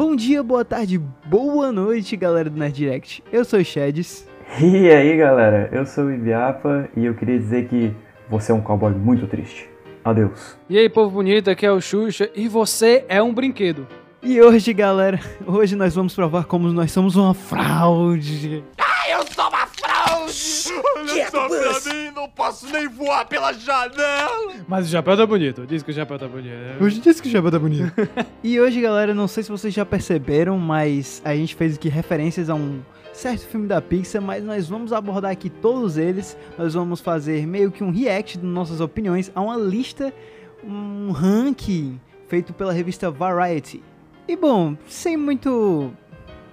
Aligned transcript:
Bom 0.00 0.16
dia, 0.16 0.42
boa 0.42 0.64
tarde, 0.64 0.96
boa 1.26 1.70
noite, 1.70 2.16
galera 2.16 2.48
do 2.48 2.58
Nerd 2.58 2.74
Direct. 2.74 3.22
Eu 3.30 3.44
sou 3.44 3.60
o 3.60 3.62
Sheds. 3.62 4.26
E 4.58 4.88
aí, 4.88 5.14
galera, 5.14 5.68
eu 5.70 5.84
sou 5.84 6.04
o 6.04 6.10
Ibiapa 6.10 6.88
e 6.96 7.04
eu 7.04 7.12
queria 7.12 7.38
dizer 7.38 7.68
que 7.68 7.94
você 8.26 8.50
é 8.50 8.54
um 8.54 8.62
cowboy 8.62 8.94
muito 8.94 9.26
triste. 9.26 9.68
Adeus. 10.02 10.56
E 10.70 10.78
aí, 10.78 10.88
povo 10.88 11.10
bonito, 11.10 11.50
aqui 11.50 11.66
é 11.66 11.70
o 11.70 11.82
Xuxa 11.82 12.30
e 12.34 12.48
você 12.48 13.04
é 13.10 13.22
um 13.22 13.34
brinquedo. 13.34 13.86
E 14.22 14.40
hoje, 14.40 14.72
galera, 14.72 15.20
hoje 15.46 15.76
nós 15.76 15.94
vamos 15.94 16.14
provar 16.14 16.44
como 16.44 16.72
nós 16.72 16.90
somos 16.90 17.14
uma 17.16 17.34
fraude. 17.34 18.64
Eu 19.06 19.22
sou 19.34 19.48
uma 19.50 19.59
Olha 20.30 21.30
só 21.30 21.48
pra 21.48 21.92
mim, 21.94 22.10
não 22.14 22.28
posso 22.28 22.66
nem 22.72 22.88
voar 22.88 23.24
pela 23.26 23.52
janela! 23.52 24.54
Mas 24.68 24.86
o 24.86 24.90
chapéu 24.90 25.16
tá 25.16 25.26
bonito, 25.26 25.66
diz 25.66 25.82
que 25.82 25.90
o 25.90 25.94
chapéu 25.94 26.18
tá 26.18 26.28
bonito. 26.28 26.50
né? 26.50 26.76
Hoje 26.80 27.00
disse 27.00 27.20
que 27.20 27.28
o 27.28 27.30
Jabba 27.30 27.50
tá 27.50 27.58
bonito. 27.58 27.92
e 28.42 28.60
hoje, 28.60 28.80
galera, 28.80 29.12
não 29.12 29.26
sei 29.26 29.42
se 29.42 29.50
vocês 29.50 29.74
já 29.74 29.84
perceberam, 29.84 30.58
mas 30.58 31.20
a 31.24 31.34
gente 31.34 31.54
fez 31.54 31.74
aqui 31.74 31.88
referências 31.88 32.48
a 32.48 32.54
um 32.54 32.80
certo 33.12 33.46
filme 33.46 33.66
da 33.66 33.82
Pixar, 33.82 34.22
mas 34.22 34.44
nós 34.44 34.68
vamos 34.68 34.92
abordar 34.92 35.32
aqui 35.32 35.50
todos 35.50 35.96
eles. 35.96 36.36
Nós 36.56 36.74
vamos 36.74 37.00
fazer 37.00 37.46
meio 37.46 37.70
que 37.72 37.82
um 37.82 37.90
react 37.90 38.38
de 38.38 38.46
nossas 38.46 38.80
opiniões 38.80 39.30
a 39.34 39.40
uma 39.40 39.56
lista, 39.56 40.12
um 40.62 41.10
ranking 41.10 42.00
feito 42.28 42.52
pela 42.52 42.72
revista 42.72 43.10
Variety. 43.10 43.82
E 44.28 44.36
bom, 44.36 44.76
sem 44.86 45.16
muito 45.16 45.90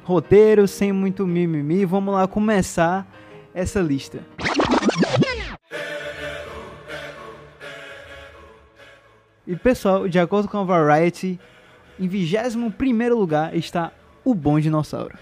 roteiro, 0.04 0.68
sem 0.68 0.92
muito 0.92 1.28
mimimi, 1.28 1.86
vamos 1.86 2.14
lá 2.14 2.28
começar 2.28 3.06
essa 3.58 3.82
lista. 3.82 4.20
E 9.48 9.56
pessoal, 9.56 10.08
de 10.08 10.20
acordo 10.20 10.48
com 10.48 10.60
a 10.60 10.64
Variety, 10.64 11.40
em 12.00 12.08
21 12.08 12.72
lugar 13.16 13.56
está 13.56 13.92
o 14.24 14.36
Bom 14.36 14.60
Dinossauro. 14.60 15.18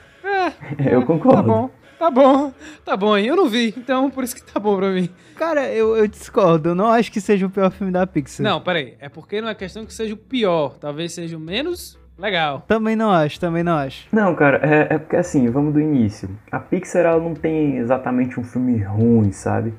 Eu 0.86 1.06
concordo. 1.06 1.38
Tá 1.38 1.44
bom, 1.44 1.70
tá 1.98 2.12
bom, 2.12 2.54
tá 2.84 2.98
bom 2.98 3.14
aí. 3.14 3.26
Eu 3.26 3.38
não 3.38 3.48
vi, 3.48 3.74
então 3.78 4.12
por 4.12 4.24
isso 4.26 4.36
que 4.36 4.44
tá 4.44 4.60
bom 4.60 4.76
pra 4.76 4.90
mim. 4.90 5.10
Cara, 5.38 5.72
eu, 5.72 5.96
eu 5.96 6.06
discordo, 6.06 6.70
eu 6.70 6.76
não 6.76 6.88
acho 6.88 7.10
que 7.12 7.22
seja 7.22 7.46
o 7.46 7.50
pior 7.50 7.72
filme 7.72 7.94
da 7.94 8.06
Pixar. 8.06 8.44
Não, 8.44 8.60
peraí, 8.60 8.96
é 9.00 9.08
porque 9.08 9.40
não 9.40 9.48
é 9.48 9.56
questão 9.56 9.86
que 9.86 9.94
seja 9.94 10.14
o 10.14 10.18
pior, 10.18 10.78
talvez 10.78 11.14
seja 11.14 11.38
o 11.38 11.40
menos 11.40 11.98
legal. 12.18 12.64
Também 12.68 12.96
não 12.96 13.12
acho, 13.12 13.40
também 13.40 13.64
não 13.64 13.78
acho. 13.78 14.08
Não, 14.12 14.36
cara, 14.36 14.60
é, 14.64 14.96
é 14.96 14.98
porque 14.98 15.16
assim, 15.16 15.50
vamos 15.50 15.74
do 15.74 15.80
início. 15.80 16.30
A 16.52 16.60
Pixar 16.60 17.06
ela 17.06 17.20
não 17.20 17.34
tem 17.34 17.78
exatamente 17.78 18.40
um 18.40 18.44
filme 18.44 18.78
ruim, 18.78 19.32
sabe? 19.32 19.74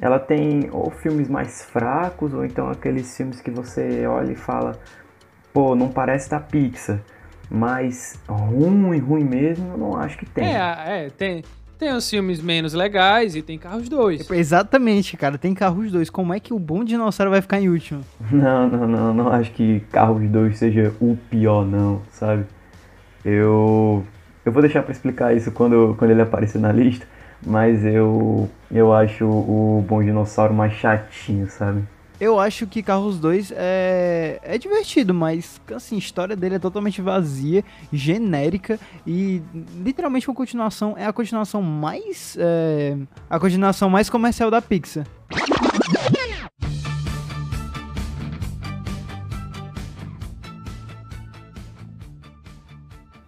Ela 0.00 0.18
tem 0.18 0.68
ou 0.70 0.90
filmes 0.90 1.28
mais 1.28 1.64
fracos, 1.64 2.32
ou 2.32 2.44
então 2.44 2.70
aqueles 2.70 3.16
filmes 3.16 3.40
que 3.40 3.50
você 3.50 4.06
olha 4.06 4.32
e 4.32 4.36
fala, 4.36 4.78
pô, 5.52 5.74
não 5.74 5.88
parece 5.88 6.30
da 6.30 6.38
Pixar. 6.38 7.00
Mas 7.50 8.20
ruim, 8.28 8.98
ruim 8.98 9.24
mesmo, 9.24 9.72
eu 9.72 9.78
não 9.78 9.96
acho 9.96 10.18
que 10.18 10.26
tem. 10.26 10.54
É, 10.54 11.06
é, 11.06 11.10
tem, 11.10 11.42
tem 11.78 11.92
os 11.92 12.10
filmes 12.10 12.40
menos 12.40 12.74
legais 12.74 13.36
e 13.36 13.42
tem 13.42 13.56
Carros 13.56 13.88
2. 13.88 14.30
Exatamente, 14.30 15.16
cara, 15.16 15.38
tem 15.38 15.54
Carros 15.54 15.92
2. 15.92 16.10
Como 16.10 16.34
é 16.34 16.40
que 16.40 16.52
o 16.52 16.58
Bom 16.58 16.82
Dinossauro 16.82 17.30
vai 17.30 17.40
ficar 17.40 17.60
em 17.60 17.68
último? 17.68 18.02
Não, 18.30 18.68
não, 18.68 18.86
não, 18.88 19.14
não 19.14 19.28
acho 19.28 19.52
que 19.52 19.80
Carros 19.92 20.28
2 20.28 20.58
seja 20.58 20.92
o 21.00 21.16
pior, 21.30 21.64
não, 21.64 22.02
sabe? 22.10 22.44
Eu. 23.24 24.04
Eu 24.44 24.52
vou 24.52 24.62
deixar 24.62 24.82
pra 24.82 24.92
explicar 24.92 25.36
isso 25.36 25.52
quando, 25.52 25.94
quando 25.98 26.10
ele 26.10 26.22
aparecer 26.22 26.58
na 26.58 26.72
lista, 26.72 27.06
mas 27.46 27.84
eu. 27.84 28.48
Eu 28.70 28.92
acho 28.92 29.24
o 29.24 29.84
Bom 29.86 30.02
Dinossauro 30.02 30.52
mais 30.52 30.72
chatinho, 30.72 31.48
sabe? 31.48 31.82
Eu 32.20 32.40
acho 32.40 32.66
que 32.66 32.82
Carros 32.82 33.20
2 33.20 33.52
é, 33.54 34.40
é 34.42 34.58
divertido, 34.58 35.14
mas 35.14 35.60
assim, 35.72 35.94
a 35.94 35.98
história 35.98 36.34
dele 36.34 36.56
é 36.56 36.58
totalmente 36.58 37.00
vazia, 37.00 37.64
genérica 37.92 38.80
e 39.06 39.40
literalmente 39.76 40.28
uma 40.28 40.34
continuação 40.34 40.96
é 40.98 41.06
a 41.06 41.12
continuação 41.12 41.62
mais 41.62 42.36
é, 42.40 42.96
a 43.30 43.38
continuação 43.38 43.88
mais 43.88 44.10
comercial 44.10 44.50
da 44.50 44.60
Pixar. 44.60 45.06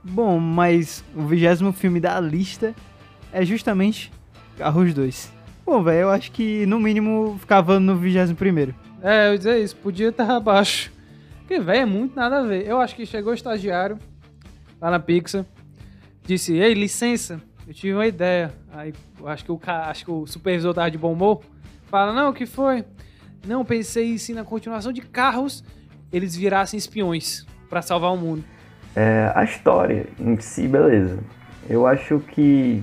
Bom, 0.02 0.40
mas 0.40 1.04
o 1.14 1.22
vigésimo 1.22 1.72
filme 1.72 2.00
da 2.00 2.18
lista 2.18 2.74
é 3.32 3.44
justamente 3.44 4.12
Carros 4.58 4.92
2. 4.92 5.32
Bom, 5.64 5.84
velho, 5.84 6.00
eu 6.00 6.10
acho 6.10 6.32
que 6.32 6.66
no 6.66 6.80
mínimo 6.80 7.36
ficava 7.38 7.78
no 7.78 7.96
vigésimo 7.96 8.36
primeiro. 8.36 8.74
É, 9.02 9.28
eu 9.28 9.32
ia 9.32 9.38
dizer 9.38 9.58
isso, 9.62 9.76
podia 9.76 10.08
estar 10.08 10.28
abaixo. 10.34 10.92
Porque, 11.40 11.58
velho, 11.58 11.80
é 11.80 11.84
muito 11.86 12.14
nada 12.14 12.38
a 12.38 12.42
ver. 12.42 12.66
Eu 12.66 12.80
acho 12.80 12.94
que 12.94 13.04
chegou 13.04 13.32
o 13.32 13.34
estagiário 13.34 13.98
lá 14.80 14.90
na 14.90 14.98
Pixar, 14.98 15.44
disse, 16.24 16.56
ei, 16.56 16.74
licença, 16.74 17.40
eu 17.66 17.74
tive 17.74 17.94
uma 17.94 18.06
ideia. 18.06 18.52
Aí, 18.72 18.94
acho 19.26 19.44
que 19.44 19.52
o, 19.52 19.60
acho 19.66 20.04
que 20.04 20.10
o 20.10 20.26
supervisor 20.26 20.72
tava 20.72 20.90
de 20.90 20.98
bom 20.98 21.12
humor, 21.12 21.42
fala, 21.86 22.12
não, 22.12 22.30
o 22.30 22.32
que 22.32 22.46
foi? 22.46 22.84
Não, 23.46 23.64
pensei 23.64 24.18
se 24.18 24.32
na 24.34 24.44
continuação 24.44 24.92
de 24.92 25.00
Carros 25.00 25.64
eles 26.12 26.36
virassem 26.36 26.76
espiões 26.76 27.46
pra 27.68 27.82
salvar 27.82 28.12
o 28.12 28.16
mundo. 28.16 28.44
É, 28.94 29.32
a 29.34 29.44
história 29.44 30.06
em 30.18 30.38
si, 30.40 30.66
beleza. 30.66 31.18
Eu 31.68 31.86
acho 31.86 32.18
que. 32.20 32.82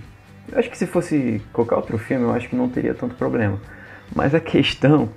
Eu 0.50 0.60
acho 0.60 0.70
que 0.70 0.78
se 0.78 0.88
fosse 0.88 1.42
qualquer 1.52 1.76
outro 1.76 1.98
filme, 1.98 2.24
eu 2.24 2.32
acho 2.32 2.48
que 2.48 2.56
não 2.56 2.70
teria 2.70 2.94
tanto 2.94 3.16
problema. 3.16 3.60
Mas 4.16 4.34
a 4.34 4.40
questão 4.40 5.10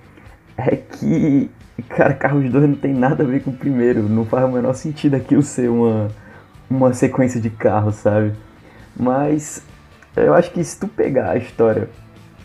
é 0.66 0.76
que, 0.76 1.50
cara, 1.88 2.14
Carros 2.14 2.50
2 2.50 2.68
não 2.68 2.76
tem 2.76 2.94
nada 2.94 3.22
a 3.22 3.26
ver 3.26 3.42
com 3.42 3.50
o 3.50 3.56
primeiro. 3.56 4.02
Não 4.02 4.24
faz 4.24 4.44
o 4.44 4.48
menor 4.48 4.74
sentido 4.74 5.14
aquilo 5.14 5.42
ser 5.42 5.68
uma, 5.68 6.08
uma 6.68 6.92
sequência 6.92 7.40
de 7.40 7.50
carros, 7.50 7.96
sabe? 7.96 8.32
Mas 8.98 9.62
eu 10.16 10.34
acho 10.34 10.50
que 10.50 10.62
se 10.62 10.78
tu 10.78 10.88
pegar 10.88 11.30
a 11.30 11.36
história 11.36 11.88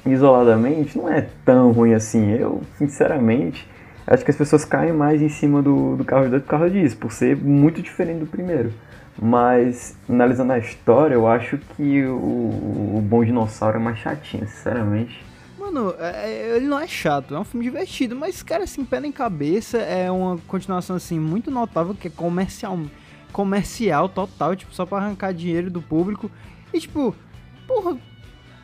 isoladamente, 0.05 0.97
não 0.97 1.11
é 1.11 1.27
tão 1.43 1.71
ruim 1.71 1.93
assim. 1.93 2.31
Eu, 2.31 2.61
sinceramente, 2.77 3.67
acho 4.05 4.23
que 4.23 4.31
as 4.31 4.37
pessoas 4.37 4.63
caem 4.63 4.93
mais 4.93 5.21
em 5.21 5.29
cima 5.29 5.61
do, 5.61 5.95
do 5.95 6.05
Carros 6.05 6.29
2 6.29 6.43
por 6.43 6.49
causa 6.49 6.69
disso, 6.69 6.97
por 6.97 7.11
ser 7.11 7.35
muito 7.35 7.81
diferente 7.81 8.19
do 8.19 8.27
primeiro. 8.27 8.71
Mas, 9.19 9.97
analisando 10.09 10.53
a 10.53 10.59
história, 10.59 11.15
eu 11.15 11.27
acho 11.27 11.57
que 11.57 12.05
o, 12.05 12.97
o 12.97 13.01
Bom 13.01 13.23
Dinossauro 13.23 13.77
é 13.77 13.79
mais 13.79 13.97
chatinho, 13.97 14.45
sinceramente. 14.47 15.23
Mano, 15.75 15.93
é- 15.99 16.31
é- 16.31 16.55
ele 16.55 16.67
não 16.67 16.79
é 16.79 16.87
chato, 16.87 17.35
é 17.35 17.39
um 17.39 17.43
filme 17.43 17.65
divertido, 17.65 18.15
mas, 18.15 18.41
cara, 18.41 18.63
assim, 18.63 18.85
pé 18.85 19.05
em 19.05 19.11
cabeça, 19.11 19.77
é 19.77 20.09
uma 20.09 20.37
continuação, 20.47 20.95
assim, 20.95 21.19
muito 21.19 21.51
notável, 21.51 21.93
que 21.93 22.07
é 22.07 22.11
comercial, 22.11 22.79
comercial 23.33 24.07
total, 24.07 24.55
tipo, 24.55 24.73
só 24.73 24.85
pra 24.85 24.99
arrancar 24.99 25.33
dinheiro 25.33 25.69
do 25.69 25.81
público. 25.81 26.31
E, 26.73 26.79
tipo, 26.79 27.13
porra, 27.67 27.97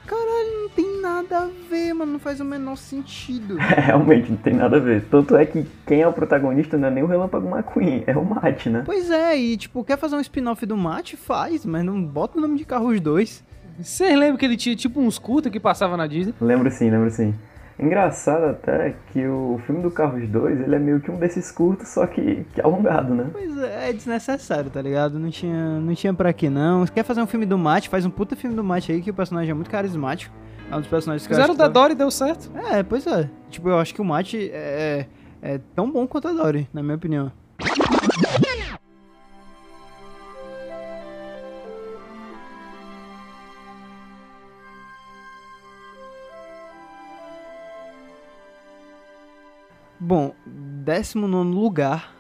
caralho, 0.08 0.62
não 0.62 0.70
tem 0.70 1.02
nada 1.02 1.40
a 1.40 1.50
ver, 1.70 1.94
mano, 1.94 2.14
não 2.14 2.20
faz 2.20 2.40
o 2.40 2.46
menor 2.46 2.78
sentido. 2.78 3.58
Realmente, 3.60 4.30
não 4.32 4.38
tem 4.38 4.54
nada 4.54 4.78
a 4.78 4.80
ver. 4.80 5.04
Tanto 5.12 5.36
é 5.36 5.46
que 5.46 5.66
quem 5.86 6.02
é 6.02 6.08
o 6.08 6.14
protagonista 6.14 6.78
não 6.78 6.88
é 6.88 6.92
nem 6.92 7.04
o 7.04 7.08
Relâmpago 7.08 7.46
McQueen, 7.50 8.06
é 8.08 8.16
o 8.16 8.24
Matt, 8.24 8.68
né? 8.68 8.84
Pois 8.86 9.12
é, 9.12 9.38
e, 9.38 9.58
tipo, 9.58 9.84
quer 9.84 9.98
fazer 9.98 10.16
um 10.16 10.22
spin-off 10.22 10.66
do 10.66 10.78
Matt? 10.78 11.16
Faz, 11.16 11.66
mas 11.66 11.84
não 11.84 12.02
bota 12.02 12.38
o 12.38 12.42
nome 12.42 12.58
de 12.58 12.64
Carros 12.64 13.02
2. 13.02 13.44
Vocês 13.82 14.18
lembram 14.18 14.38
que 14.38 14.46
ele 14.46 14.58
tinha 14.58 14.76
tipo 14.76 15.00
uns 15.00 15.18
curta 15.20 15.50
que 15.50 15.60
passava 15.60 15.96
na 15.98 16.08
Disney? 16.08 16.34
Lembro 16.40 16.70
sim, 16.72 16.90
lembro 16.90 17.10
sim. 17.12 17.34
Engraçado 17.80 18.46
até 18.46 18.94
que 19.12 19.26
o 19.26 19.60
filme 19.66 19.82
do 19.82 19.90
Carros 19.90 20.28
2, 20.30 20.62
ele 20.62 20.76
é 20.76 20.78
meio 20.80 21.00
que 21.00 21.10
um 21.10 21.16
desses 21.16 21.52
curtos, 21.52 21.88
só 21.88 22.06
que, 22.06 22.46
que 22.54 22.62
alongado, 22.62 23.16
né? 23.16 23.26
Pois 23.32 23.58
é, 23.58 23.90
é 23.90 23.94
desnecessário, 23.94 24.70
tá 24.70 24.80
ligado? 24.82 25.18
Não 25.18 25.32
tinha, 25.32 25.80
não 25.80 25.96
tinha 25.96 26.14
pra 26.14 26.32
que 26.32 26.48
não. 26.48 26.86
Quer 26.86 27.04
fazer 27.04 27.22
um 27.24 27.26
filme 27.28 27.46
do 27.46 27.58
Matt, 27.58 27.88
faz 27.88 28.06
um 28.06 28.12
puta 28.12 28.36
filme 28.36 28.56
do 28.56 28.64
Matt 28.64 28.90
aí, 28.92 29.02
que 29.02 29.10
o 29.10 29.14
personagem 29.14 29.50
é 29.50 29.54
muito 29.56 29.72
carismático. 29.72 30.32
É 30.70 30.76
um 30.76 30.80
dos 30.80 30.88
personagens 30.90 31.26
que 31.26 31.34
Fizeram 31.34 31.56
da 31.56 31.68
que 31.68 31.74
tá- 31.74 31.80
Dory 31.80 31.94
e 31.94 31.98
deu 31.98 32.12
certo. 32.12 32.52
É, 32.56 32.84
pois 32.84 33.08
é. 33.08 33.28
Tipo, 33.50 33.70
eu 33.70 33.80
acho 33.80 33.96
que 33.96 34.02
o 34.02 34.06
Matt 34.06 34.36
é, 34.36 35.08
é 35.42 35.60
tão 35.76 35.92
bom 35.92 36.06
quanto 36.06 36.28
a 36.28 36.34
Dory, 36.34 36.70
na 36.72 36.84
minha 36.84 36.96
opinião. 36.98 37.32
Bom, 50.12 50.34
19 50.46 51.52
lugar. 51.54 52.14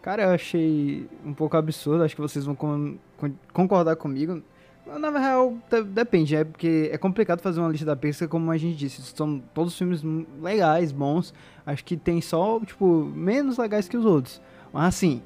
Cara, 0.00 0.22
eu 0.22 0.30
achei 0.30 1.06
um 1.22 1.34
pouco 1.34 1.58
absurdo. 1.58 2.02
Acho 2.02 2.14
que 2.14 2.20
vocês 2.22 2.46
vão 2.46 2.54
con- 2.54 2.94
con- 3.18 3.32
concordar 3.52 3.96
comigo. 3.96 4.42
Mas, 4.86 4.98
Na 4.98 5.10
real, 5.10 5.54
de- 5.70 5.82
depende, 5.82 6.34
é 6.34 6.42
porque 6.44 6.88
é 6.90 6.96
complicado 6.96 7.40
fazer 7.42 7.60
uma 7.60 7.68
lista 7.68 7.84
da 7.84 7.94
Pixar, 7.94 8.28
como 8.28 8.50
a 8.50 8.56
gente 8.56 8.78
disse. 8.78 9.02
São 9.02 9.42
todos 9.52 9.76
filmes 9.76 10.02
legais, 10.40 10.90
bons. 10.90 11.34
Acho 11.66 11.84
que 11.84 11.98
tem 11.98 12.22
só, 12.22 12.58
tipo, 12.60 13.04
menos 13.14 13.58
legais 13.58 13.86
que 13.86 13.96
os 13.98 14.06
outros. 14.06 14.40
Mas 14.72 14.86
assim, 14.86 15.20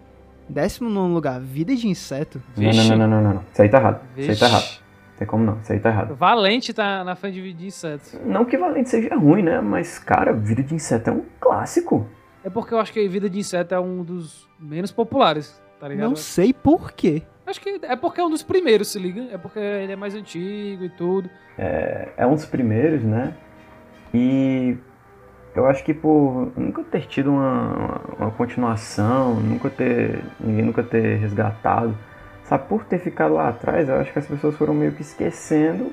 19 0.49 1.15
lugar, 1.15 1.41
Vida 1.41 1.77
de 1.77 1.87
Inseto. 1.87 2.43
Não, 2.57 2.73
não, 2.97 3.07
não, 3.07 3.23
não, 3.23 3.35
não. 3.35 3.45
Isso 3.53 3.63
aí 3.63 3.69
tá 3.69 3.79
errado. 3.79 4.01
Isso 4.17 4.31
aí 4.33 4.37
tá 4.37 4.47
errado. 4.47 4.83
Tem 5.19 5.27
como 5.27 5.45
não, 5.45 5.59
isso 5.61 5.73
aí 5.73 5.79
tá 5.79 5.91
errado. 5.91 6.15
Valente 6.15 6.73
tá 6.73 7.05
na 7.05 7.15
frente 7.15 7.35
de 7.35 7.43
Vida 7.43 7.59
de 7.59 7.67
Inseto. 7.67 8.19
Não 8.25 8.45
que 8.45 8.57
Valente 8.57 8.89
seja 8.89 9.15
ruim, 9.15 9.43
né? 9.43 9.61
Mas, 9.61 9.99
cara, 9.99 10.33
Vida 10.33 10.63
de 10.63 10.75
Inseto 10.75 11.11
é 11.11 11.13
um 11.13 11.25
clássico. 11.41 12.07
É 12.43 12.51
porque 12.51 12.75
eu 12.75 12.81
acho 12.81 12.93
que 12.93 13.07
Vida 13.09 13.29
de 13.31 13.39
Inseto 13.39 13.75
é 13.75 13.81
um 13.81 14.03
dos 14.03 14.49
menos 14.59 14.91
populares, 14.91 15.63
tá 15.79 15.89
ligado? 15.89 16.09
Não 16.09 16.17
sei 16.17 16.53
por 16.53 16.93
quê. 16.93 17.23
Acho 17.47 17.61
que 17.61 17.81
é 17.83 17.97
porque 17.97 18.21
é 18.21 18.25
um 18.25 18.31
dos 18.31 18.43
primeiros, 18.43 18.89
se 18.89 18.99
liga. 18.99 19.29
É 19.33 19.39
porque 19.39 19.59
ele 19.59 19.93
é 19.93 19.97
mais 19.97 20.15
antigo 20.15 20.85
e 20.85 20.89
tudo. 20.89 21.29
É, 21.59 22.09
é 22.17 22.27
um 22.27 22.35
dos 22.35 22.47
primeiros, 22.47 23.03
né? 23.03 23.35
E 24.15 24.77
eu 25.55 25.67
acho 25.67 25.85
que 25.85 25.93
por 25.93 26.53
nunca 26.57 26.83
ter 26.85 27.07
tido 27.07 27.31
uma, 27.31 28.01
uma 28.19 28.31
continuação, 28.31 29.35
nunca 29.35 29.69
ter. 29.69 30.23
ninguém 30.41 30.65
nunca 30.65 30.83
ter 30.83 31.17
resgatado, 31.17 31.97
sabe, 32.53 32.69
por 32.69 32.85
ter 32.85 32.99
ficado 32.99 33.35
lá 33.35 33.49
atrás, 33.49 33.89
eu 33.89 33.97
acho 33.97 34.13
que 34.13 34.19
as 34.19 34.27
pessoas 34.27 34.55
foram 34.57 34.75
meio 34.75 34.93
que 34.93 35.03
esquecendo 35.03 35.93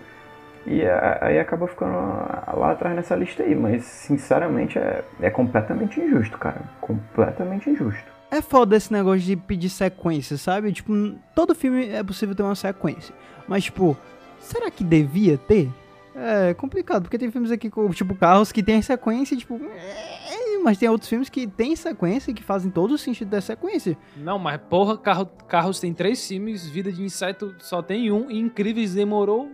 e 0.66 0.82
aí 1.22 1.40
acaba 1.40 1.68
ficando 1.68 1.94
lá 1.94 2.72
atrás 2.72 2.96
nessa 2.96 3.16
lista 3.16 3.44
aí. 3.44 3.56
Mas 3.56 3.86
sinceramente 3.86 4.78
é, 4.78 5.04
é 5.22 5.30
completamente 5.30 6.00
injusto, 6.00 6.38
cara. 6.38 6.62
Completamente 6.82 7.70
injusto. 7.70 8.04
É 8.32 8.42
foda 8.42 8.76
esse 8.76 8.92
negócio 8.94 9.22
de 9.22 9.36
pedir 9.36 9.70
sequência, 9.70 10.38
sabe? 10.38 10.72
Tipo, 10.72 10.94
todo 11.34 11.56
filme 11.56 11.90
é 11.90 12.04
possível 12.04 12.36
ter 12.36 12.44
uma 12.44 12.56
sequência. 12.56 13.16
Mas, 13.48 13.64
tipo, 13.64 13.98
será 14.40 14.70
que 14.70 14.84
devia 14.84 15.38
ter? 15.38 15.70
É 16.16 16.54
complicado, 16.54 17.04
porque 17.04 17.18
tem 17.18 17.32
filmes 17.32 17.50
aqui, 17.50 17.72
tipo, 17.94 18.16
Carros, 18.16 18.52
que 18.52 18.62
tem 18.62 18.82
sequência, 18.82 19.36
tipo. 19.36 19.56
É, 19.56 20.49
mas 20.64 20.78
tem 20.78 20.90
outros 20.90 21.10
filmes 21.10 21.30
que 21.30 21.48
tem 21.48 21.76
sequência 21.76 22.32
e 22.32 22.34
que 22.34 22.44
fazem 22.44 22.72
todo 22.72 22.92
o 22.94 22.98
sentido 22.98 23.30
da 23.30 23.42
sequência. 23.42 23.98
Não, 24.18 24.40
mas 24.40 24.60
porra, 24.70 24.98
Carro, 24.98 25.26
Carros 25.48 25.80
tem 25.80 25.94
três 25.94 26.26
filmes, 26.28 26.68
Vida 26.68 26.92
de 26.92 27.02
Inseto 27.04 27.56
só 27.60 27.82
tem 27.82 28.12
um, 28.12 28.30
e 28.30 28.40
Incríveis 28.40 28.94
demorou 28.94 29.50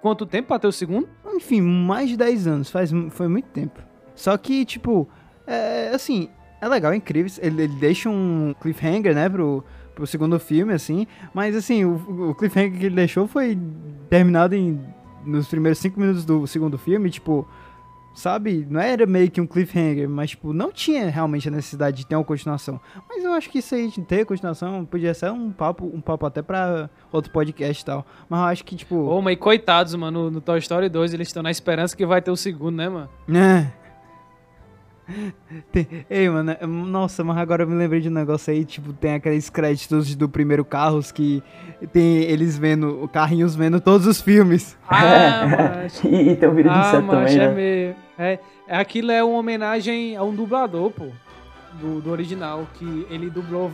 quanto 0.00 0.26
tempo 0.26 0.48
pra 0.48 0.58
ter 0.58 0.66
o 0.66 0.72
segundo? 0.72 1.08
Enfim, 1.26 1.60
mais 1.60 2.08
de 2.08 2.16
10 2.16 2.46
anos, 2.46 2.70
faz, 2.70 2.90
foi 3.10 3.28
muito 3.28 3.46
tempo. 3.46 3.80
Só 4.14 4.36
que, 4.36 4.64
tipo, 4.64 5.08
é, 5.46 5.90
assim, 5.94 6.28
é 6.60 6.68
legal, 6.68 6.92
é 6.92 6.96
incrível. 6.96 7.32
Ele, 7.40 7.62
ele 7.62 7.74
deixa 7.76 8.08
um 8.10 8.54
cliffhanger, 8.60 9.14
né, 9.14 9.28
pro, 9.28 9.64
pro 9.94 10.06
segundo 10.06 10.38
filme, 10.38 10.72
assim. 10.72 11.06
Mas, 11.32 11.54
assim, 11.56 11.84
o, 11.84 12.30
o 12.30 12.34
cliffhanger 12.34 12.78
que 12.78 12.86
ele 12.86 12.96
deixou 12.96 13.26
foi 13.26 13.58
terminado 14.08 14.54
em, 14.54 14.80
nos 15.24 15.48
primeiros 15.48 15.78
cinco 15.78 16.00
minutos 16.00 16.24
do 16.24 16.46
segundo 16.46 16.76
filme. 16.76 17.10
Tipo, 17.10 17.48
sabe? 18.18 18.66
Não 18.68 18.80
era 18.80 19.06
meio 19.06 19.30
que 19.30 19.40
um 19.40 19.46
cliffhanger, 19.46 20.08
mas, 20.08 20.30
tipo, 20.30 20.52
não 20.52 20.72
tinha 20.72 21.08
realmente 21.08 21.48
a 21.48 21.50
necessidade 21.50 21.98
de 21.98 22.06
ter 22.06 22.16
uma 22.16 22.24
continuação. 22.24 22.80
Mas 23.08 23.24
eu 23.24 23.32
acho 23.32 23.48
que 23.48 23.58
isso 23.58 23.74
aí 23.74 23.88
de 23.88 24.00
ter 24.02 24.24
continuação 24.26 24.84
podia 24.84 25.14
ser 25.14 25.30
um 25.30 25.50
papo, 25.50 25.84
um 25.86 26.00
papo 26.00 26.26
até 26.26 26.42
pra 26.42 26.90
outro 27.12 27.32
podcast 27.32 27.82
e 27.82 27.86
tal. 27.86 28.06
Mas 28.28 28.40
eu 28.40 28.46
acho 28.46 28.64
que, 28.64 28.76
tipo. 28.76 28.96
Ô, 28.96 29.22
mas 29.22 29.38
coitados, 29.38 29.94
mano, 29.94 30.24
no, 30.24 30.30
no 30.32 30.40
Toy 30.40 30.58
Story 30.58 30.88
2 30.88 31.14
eles 31.14 31.28
estão 31.28 31.42
na 31.42 31.50
esperança 31.50 31.96
que 31.96 32.04
vai 32.04 32.20
ter 32.20 32.30
o 32.30 32.36
segundo, 32.36 32.76
né, 32.76 32.88
mano? 32.88 33.08
É. 33.34 33.87
Tem... 35.72 35.86
Ei, 36.08 36.28
mano, 36.28 36.54
nossa, 36.66 37.24
mas 37.24 37.36
agora 37.38 37.62
eu 37.62 37.68
me 37.68 37.74
lembrei 37.74 38.00
de 38.00 38.08
um 38.08 38.12
negócio 38.12 38.52
aí, 38.52 38.64
tipo, 38.64 38.92
tem 38.92 39.14
aqueles 39.14 39.48
créditos 39.50 40.14
do 40.14 40.28
primeiro 40.28 40.64
Carros 40.64 41.10
que 41.10 41.42
tem 41.92 42.22
eles 42.22 42.58
vendo, 42.58 43.08
carrinhos 43.12 43.54
vendo 43.54 43.80
todos 43.80 44.06
os 44.06 44.20
filmes. 44.20 44.76
Ah, 44.88 45.46
mas... 45.82 46.02
e, 46.04 46.30
e 46.30 46.36
tem 46.36 46.48
o 46.48 46.54
vídeo 46.54 46.70
de 46.70 46.78
ah, 46.78 46.90
também, 46.92 47.34
é 47.34 47.38
né? 47.38 47.54
Meio... 47.54 47.96
É, 48.18 48.38
aquilo 48.68 49.12
é 49.12 49.22
uma 49.22 49.38
homenagem 49.38 50.16
a 50.16 50.22
um 50.22 50.34
dublador, 50.34 50.90
pô, 50.90 51.06
do, 51.80 52.00
do 52.00 52.10
original, 52.10 52.66
que 52.74 53.06
ele 53.08 53.30
dublou 53.30 53.70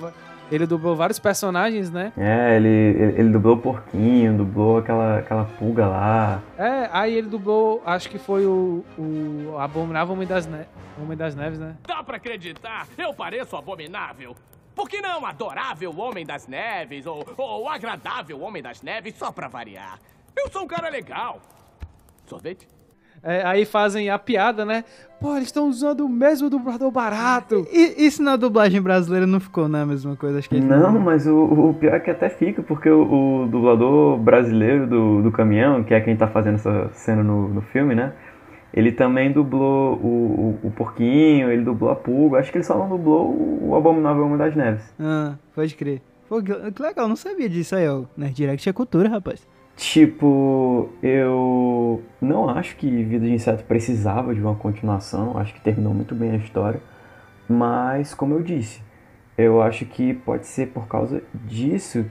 ele 0.55 0.67
dublou 0.67 0.95
vários 0.95 1.19
personagens, 1.19 1.91
né? 1.91 2.13
É, 2.17 2.57
ele, 2.57 2.69
ele, 2.69 3.21
ele, 3.21 3.29
dublou 3.31 3.57
o 3.57 3.59
porquinho, 3.59 4.37
dublou 4.37 4.79
aquela, 4.79 5.19
aquela 5.19 5.45
pulga 5.45 5.87
lá. 5.87 6.43
É, 6.57 6.89
aí 6.93 7.15
ele 7.15 7.29
dublou, 7.29 7.83
acho 7.85 8.09
que 8.09 8.19
foi 8.19 8.47
o, 8.47 8.85
o 8.97 9.59
Abominável 9.59 10.15
Homem 10.15 10.27
das, 10.27 10.47
ne 10.47 10.65
Homem 11.01 11.17
das 11.17 11.35
Neves, 11.35 11.59
né? 11.59 11.77
Dá 11.87 12.03
pra 12.03 12.17
acreditar? 12.17 12.87
Eu 12.97 13.13
pareço 13.13 13.57
abominável. 13.57 14.37
Por 14.75 14.89
que 14.89 15.01
não 15.01 15.25
adorável 15.25 15.97
Homem 15.99 16.27
das 16.27 16.47
Neves 16.47 17.07
ou, 17.07 17.25
ou 17.37 17.69
agradável 17.69 18.41
Homem 18.41 18.63
das 18.63 18.83
Neves 18.83 19.17
só 19.17 19.31
pra 19.31 19.49
variar? 19.49 19.99
Eu 20.37 20.51
sou 20.51 20.63
um 20.63 20.67
cara 20.67 20.89
legal. 20.89 21.41
Sorvete? 22.27 22.69
É, 23.25 23.43
aí 23.45 23.65
fazem 23.65 24.11
a 24.11 24.19
piada, 24.19 24.67
né? 24.67 24.85
Pô, 25.19 25.35
eles 25.35 25.49
estão 25.49 25.69
usando 25.69 26.05
o 26.05 26.09
mesmo 26.09 26.51
dublador 26.51 26.91
barato. 26.91 27.67
E, 27.73 28.07
isso 28.07 28.23
na 28.23 28.37
dublagem 28.37 28.83
brasileira 28.83 29.27
não 29.27 29.41
ficou, 29.41 29.67
né? 29.67 29.83
A 29.83 29.87
mesma 29.87 30.15
coisa, 30.15 30.39
acho 30.39 30.51
que 30.51 30.61
Não, 30.61 30.93
não... 30.93 31.01
mas 31.01 31.27
o, 31.27 31.35
o, 31.35 31.75
pior 31.75 31.95
é 31.95 32.01
que 32.01 32.11
até 32.11 32.29
fica, 32.29 32.63
porque 32.63 32.91
o, 32.91 33.45
o, 33.45 33.47
dublador 33.47 34.19
brasileiro 34.19 34.87
do, 34.87 35.23
do 35.23 35.33
caminhão, 35.33 35.83
que 35.83 35.95
é 35.95 36.01
quem 36.03 36.15
tá 36.15 36.29
fazendo 36.29 36.57
essa 36.57 36.91
cena 36.93 37.23
no, 37.23 37.49
no 37.49 37.63
filme, 37.63 37.95
né? 37.95 38.13
Ele 38.75 38.93
também 38.93 39.33
dublou 39.33 39.95
o, 39.95 40.59
o, 40.63 40.69
o 40.69 40.71
Porquinho, 40.73 41.51
ele 41.51 41.63
dublou 41.63 41.91
a 41.91 41.97
Pulga. 41.97 42.41
Acho 42.41 42.51
que 42.51 42.59
ele 42.59 42.65
só 42.65 42.77
não 42.77 42.89
dublou 42.89 43.59
o 43.63 43.75
Abominável 43.75 44.27
Homem 44.27 44.37
das 44.37 44.55
Neves. 44.55 44.83
Ah, 45.01 45.37
pode 45.55 45.75
crer. 45.77 46.03
Pô, 46.29 46.43
que 46.43 46.83
legal, 46.83 47.09
não 47.09 47.17
sabia 47.17 47.49
disso 47.49 47.77
aí, 47.77 47.89
ó. 47.89 48.03
Nerd 48.17 48.35
Direct 48.35 48.69
é 48.69 48.73
cultura, 48.73 49.09
rapaz. 49.09 49.47
Tipo, 49.77 50.89
eu 51.03 52.03
não 52.21 52.49
acho 52.49 52.77
que 52.77 52.89
Vida 53.03 53.27
de 53.27 53.33
Inseto 53.33 53.65
precisava 53.65 54.33
de 54.35 54.41
uma 54.41 54.55
continuação, 54.55 55.37
acho 55.37 55.53
que 55.53 55.61
terminou 55.61 55.93
muito 55.93 56.15
bem 56.15 56.31
a 56.31 56.37
história, 56.37 56.81
mas 57.49 58.15
como 58.15 58.35
eu 58.35 58.43
disse, 58.43 58.81
eu 59.37 59.61
acho 59.61 59.85
que 59.85 60.15
pode 60.15 60.47
ser 60.47 60.69
por 60.69 60.87
causa 60.87 61.23
disso 61.35 62.07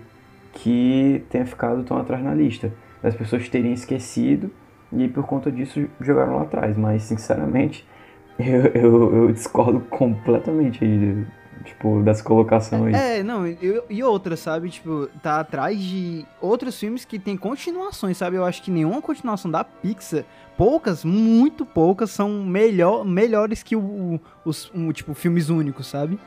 que 0.51 1.23
tenha 1.29 1.45
ficado 1.45 1.83
tão 1.83 1.97
atrás 1.97 2.21
na 2.21 2.33
lista, 2.33 2.71
das 3.01 3.15
pessoas 3.15 3.47
terem 3.47 3.73
esquecido 3.73 4.51
e 4.91 5.07
por 5.07 5.25
conta 5.25 5.51
disso 5.51 5.87
jogaram 6.01 6.35
lá 6.35 6.43
atrás, 6.43 6.77
mas 6.77 7.03
sinceramente 7.03 7.87
eu, 8.37 8.65
eu, 8.73 9.15
eu 9.15 9.31
discordo 9.31 9.79
completamente 9.89 10.83
aí 10.83 11.25
tipo, 11.63 12.01
dessa 12.01 12.23
colocação 12.23 12.85
aí. 12.85 12.93
É, 12.93 13.23
não, 13.23 13.47
e, 13.47 13.57
e 13.89 14.03
outra, 14.03 14.35
sabe? 14.35 14.69
Tipo, 14.69 15.09
tá 15.21 15.39
atrás 15.39 15.79
de 15.79 16.25
outros 16.41 16.79
filmes 16.79 17.05
que 17.05 17.17
tem 17.17 17.35
continuações, 17.37 18.17
sabe? 18.17 18.37
Eu 18.37 18.45
acho 18.45 18.61
que 18.61 18.71
nenhuma 18.71 19.01
continuação 19.01 19.49
da 19.49 19.63
Pixar, 19.63 20.23
poucas, 20.57 21.03
muito 21.03 21.65
poucas, 21.65 22.11
são 22.11 22.43
melhor, 22.43 23.05
melhores 23.05 23.63
que 23.63 23.75
o, 23.75 24.19
os, 24.45 24.71
um, 24.73 24.91
tipo, 24.91 25.13
filmes 25.13 25.49
únicos, 25.49 25.87
sabe? 25.87 26.19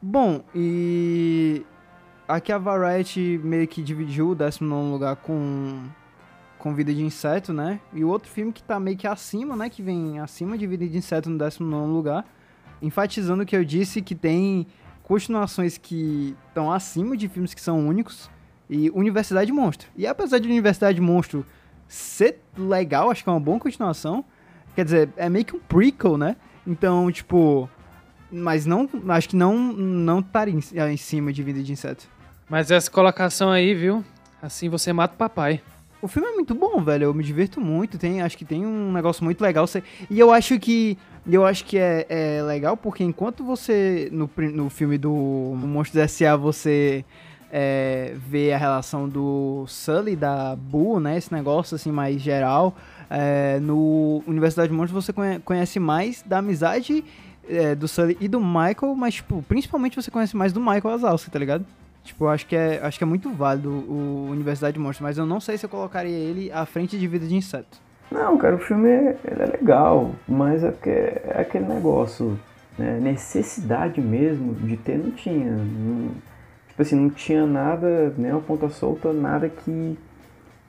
Bom, 0.00 0.42
e 0.54 1.64
Aqui 2.32 2.50
a 2.50 2.56
Variety 2.56 3.38
meio 3.44 3.68
que 3.68 3.82
dividiu 3.82 4.30
o 4.30 4.34
19 4.34 4.90
lugar 4.90 5.16
com, 5.16 5.84
com 6.58 6.74
Vida 6.74 6.90
de 6.94 7.04
Inseto, 7.04 7.52
né? 7.52 7.78
E 7.92 8.02
o 8.02 8.08
outro 8.08 8.30
filme 8.30 8.50
que 8.54 8.62
tá 8.62 8.80
meio 8.80 8.96
que 8.96 9.06
acima, 9.06 9.54
né? 9.54 9.68
Que 9.68 9.82
vem 9.82 10.18
acima 10.18 10.56
de 10.56 10.66
Vida 10.66 10.88
de 10.88 10.96
Inseto 10.96 11.28
no 11.28 11.36
19 11.36 11.92
lugar. 11.92 12.24
Enfatizando 12.80 13.42
o 13.42 13.46
que 13.46 13.54
eu 13.54 13.62
disse, 13.62 14.00
que 14.00 14.14
tem 14.14 14.66
continuações 15.02 15.76
que 15.76 16.34
estão 16.48 16.72
acima 16.72 17.18
de 17.18 17.28
filmes 17.28 17.52
que 17.52 17.60
são 17.60 17.86
únicos. 17.86 18.30
E 18.70 18.88
Universidade 18.92 19.52
Monstro. 19.52 19.90
E 19.94 20.06
apesar 20.06 20.38
de 20.38 20.48
Universidade 20.48 20.98
Monstro 21.02 21.44
ser 21.86 22.40
legal, 22.56 23.10
acho 23.10 23.22
que 23.22 23.28
é 23.28 23.32
uma 23.32 23.40
boa 23.40 23.60
continuação. 23.60 24.24
Quer 24.74 24.86
dizer, 24.86 25.10
é 25.18 25.28
meio 25.28 25.44
que 25.44 25.54
um 25.54 25.60
prequel, 25.60 26.16
né? 26.16 26.36
Então, 26.66 27.12
tipo. 27.12 27.68
Mas 28.30 28.64
não. 28.64 28.88
Acho 29.10 29.28
que 29.28 29.36
não, 29.36 29.54
não 29.58 30.22
tá 30.22 30.48
em, 30.48 30.60
em 30.90 30.96
cima 30.96 31.30
de 31.30 31.42
Vida 31.42 31.62
de 31.62 31.72
Inseto. 31.72 32.10
Mas 32.52 32.70
essa 32.70 32.90
colocação 32.90 33.50
aí, 33.50 33.72
viu? 33.72 34.04
Assim 34.42 34.68
você 34.68 34.92
mata 34.92 35.14
o 35.14 35.16
papai. 35.16 35.62
O 36.02 36.06
filme 36.06 36.28
é 36.28 36.32
muito 36.32 36.54
bom, 36.54 36.84
velho. 36.84 37.04
Eu 37.04 37.14
me 37.14 37.24
divirto 37.24 37.58
muito. 37.58 37.96
Tem, 37.96 38.20
acho 38.20 38.36
que 38.36 38.44
tem 38.44 38.66
um 38.66 38.92
negócio 38.92 39.24
muito 39.24 39.40
legal. 39.40 39.64
E 40.10 40.20
eu 40.20 40.30
acho 40.30 40.60
que. 40.60 40.98
Eu 41.26 41.46
acho 41.46 41.64
que 41.64 41.78
é, 41.78 42.04
é 42.10 42.42
legal 42.42 42.76
porque 42.76 43.02
enquanto 43.02 43.42
você. 43.42 44.10
No, 44.12 44.30
no 44.52 44.68
filme 44.68 44.98
do 44.98 45.10
Monstros 45.10 46.02
S.A. 46.02 46.36
você 46.36 47.06
é, 47.50 48.12
vê 48.16 48.52
a 48.52 48.58
relação 48.58 49.08
do 49.08 49.64
Sully 49.66 50.14
da 50.14 50.54
Boo, 50.54 51.00
né? 51.00 51.16
Esse 51.16 51.32
negócio 51.32 51.74
assim 51.74 51.90
mais 51.90 52.20
geral. 52.20 52.76
É, 53.08 53.58
no 53.60 54.22
Universidade 54.26 54.68
de 54.68 54.74
Monstros 54.74 55.06
você 55.06 55.40
conhece 55.42 55.80
mais 55.80 56.20
da 56.20 56.40
amizade 56.40 57.02
é, 57.48 57.74
do 57.74 57.88
Sully 57.88 58.18
e 58.20 58.28
do 58.28 58.42
Michael, 58.42 58.94
mas, 58.94 59.14
tipo, 59.14 59.42
principalmente 59.48 59.96
você 59.96 60.10
conhece 60.10 60.36
mais 60.36 60.52
do 60.52 60.60
Michael 60.60 60.90
Azalski, 60.90 61.30
tá 61.30 61.38
ligado? 61.38 61.64
Tipo, 62.04 62.26
acho 62.26 62.46
que 62.46 62.56
é, 62.56 62.80
acho 62.82 62.98
que 62.98 63.04
é 63.04 63.06
muito 63.06 63.30
válido 63.30 63.70
o 63.70 64.28
Universidade 64.30 64.74
de 64.74 64.80
Monstros, 64.80 65.02
mas 65.02 65.18
eu 65.18 65.26
não 65.26 65.40
sei 65.40 65.56
se 65.56 65.64
eu 65.64 65.70
colocaria 65.70 66.16
ele 66.16 66.50
à 66.50 66.66
frente 66.66 66.98
de 66.98 67.06
Vida 67.06 67.26
de 67.26 67.34
Inseto. 67.34 67.78
Não, 68.10 68.36
cara, 68.36 68.56
o 68.56 68.58
filme 68.58 68.88
é, 68.88 69.16
é 69.24 69.46
legal, 69.46 70.10
mas 70.28 70.62
é 70.62 70.70
porque 70.70 70.90
é 70.90 71.36
aquele 71.38 71.64
negócio, 71.64 72.38
né? 72.76 72.98
necessidade 73.00 74.00
mesmo 74.00 74.54
de 74.54 74.76
ter 74.76 74.98
não 74.98 75.12
tinha. 75.12 75.50
Não, 75.50 76.10
tipo 76.68 76.82
assim, 76.82 76.96
não 76.96 77.10
tinha 77.10 77.46
nada, 77.46 78.12
nem 78.18 78.32
uma 78.32 78.40
ponta 78.40 78.68
solta, 78.68 79.12
nada 79.12 79.48
que 79.48 79.96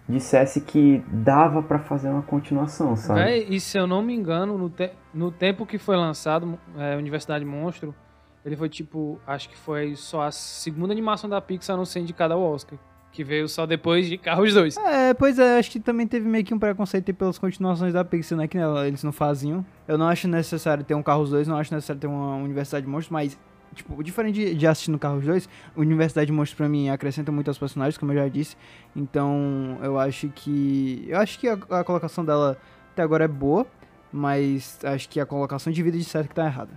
dissesse 0.08 0.62
que 0.62 1.04
dava 1.08 1.62
para 1.62 1.80
fazer 1.80 2.10
uma 2.10 2.22
continuação, 2.22 2.96
sabe? 2.96 3.22
É, 3.22 3.38
e 3.38 3.60
se 3.60 3.78
eu 3.78 3.88
não 3.88 4.02
me 4.02 4.14
engano, 4.14 4.58
no, 4.58 4.70
te 4.70 4.92
no 5.14 5.32
tempo 5.32 5.66
que 5.66 5.78
foi 5.78 5.96
lançado 5.96 6.60
é, 6.78 6.96
Universidade 6.96 7.46
Monstro, 7.46 7.96
ele 8.46 8.56
foi 8.56 8.70
tipo, 8.70 9.20
acho 9.26 9.50
que 9.50 9.58
foi 9.58 9.96
só 9.96 10.24
a 10.24 10.32
segunda 10.32 10.92
animação 10.94 11.30
da 11.30 11.40
Pixar 11.42 11.76
a 11.76 11.78
não 11.78 11.86
ser 11.86 12.00
indicada 12.00 12.34
ao 12.34 12.42
Oscar. 12.42 12.78
Que 13.12 13.24
veio 13.24 13.48
só 13.48 13.68
depois 13.68 14.08
de 14.08 14.18
Carros 14.18 14.54
2. 14.56 14.76
É, 14.78 15.14
pois 15.14 15.38
é, 15.38 15.60
acho 15.60 15.70
que 15.70 15.80
também 15.80 16.08
teve 16.08 16.28
meio 16.28 16.44
que 16.44 16.52
um 16.52 16.58
preconceito 16.58 17.14
pelas 17.14 17.38
continuações 17.38 17.94
da 17.94 18.04
Pixar, 18.04 18.38
né? 18.38 18.48
Que 18.48 18.58
ela- 18.58 18.88
eles 18.88 19.04
não 19.04 19.12
faziam. 19.12 19.64
Eu 19.88 20.00
não 20.00 20.08
acho 20.08 20.28
necessário 20.28 20.84
ter 20.84 20.96
um 20.96 21.04
Carros 21.04 21.30
2, 21.30 21.48
não 21.48 21.56
acho 21.58 21.72
necessário 21.74 22.00
ter 22.02 22.08
uma 22.08 22.36
Universidade 22.38 22.86
de 22.88 22.92
Monstros, 22.92 23.12
mas, 23.12 23.40
tipo, 23.76 24.04
diferente 24.04 24.34
de, 24.34 24.56
de 24.56 24.66
assistir 24.66 24.90
no 24.90 24.98
Carros 24.98 25.24
2, 25.26 25.48
Universidade 25.78 26.26
de 26.26 26.32
Monstros 26.34 26.58
pra 26.58 26.68
mim 26.68 26.90
acrescenta 26.90 27.32
muito 27.32 27.50
aos 27.50 27.58
personagens, 27.60 28.00
como 28.00 28.12
eu 28.14 28.16
já 28.18 28.28
disse. 28.28 28.58
Então, 28.96 29.78
eu 29.84 30.00
acho 30.00 30.30
que. 30.30 31.06
Eu 31.08 31.20
acho 31.20 31.38
que 31.38 31.48
a, 31.48 31.54
a 31.70 31.84
colocação 31.84 32.26
dela 32.26 32.58
até 32.94 33.04
agora 33.04 33.26
é 33.26 33.28
boa, 33.28 33.68
mas 34.12 34.80
acho 34.84 35.08
que 35.08 35.20
a 35.20 35.26
colocação 35.26 35.72
de 35.72 35.84
vida 35.84 35.98
de 35.98 36.04
certo 36.04 36.30
que 36.30 36.36
tá 36.36 36.46
errada. 36.46 36.72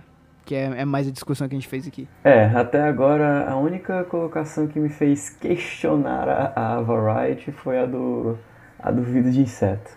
Que 0.47 0.55
é, 0.55 0.63
é 0.77 0.85
mais 0.85 1.05
a 1.05 1.11
discussão 1.11 1.45
que 1.45 1.55
a 1.55 1.57
gente 1.59 1.67
fez 1.67 1.85
aqui. 1.85 2.07
É, 2.23 2.45
até 2.45 2.81
agora 2.81 3.49
a 3.49 3.57
única 3.57 4.05
colocação 4.05 4.65
que 4.65 4.79
me 4.79 4.87
fez 4.87 5.29
questionar 5.29 6.29
a, 6.29 6.77
a 6.77 6.81
Variety 6.81 7.51
foi 7.51 7.77
a 7.77 7.85
do, 7.85 8.39
a 8.79 8.89
do 8.89 9.03
Vida 9.03 9.29
de 9.29 9.41
Inseto. 9.41 9.91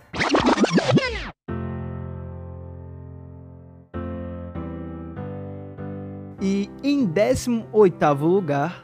E 6.41 6.69
em 6.83 7.05
18 7.05 8.13
lugar, 8.19 8.83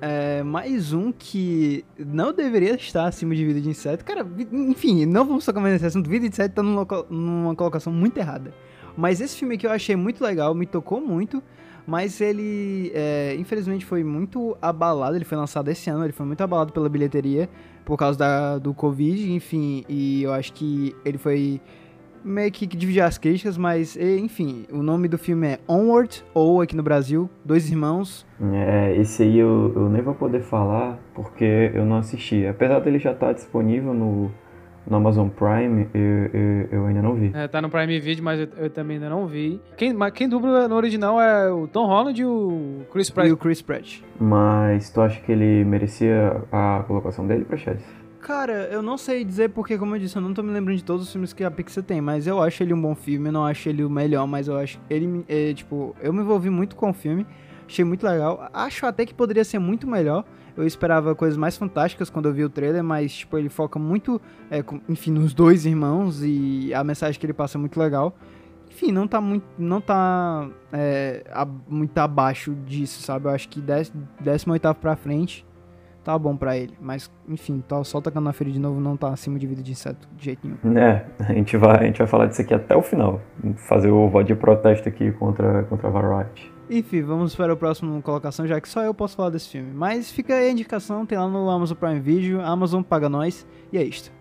é, 0.00 0.44
mais 0.44 0.92
um 0.92 1.10
que 1.10 1.84
não 1.98 2.32
deveria 2.32 2.76
estar 2.76 3.06
acima 3.06 3.34
de 3.34 3.44
Vida 3.44 3.60
de 3.60 3.70
Inseto. 3.70 4.04
Cara, 4.04 4.24
enfim, 4.52 5.04
não 5.04 5.24
vamos 5.24 5.44
tocar 5.44 5.60
mais 5.60 5.72
nesse 5.72 5.86
assunto. 5.86 6.08
Vida 6.08 6.28
de 6.28 6.32
Inseto 6.32 6.54
tá 6.54 6.62
numa, 6.62 6.86
numa 7.10 7.56
colocação 7.56 7.92
muito 7.92 8.16
errada. 8.18 8.54
Mas 8.96 9.20
esse 9.20 9.36
filme 9.36 9.54
aqui 9.54 9.66
eu 9.66 9.70
achei 9.70 9.96
muito 9.96 10.22
legal, 10.22 10.54
me 10.54 10.66
tocou 10.66 11.00
muito. 11.00 11.42
Mas 11.86 12.20
ele, 12.20 12.92
é, 12.94 13.34
infelizmente, 13.38 13.84
foi 13.84 14.04
muito 14.04 14.56
abalado. 14.60 15.16
Ele 15.16 15.24
foi 15.24 15.36
lançado 15.36 15.68
esse 15.68 15.90
ano, 15.90 16.04
ele 16.04 16.12
foi 16.12 16.26
muito 16.26 16.40
abalado 16.40 16.72
pela 16.72 16.88
bilheteria 16.88 17.48
por 17.84 17.96
causa 17.96 18.18
da, 18.18 18.58
do 18.58 18.72
Covid, 18.72 19.32
enfim. 19.32 19.84
E 19.88 20.22
eu 20.22 20.32
acho 20.32 20.52
que 20.52 20.94
ele 21.04 21.18
foi 21.18 21.60
meio 22.24 22.52
que 22.52 22.66
dividir 22.66 23.00
as 23.00 23.18
críticas, 23.18 23.56
mas 23.56 23.96
enfim, 23.96 24.66
o 24.70 24.82
nome 24.82 25.08
do 25.08 25.18
filme 25.18 25.46
é 25.46 25.58
Onward, 25.66 26.22
ou 26.34 26.60
aqui 26.60 26.76
no 26.76 26.82
Brasil, 26.82 27.30
Dois 27.44 27.70
Irmãos. 27.70 28.26
É, 28.52 28.94
esse 28.96 29.22
aí 29.22 29.38
eu, 29.38 29.72
eu 29.74 29.88
nem 29.88 30.02
vou 30.02 30.14
poder 30.14 30.42
falar 30.42 30.98
porque 31.14 31.72
eu 31.74 31.84
não 31.84 31.96
assisti. 31.96 32.46
Apesar 32.46 32.80
dele 32.80 32.98
já 32.98 33.12
estar 33.12 33.32
disponível 33.32 33.94
no, 33.94 34.30
no 34.90 34.96
Amazon 34.96 35.28
Prime, 35.28 35.88
eu, 35.94 36.00
eu, 36.34 36.68
eu 36.72 36.86
ainda 36.86 37.00
não 37.00 37.14
vi. 37.14 37.30
É, 37.32 37.46
tá 37.48 37.62
no 37.62 37.70
Prime 37.70 38.00
Video, 38.00 38.22
mas 38.24 38.40
eu, 38.40 38.48
eu 38.58 38.68
também 38.68 38.96
ainda 38.96 39.08
não 39.08 39.26
vi. 39.26 39.60
Quem, 39.76 39.92
mas 39.94 40.12
quem 40.12 40.28
dubla 40.28 40.66
no 40.68 40.74
original 40.74 41.20
é 41.20 41.50
o 41.50 41.66
Tom 41.68 41.86
Holland 41.86 42.20
e 42.20 42.24
o 42.24 42.80
Chris 42.92 43.08
E 43.08 43.12
Pratt. 43.12 43.30
o 43.30 43.36
Chris 43.36 43.62
Pratt. 43.62 44.00
Mas 44.18 44.90
tu 44.90 45.00
acha 45.00 45.20
que 45.20 45.30
ele 45.32 45.64
merecia 45.64 46.42
a 46.52 46.84
colocação 46.86 47.26
dele, 47.26 47.44
Praxedes? 47.44 47.84
Cara, 48.20 48.68
eu 48.70 48.82
não 48.82 48.98
sei 48.98 49.24
dizer 49.24 49.48
porque, 49.50 49.78
como 49.78 49.94
eu 49.94 49.98
disse, 49.98 50.14
eu 50.16 50.20
não 50.20 50.34
tô 50.34 50.42
me 50.42 50.52
lembrando 50.52 50.76
de 50.76 50.84
todos 50.84 51.04
os 51.06 51.12
filmes 51.12 51.32
que 51.32 51.42
a 51.42 51.50
Pixar 51.50 51.82
tem, 51.82 52.00
mas 52.02 52.26
eu 52.26 52.42
acho 52.42 52.62
ele 52.62 52.74
um 52.74 52.80
bom 52.82 52.94
filme, 52.94 53.28
eu 53.28 53.32
não 53.32 53.46
acho 53.46 53.66
ele 53.68 53.82
o 53.82 53.88
melhor, 53.88 54.26
mas 54.26 54.46
eu 54.46 54.58
acho 54.58 54.78
ele, 54.90 55.24
é, 55.26 55.54
tipo, 55.54 55.96
eu 56.02 56.12
me 56.12 56.20
envolvi 56.20 56.50
muito 56.50 56.76
com 56.76 56.90
o 56.90 56.92
filme, 56.92 57.26
achei 57.66 57.82
muito 57.82 58.04
legal, 58.06 58.50
acho 58.52 58.84
até 58.84 59.06
que 59.06 59.14
poderia 59.14 59.42
ser 59.42 59.58
muito 59.58 59.86
melhor, 59.88 60.24
eu 60.60 60.66
esperava 60.66 61.14
coisas 61.14 61.36
mais 61.36 61.56
fantásticas 61.56 62.08
quando 62.10 62.26
eu 62.26 62.32
vi 62.32 62.44
o 62.44 62.50
trailer, 62.50 62.82
mas, 62.84 63.12
tipo, 63.12 63.36
ele 63.38 63.48
foca 63.48 63.78
muito, 63.78 64.20
é, 64.50 64.62
com- 64.62 64.80
enfim, 64.88 65.10
nos 65.10 65.32
dois 65.34 65.64
irmãos 65.66 66.22
e 66.22 66.72
a 66.74 66.82
mensagem 66.84 67.18
que 67.18 67.26
ele 67.26 67.32
passa 67.32 67.58
é 67.58 67.60
muito 67.60 67.78
legal. 67.78 68.14
Enfim, 68.70 68.92
não 68.92 69.06
tá 69.06 69.20
muito, 69.20 69.44
não 69.58 69.80
tá 69.80 70.48
é, 70.72 71.24
a- 71.32 71.46
muito 71.68 71.96
abaixo 71.98 72.54
disso, 72.66 73.02
sabe? 73.02 73.26
Eu 73.26 73.30
acho 73.32 73.48
que 73.48 73.60
18º 73.60 74.74
pra 74.76 74.94
frente 74.96 75.44
tá 76.04 76.18
bom 76.18 76.34
pra 76.36 76.56
ele. 76.56 76.72
Mas, 76.80 77.10
enfim, 77.28 77.62
tá 77.66 77.82
só 77.84 78.00
tacando 78.00 78.24
na 78.24 78.32
feira 78.32 78.50
de 78.52 78.58
novo 78.58 78.80
não 78.80 78.96
tá 78.96 79.08
acima 79.08 79.38
de 79.38 79.46
vida 79.46 79.62
de 79.62 79.72
inseto 79.72 80.08
de 80.16 80.24
jeito 80.24 80.40
nenhum. 80.46 80.78
É, 80.78 81.04
a 81.18 81.32
gente 81.34 81.56
vai, 81.56 81.78
a 81.80 81.82
gente 81.84 81.98
vai 81.98 82.06
falar 82.06 82.26
disso 82.26 82.40
aqui 82.40 82.54
até 82.54 82.74
o 82.76 82.80
final. 82.80 83.20
Fazer 83.68 83.90
o 83.90 84.08
voto 84.08 84.26
de 84.28 84.34
protesto 84.34 84.88
aqui 84.88 85.10
contra, 85.12 85.64
contra 85.64 85.88
a 85.88 85.90
Variety. 85.90 86.50
Enfim, 86.72 87.02
vamos 87.02 87.34
para 87.34 87.52
a 87.52 87.56
próxima 87.56 88.00
colocação, 88.00 88.46
já 88.46 88.60
que 88.60 88.68
só 88.68 88.80
eu 88.82 88.94
posso 88.94 89.16
falar 89.16 89.30
desse 89.30 89.48
filme. 89.48 89.72
Mas 89.74 90.12
fica 90.12 90.36
aí 90.36 90.46
a 90.46 90.52
indicação, 90.52 91.04
tem 91.04 91.18
lá 91.18 91.26
no 91.26 91.50
Amazon 91.50 91.76
Prime 91.76 91.98
Video, 91.98 92.40
Amazon 92.40 92.80
paga 92.80 93.08
nós, 93.08 93.44
e 93.72 93.78
é 93.78 93.82
isto. 93.82 94.12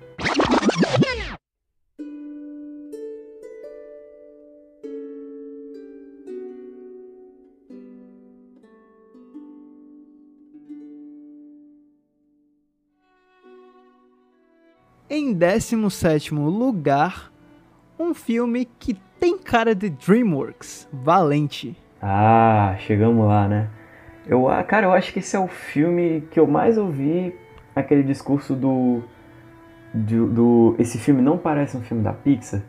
Em 15.08 15.34
17 15.34 16.34
lugar, 16.34 17.32
um 18.00 18.12
filme 18.16 18.68
que 18.80 18.96
tem 19.20 19.38
cara 19.38 19.76
de 19.76 19.92
DreamWorks, 19.92 20.88
Valente. 20.92 21.78
Ah, 22.02 22.76
chegamos 22.80 23.26
lá, 23.28 23.48
né? 23.48 23.68
Eu, 24.26 24.48
ah, 24.48 24.64
cara, 24.64 24.86
eu 24.88 24.92
acho 24.94 25.12
que 25.12 25.20
esse 25.20 25.36
é 25.36 25.40
o 25.40 25.48
filme 25.48 26.22
que 26.32 26.40
eu 26.40 26.48
mais 26.48 26.78
ouvi 26.78 27.36
aquele 27.76 28.04
discurso 28.04 28.56
do, 28.56 29.02
do, 29.94 30.28
do- 30.28 30.76
esse 30.80 30.98
filme 30.98 31.22
não 31.22 31.38
parece 31.38 31.76
um 31.76 31.82
filme 31.82 32.04
da 32.04 32.14
Pixar. 32.14 32.62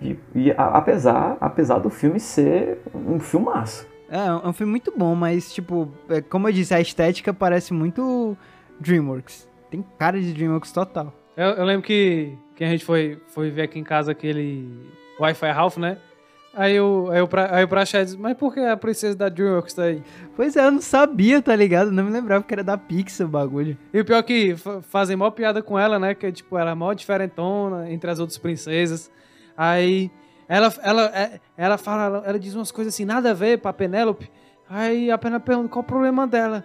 E, 0.00 0.16
e 0.34 0.50
a- 0.52 0.68
apesar, 0.78 1.36
apesar 1.40 1.78
do 1.78 1.90
filme 1.90 2.18
ser 2.20 2.80
um 2.94 3.18
filmaço. 3.20 3.86
É, 4.08 4.26
é 4.26 4.48
um 4.48 4.52
filme 4.52 4.70
muito 4.70 4.92
bom, 4.96 5.14
mas, 5.14 5.52
tipo, 5.52 5.88
é, 6.08 6.20
como 6.20 6.48
eu 6.48 6.52
disse, 6.52 6.74
a 6.74 6.80
estética 6.80 7.32
parece 7.32 7.72
muito 7.72 8.36
DreamWorks. 8.80 9.48
Tem 9.70 9.84
cara 9.98 10.20
de 10.20 10.32
DreamWorks 10.32 10.70
total. 10.72 11.12
Eu, 11.36 11.46
eu 11.50 11.64
lembro 11.64 11.82
que, 11.82 12.36
que 12.54 12.62
a 12.62 12.68
gente 12.68 12.84
foi, 12.84 13.18
foi 13.28 13.50
ver 13.50 13.62
aqui 13.62 13.78
em 13.78 13.84
casa 13.84 14.12
aquele 14.12 14.68
Wi-Fi 15.18 15.50
Ralph, 15.50 15.78
né? 15.78 15.96
Aí 16.54 16.78
o, 16.78 17.08
aí 17.10 17.22
o, 17.22 17.26
pra, 17.26 17.56
aí 17.56 17.64
o 17.64 17.68
Praxedes 17.68 18.14
mas 18.14 18.36
por 18.36 18.52
que 18.52 18.60
a 18.60 18.76
princesa 18.76 19.16
da 19.16 19.28
DreamWorks 19.30 19.72
tá 19.72 19.84
aí? 19.84 20.02
Pois 20.36 20.54
é, 20.54 20.66
eu 20.66 20.70
não 20.72 20.82
sabia, 20.82 21.40
tá 21.40 21.56
ligado? 21.56 21.90
Não 21.90 22.04
me 22.04 22.10
lembrava 22.10 22.44
que 22.44 22.52
era 22.52 22.62
da 22.62 22.76
Pixar 22.76 23.26
o 23.26 23.30
bagulho. 23.30 23.76
E 23.92 23.98
o 24.00 24.04
pior 24.04 24.18
é 24.18 24.22
que 24.22 24.54
fa- 24.56 24.82
fazem 24.82 25.16
mó 25.16 25.30
piada 25.30 25.62
com 25.62 25.78
ela, 25.78 25.98
né? 25.98 26.14
Que, 26.14 26.30
tipo, 26.30 26.58
ela 26.58 26.72
é 26.72 26.74
mó 26.74 26.92
diferentona 26.92 27.90
entre 27.90 28.10
as 28.10 28.18
outras 28.18 28.36
princesas. 28.36 29.10
Aí 29.56 30.10
ela, 30.46 30.70
ela, 30.82 31.02
é- 31.14 31.40
ela 31.56 31.78
fala, 31.78 32.04
ela, 32.04 32.22
ela 32.26 32.38
diz 32.38 32.54
umas 32.54 32.70
coisas 32.70 32.92
assim, 32.92 33.06
nada 33.06 33.30
a 33.30 33.34
ver 33.34 33.58
pra 33.58 33.72
Penélope. 33.72 34.30
Aí 34.68 35.10
a 35.10 35.16
Penélope 35.16 35.46
pergunta 35.46 35.68
qual 35.70 35.82
o 35.82 35.86
problema 35.86 36.26
dela. 36.26 36.62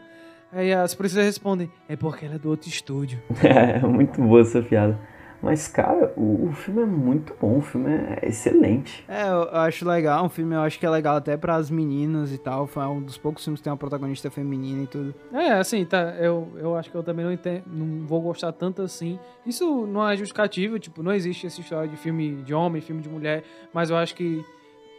Aí 0.51 0.73
as 0.73 0.93
princesas 0.95 1.25
respondem, 1.25 1.71
é 1.87 1.95
porque 1.95 2.25
ela 2.25 2.35
é 2.35 2.39
do 2.39 2.49
outro 2.49 2.67
estúdio. 2.67 3.21
É 3.43 3.79
muito 3.87 4.21
boa 4.21 4.41
essa 4.41 4.61
piada. 4.61 4.99
Mas, 5.41 5.67
cara, 5.67 6.11
o, 6.15 6.47
o 6.47 6.51
filme 6.53 6.81
é 6.81 6.85
muito 6.85 7.35
bom, 7.39 7.57
o 7.57 7.61
filme 7.61 7.91
é 7.91 8.27
excelente. 8.27 9.05
É, 9.07 9.23
eu, 9.23 9.43
eu 9.43 9.57
acho 9.57 9.87
legal, 9.87 10.25
um 10.25 10.29
filme 10.29 10.55
eu 10.55 10.61
acho 10.61 10.79
que 10.79 10.85
é 10.85 10.89
legal 10.89 11.17
até 11.17 11.37
pras 11.37 11.69
meninas 11.69 12.31
e 12.33 12.37
tal. 12.37 12.65
Foi 12.67 12.83
um 12.85 13.01
dos 13.01 13.17
poucos 13.17 13.43
filmes 13.43 13.59
que 13.59 13.63
tem 13.63 13.71
uma 13.71 13.77
protagonista 13.77 14.29
feminina 14.31 14.83
e 14.83 14.87
tudo. 14.87 15.13
É, 15.31 15.51
assim, 15.53 15.85
tá. 15.85 16.15
Eu, 16.19 16.51
eu 16.57 16.75
acho 16.75 16.89
que 16.89 16.95
eu 16.95 17.03
também 17.03 17.23
não 17.23 17.31
entendo, 17.31 17.63
não 17.67 18.05
vou 18.05 18.21
gostar 18.21 18.51
tanto 18.51 18.81
assim. 18.81 19.19
Isso 19.45 19.85
não 19.85 20.07
é 20.07 20.15
justificativo, 20.17 20.79
tipo, 20.79 21.03
não 21.03 21.13
existe 21.13 21.47
essa 21.47 21.61
história 21.61 21.87
de 21.87 21.97
filme 21.97 22.41
de 22.43 22.53
homem, 22.53 22.81
filme 22.81 23.01
de 23.01 23.09
mulher, 23.09 23.43
mas 23.73 23.89
eu 23.89 23.97
acho 23.97 24.15
que 24.15 24.43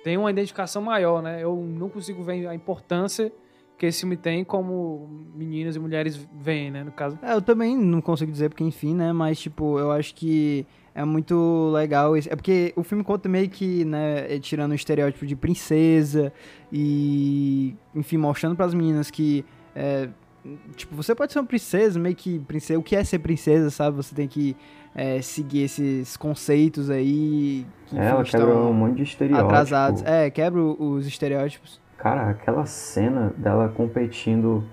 tem 0.05 0.17
uma 0.17 0.31
identificação 0.31 0.81
maior, 0.81 1.21
né? 1.21 1.43
Eu 1.43 1.57
não 1.57 1.89
consigo 1.89 2.23
ver 2.23 2.47
a 2.47 2.55
importância 2.55 3.33
que 3.79 3.87
esse 3.87 4.01
filme 4.01 4.17
tem 4.17 4.43
como 4.45 5.09
meninas 5.37 5.77
e 5.77 5.79
mulheres 5.79 6.29
veem, 6.41 6.71
né, 6.71 6.83
no 6.83 6.91
caso. 6.93 7.17
É, 7.23 7.33
eu 7.33 7.41
também 7.41 7.77
não 7.77 8.01
consigo 8.01 8.31
dizer 8.33 8.49
porque, 8.49 8.65
enfim, 8.65 8.95
né? 8.95 9.13
Mas, 9.13 9.39
tipo, 9.39 9.79
eu 9.79 9.93
acho 9.93 10.15
que 10.15 10.67
é 10.95 11.05
muito 11.05 11.71
legal. 11.73 12.17
esse- 12.17 12.29
É 12.31 12.35
porque 12.35 12.73
o 12.75 12.83
filme 12.83 13.05
conta 13.05 13.29
meio 13.29 13.49
que, 13.49 13.85
né, 13.85 14.35
é 14.35 14.39
tirando 14.41 14.73
o 14.73 14.75
estereótipo 14.75 15.25
de 15.25 15.37
princesa 15.37 16.33
e, 16.73 17.75
enfim, 17.95 18.17
mostrando 18.17 18.57
pras 18.57 18.75
meninas 18.75 19.11
que, 19.11 19.45
é, 19.75 20.09
tipo, 20.77 20.95
você 20.97 21.15
pode 21.15 21.33
ser 21.33 21.39
uma 21.39 21.47
princesa, 21.47 21.99
meio 22.01 22.17
que 22.17 22.39
princesa. 22.41 22.79
O 22.79 22.83
que 22.83 22.97
é 22.97 23.05
ser 23.05 23.19
princesa, 23.21 23.71
sabe? 23.71 23.97
Você 23.97 24.15
tem 24.15 24.27
que 24.27 24.57
é, 24.95 25.21
seguir 25.23 25.63
esses 25.63 26.17
conceitos 26.17 26.91
aí. 26.91 27.65
Que, 27.87 27.97
É, 27.99 28.07
ela 28.07 28.25
quebra 28.25 28.49
estão 28.49 28.71
um 28.71 28.75
monte 28.75 28.97
de 28.97 29.03
estereótipo. 29.05 29.47
atrasados. 29.47 30.03
É, 30.03 30.31
quebra 30.31 30.61
os 30.61 31.07
estereótipos. 31.07 31.81
Cara, 31.99 32.31
aquela 32.31 32.65
cena 32.65 33.35
dela 33.37 33.69
competindo 33.69 34.65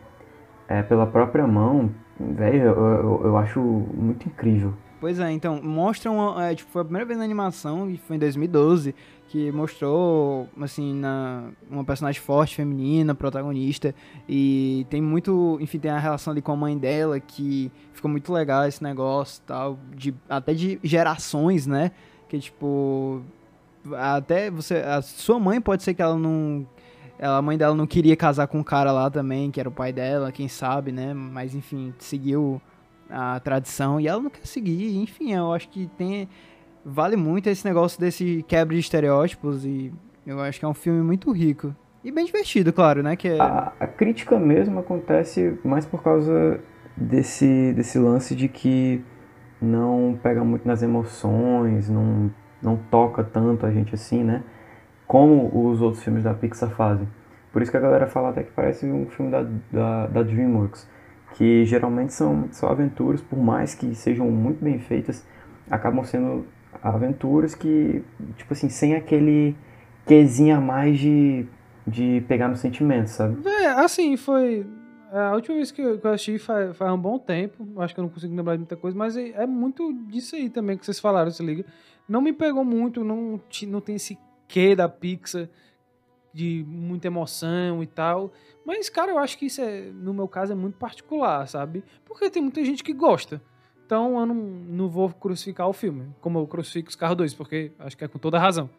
é, 0.67 0.83
pela 0.83 1.07
própria 1.07 1.47
mão, 1.47 1.91
velho, 2.19 2.61
eu, 2.61 2.75
eu, 2.75 3.21
eu 3.25 3.37
acho 3.37 3.59
muito 3.59 4.27
incrível. 4.27 4.73
Pois 4.99 5.19
é, 5.19 5.31
então, 5.31 5.61
mostram, 5.61 6.39
é, 6.39 6.55
tipo, 6.55 6.71
foi 6.71 6.81
a 6.81 6.85
primeira 6.85 7.05
vez 7.05 7.17
na 7.17 7.25
animação, 7.25 7.89
e 7.89 7.97
foi 7.97 8.15
em 8.15 8.19
2012, 8.19 8.95
que 9.27 9.51
mostrou, 9.51 10.47
assim, 10.61 10.95
na, 10.95 11.49
uma 11.69 11.83
personagem 11.83 12.21
forte, 12.21 12.55
feminina, 12.55 13.13
protagonista, 13.13 13.93
e 14.29 14.85
tem 14.89 15.01
muito, 15.01 15.57
enfim, 15.59 15.79
tem 15.79 15.91
a 15.91 15.99
relação 15.99 16.31
ali 16.31 16.41
com 16.41 16.51
a 16.51 16.55
mãe 16.55 16.77
dela, 16.77 17.19
que 17.19 17.71
ficou 17.91 18.09
muito 18.09 18.31
legal 18.31 18.65
esse 18.67 18.81
negócio 18.81 19.43
tal, 19.45 19.77
de, 19.95 20.13
até 20.29 20.53
de 20.53 20.79
gerações, 20.83 21.67
né, 21.67 21.91
que, 22.29 22.39
tipo, 22.39 23.21
até 23.93 24.49
você, 24.49 24.75
a 24.75 25.01
sua 25.01 25.39
mãe 25.39 25.59
pode 25.59 25.83
ser 25.83 25.93
que 25.93 26.01
ela 26.01 26.17
não 26.17 26.65
ela, 27.17 27.37
a 27.37 27.41
mãe 27.41 27.57
dela 27.57 27.75
não 27.75 27.87
queria 27.87 28.15
casar 28.15 28.47
com 28.47 28.59
um 28.59 28.63
cara 28.63 28.91
lá 28.91 29.09
também, 29.09 29.51
que 29.51 29.59
era 29.59 29.69
o 29.69 29.71
pai 29.71 29.93
dela, 29.93 30.31
quem 30.31 30.47
sabe, 30.47 30.91
né? 30.91 31.13
Mas 31.13 31.55
enfim, 31.55 31.93
seguiu 31.97 32.61
a 33.09 33.39
tradição 33.39 33.99
e 33.99 34.07
ela 34.07 34.21
não 34.21 34.29
quer 34.29 34.45
seguir. 34.45 34.97
Enfim, 34.97 35.33
eu 35.33 35.53
acho 35.53 35.69
que 35.69 35.89
tem 35.97 36.27
vale 36.85 37.15
muito 37.15 37.47
esse 37.47 37.65
negócio 37.65 37.99
desse 37.99 38.45
quebra 38.47 38.75
de 38.75 38.81
estereótipos 38.81 39.65
e 39.65 39.91
eu 40.25 40.39
acho 40.39 40.59
que 40.59 40.65
é 40.65 40.67
um 40.67 40.73
filme 40.73 41.01
muito 41.01 41.31
rico. 41.31 41.75
E 42.03 42.11
bem 42.11 42.25
divertido, 42.25 42.71
claro, 42.71 43.01
né? 43.01 43.15
Que 43.15 43.29
é... 43.29 43.39
a, 43.39 43.73
a 43.79 43.87
crítica 43.87 44.37
mesmo 44.37 44.79
acontece 44.79 45.57
mais 45.63 45.85
por 45.85 46.03
causa 46.03 46.59
desse, 46.95 47.73
desse 47.73 47.97
lance 47.97 48.35
de 48.35 48.47
que 48.47 49.03
não 49.59 50.17
pega 50.21 50.43
muito 50.43 50.67
nas 50.67 50.83
emoções, 50.83 51.89
não, 51.89 52.31
não 52.61 52.77
toca 52.77 53.23
tanto 53.23 53.65
a 53.65 53.71
gente 53.71 53.95
assim, 53.95 54.23
né? 54.23 54.43
Como 55.07 55.69
os 55.69 55.81
outros 55.81 56.03
filmes 56.03 56.23
da 56.23 56.33
Pixar 56.33 56.69
fazem. 56.69 57.07
Por 57.51 57.61
isso 57.61 57.71
que 57.71 57.77
a 57.77 57.79
galera 57.79 58.07
fala 58.07 58.29
até 58.29 58.43
que 58.43 58.51
parece 58.51 58.85
um 58.85 59.05
filme 59.07 59.31
da, 59.31 59.45
da, 59.71 60.07
da 60.07 60.23
DreamWorks. 60.23 60.87
Que 61.35 61.65
geralmente 61.65 62.13
são, 62.13 62.47
são 62.51 62.69
aventuras, 62.69 63.21
por 63.21 63.37
mais 63.37 63.75
que 63.75 63.93
sejam 63.93 64.29
muito 64.31 64.63
bem 64.63 64.79
feitas, 64.79 65.25
acabam 65.69 66.03
sendo 66.05 66.45
aventuras 66.81 67.53
que, 67.53 68.03
tipo 68.37 68.53
assim, 68.53 68.69
sem 68.69 68.95
aquele 68.95 69.55
quesinho 70.05 70.55
a 70.55 70.61
mais 70.61 70.97
de 70.97 71.45
de 71.85 72.23
pegar 72.27 72.47
no 72.47 72.55
sentimento, 72.55 73.07
sabe? 73.07 73.47
É, 73.47 73.67
assim, 73.67 74.17
foi. 74.17 74.65
É, 75.11 75.19
a 75.19 75.33
última 75.33 75.55
vez 75.55 75.71
que 75.71 75.81
eu, 75.81 75.99
que 75.99 76.05
eu 76.05 76.11
assisti 76.11 76.39
faz, 76.39 76.75
faz 76.75 76.91
um 76.91 76.97
bom 76.97 77.19
tempo. 77.19 77.63
Acho 77.79 77.93
que 77.93 77.99
eu 77.99 78.03
não 78.03 78.09
consigo 78.09 78.35
lembrar 78.35 78.53
de 78.53 78.59
muita 78.59 78.75
coisa, 78.75 78.97
mas 78.97 79.15
é, 79.15 79.29
é, 79.29 79.45
muito 79.45 79.93
disso 80.07 80.35
aí 80.35 80.49
também 80.49 80.77
que 80.77 80.85
vocês 80.85 80.99
falaram, 80.99 81.29
se 81.29 81.43
liga. 81.43 81.63
Não 82.07 82.21
me 82.21 82.33
pegou 82.33 82.63
muito, 82.63 83.03
não, 83.03 83.39
não 83.67 83.81
tem 83.81 83.95
esse 83.95 84.17
quê 84.47 84.75
da 84.75 84.87
Pixar 84.87 85.49
de 86.33 86.65
muita 86.67 87.07
emoção 87.07 87.81
e 87.81 87.87
tal. 87.87 88.33
Mas, 88.65 88.89
cara, 88.89 89.11
eu 89.11 89.17
acho 89.17 89.37
que 89.37 89.45
isso 89.45 89.61
é, 89.61 89.89
no 89.91 90.13
meu 90.13 90.27
caso, 90.27 90.51
é 90.51 90.55
muito 90.55 90.77
particular, 90.77 91.47
sabe? 91.47 91.81
Porque 92.03 92.29
tem 92.29 92.41
muita 92.41 92.63
gente 92.65 92.83
que 92.83 92.91
gosta. 92.91 93.41
Então 93.85 94.19
eu 94.19 94.25
não, 94.25 94.35
não 94.35 94.89
vou 94.89 95.09
crucificar 95.09 95.69
o 95.69 95.73
filme, 95.73 96.13
como 96.19 96.39
eu 96.39 96.47
crucifico 96.47 96.89
os 96.89 96.95
carros 96.95 97.17
2, 97.17 97.33
porque 97.35 97.71
acho 97.79 97.95
que 97.95 98.03
é 98.03 98.07
com 98.07 98.17
toda 98.17 98.39
razão. 98.39 98.69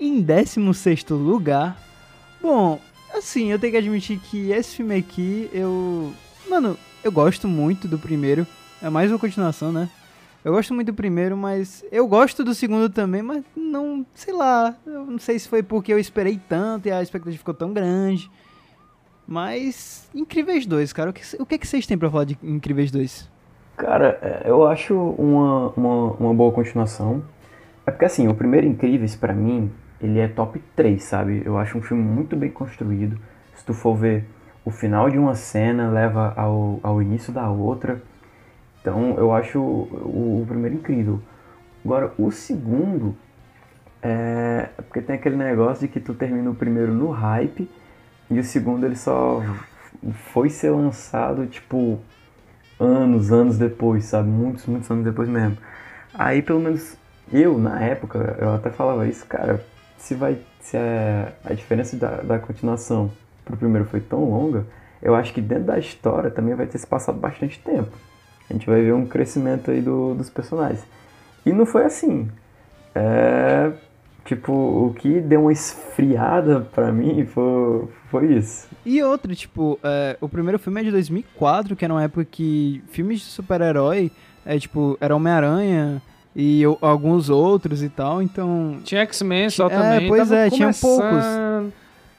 Em 0.00 0.20
16 0.22 1.04
lugar, 1.10 1.78
bom, 2.40 2.80
assim, 3.22 3.50
eu 3.50 3.58
tenho 3.58 3.72
que 3.72 3.78
admitir 3.78 4.18
que 4.18 4.50
esse 4.50 4.76
filme 4.76 4.96
aqui, 4.96 5.48
eu. 5.52 6.12
Mano, 6.48 6.76
eu 7.02 7.12
gosto 7.12 7.48
muito 7.48 7.86
do 7.88 7.98
primeiro. 7.98 8.46
É 8.82 8.90
mais 8.90 9.10
uma 9.10 9.18
continuação, 9.18 9.72
né? 9.72 9.88
Eu 10.44 10.52
gosto 10.52 10.74
muito 10.74 10.88
do 10.88 10.94
primeiro, 10.94 11.36
mas 11.36 11.84
eu 11.92 12.06
gosto 12.08 12.42
do 12.42 12.52
segundo 12.52 12.90
também, 12.90 13.22
mas 13.22 13.44
não, 13.56 14.04
sei 14.12 14.34
lá, 14.34 14.74
eu 14.84 15.06
não 15.06 15.18
sei 15.18 15.38
se 15.38 15.48
foi 15.48 15.62
porque 15.62 15.92
eu 15.92 16.00
esperei 16.00 16.40
tanto 16.48 16.88
e 16.88 16.90
a 16.90 17.00
expectativa 17.00 17.38
ficou 17.38 17.54
tão 17.54 17.72
grande. 17.72 18.28
Mas 19.24 20.08
Incríveis 20.12 20.66
2, 20.66 20.92
cara, 20.92 21.10
o 21.10 21.12
que, 21.12 21.22
o 21.38 21.46
que, 21.46 21.58
que 21.58 21.66
vocês 21.66 21.86
têm 21.86 21.96
pra 21.96 22.10
falar 22.10 22.24
de 22.24 22.36
Incríveis 22.42 22.90
2? 22.90 23.30
Cara, 23.76 24.18
é, 24.20 24.50
eu 24.50 24.66
acho 24.66 24.96
uma, 24.96 25.68
uma, 25.76 26.12
uma 26.14 26.34
boa 26.34 26.50
continuação. 26.50 27.22
É 27.86 27.92
porque 27.92 28.04
assim, 28.04 28.26
o 28.26 28.34
primeiro 28.34 28.66
Incríveis 28.66 29.14
para 29.14 29.32
mim 29.32 29.70
ele 30.02 30.18
é 30.18 30.26
top 30.26 30.62
3, 30.74 31.02
sabe? 31.02 31.42
Eu 31.44 31.56
acho 31.56 31.78
um 31.78 31.82
filme 31.82 32.02
muito 32.02 32.36
bem 32.36 32.50
construído. 32.50 33.16
Se 33.54 33.64
tu 33.64 33.72
for 33.72 33.94
ver 33.94 34.24
o 34.64 34.70
final 34.70 35.08
de 35.08 35.18
uma 35.18 35.34
cena, 35.34 35.90
leva 35.90 36.34
ao, 36.36 36.80
ao 36.82 37.00
início 37.00 37.32
da 37.32 37.48
outra. 37.48 38.02
Então 38.80 39.14
eu 39.16 39.32
acho 39.32 39.60
o, 39.60 40.42
o 40.42 40.46
primeiro 40.46 40.76
incrível. 40.76 41.20
Agora, 41.84 42.12
o 42.18 42.30
segundo 42.30 43.16
é 44.02 44.68
porque 44.76 45.00
tem 45.00 45.14
aquele 45.16 45.36
negócio 45.36 45.86
de 45.86 45.92
que 45.92 46.00
tu 46.00 46.14
termina 46.14 46.50
o 46.50 46.54
primeiro 46.54 46.92
no 46.92 47.10
hype 47.10 47.70
e 48.28 48.38
o 48.38 48.44
segundo 48.44 48.84
ele 48.84 48.96
só 48.96 49.40
foi 50.32 50.50
ser 50.50 50.70
lançado 50.70 51.46
tipo 51.46 52.00
anos, 52.78 53.30
anos 53.30 53.56
depois, 53.56 54.06
sabe? 54.06 54.28
Muitos, 54.28 54.66
muitos 54.66 54.90
anos 54.90 55.04
depois 55.04 55.28
mesmo. 55.28 55.56
Aí 56.12 56.42
pelo 56.42 56.60
menos 56.60 56.96
eu, 57.32 57.58
na 57.58 57.80
época, 57.80 58.36
eu 58.40 58.54
até 58.54 58.70
falava 58.70 59.06
isso, 59.06 59.24
cara, 59.26 59.64
se 60.02 60.16
vai 60.16 60.36
se 60.60 60.76
a, 60.76 61.32
a 61.44 61.54
diferença 61.54 61.96
da, 61.96 62.16
da 62.22 62.38
continuação 62.38 63.10
pro 63.44 63.56
primeiro 63.56 63.86
foi 63.86 64.00
tão 64.00 64.24
longa, 64.24 64.66
eu 65.00 65.14
acho 65.14 65.32
que 65.32 65.40
dentro 65.40 65.64
da 65.64 65.78
história 65.78 66.28
também 66.28 66.54
vai 66.54 66.66
ter 66.66 66.78
se 66.78 66.86
passado 66.86 67.18
bastante 67.18 67.60
tempo. 67.60 67.90
A 68.50 68.52
gente 68.52 68.66
vai 68.66 68.82
ver 68.82 68.92
um 68.94 69.06
crescimento 69.06 69.70
aí 69.70 69.80
do, 69.80 70.14
dos 70.14 70.28
personagens. 70.28 70.84
E 71.46 71.52
não 71.52 71.64
foi 71.64 71.84
assim. 71.84 72.28
É, 72.94 73.72
tipo, 74.24 74.52
o 74.52 74.92
que 74.98 75.20
deu 75.20 75.42
uma 75.42 75.52
esfriada 75.52 76.60
para 76.60 76.90
mim 76.90 77.24
foi, 77.24 77.88
foi 78.10 78.34
isso. 78.34 78.68
E 78.84 79.00
outro, 79.04 79.34
tipo, 79.36 79.78
é, 79.84 80.16
o 80.20 80.28
primeiro 80.28 80.58
filme 80.58 80.80
é 80.80 80.84
de 80.84 80.90
2004, 80.90 81.76
que 81.76 81.84
era 81.84 81.94
uma 81.94 82.02
época 82.02 82.24
que 82.24 82.82
filmes 82.88 83.20
de 83.20 83.26
super-herói, 83.26 84.10
é, 84.44 84.58
tipo, 84.58 84.98
era 85.00 85.14
Homem-Aranha, 85.14 86.02
e 86.34 86.62
eu, 86.62 86.78
alguns 86.80 87.28
outros 87.28 87.82
e 87.82 87.88
tal, 87.88 88.22
então... 88.22 88.78
Tinha 88.84 89.02
X-Men 89.02 89.50
só 89.50 89.66
é, 89.66 89.70
também. 89.70 90.08
pois 90.08 90.28
tava 90.28 90.40
é, 90.40 90.50
tinha 90.50 90.70
poucos. 90.72 91.24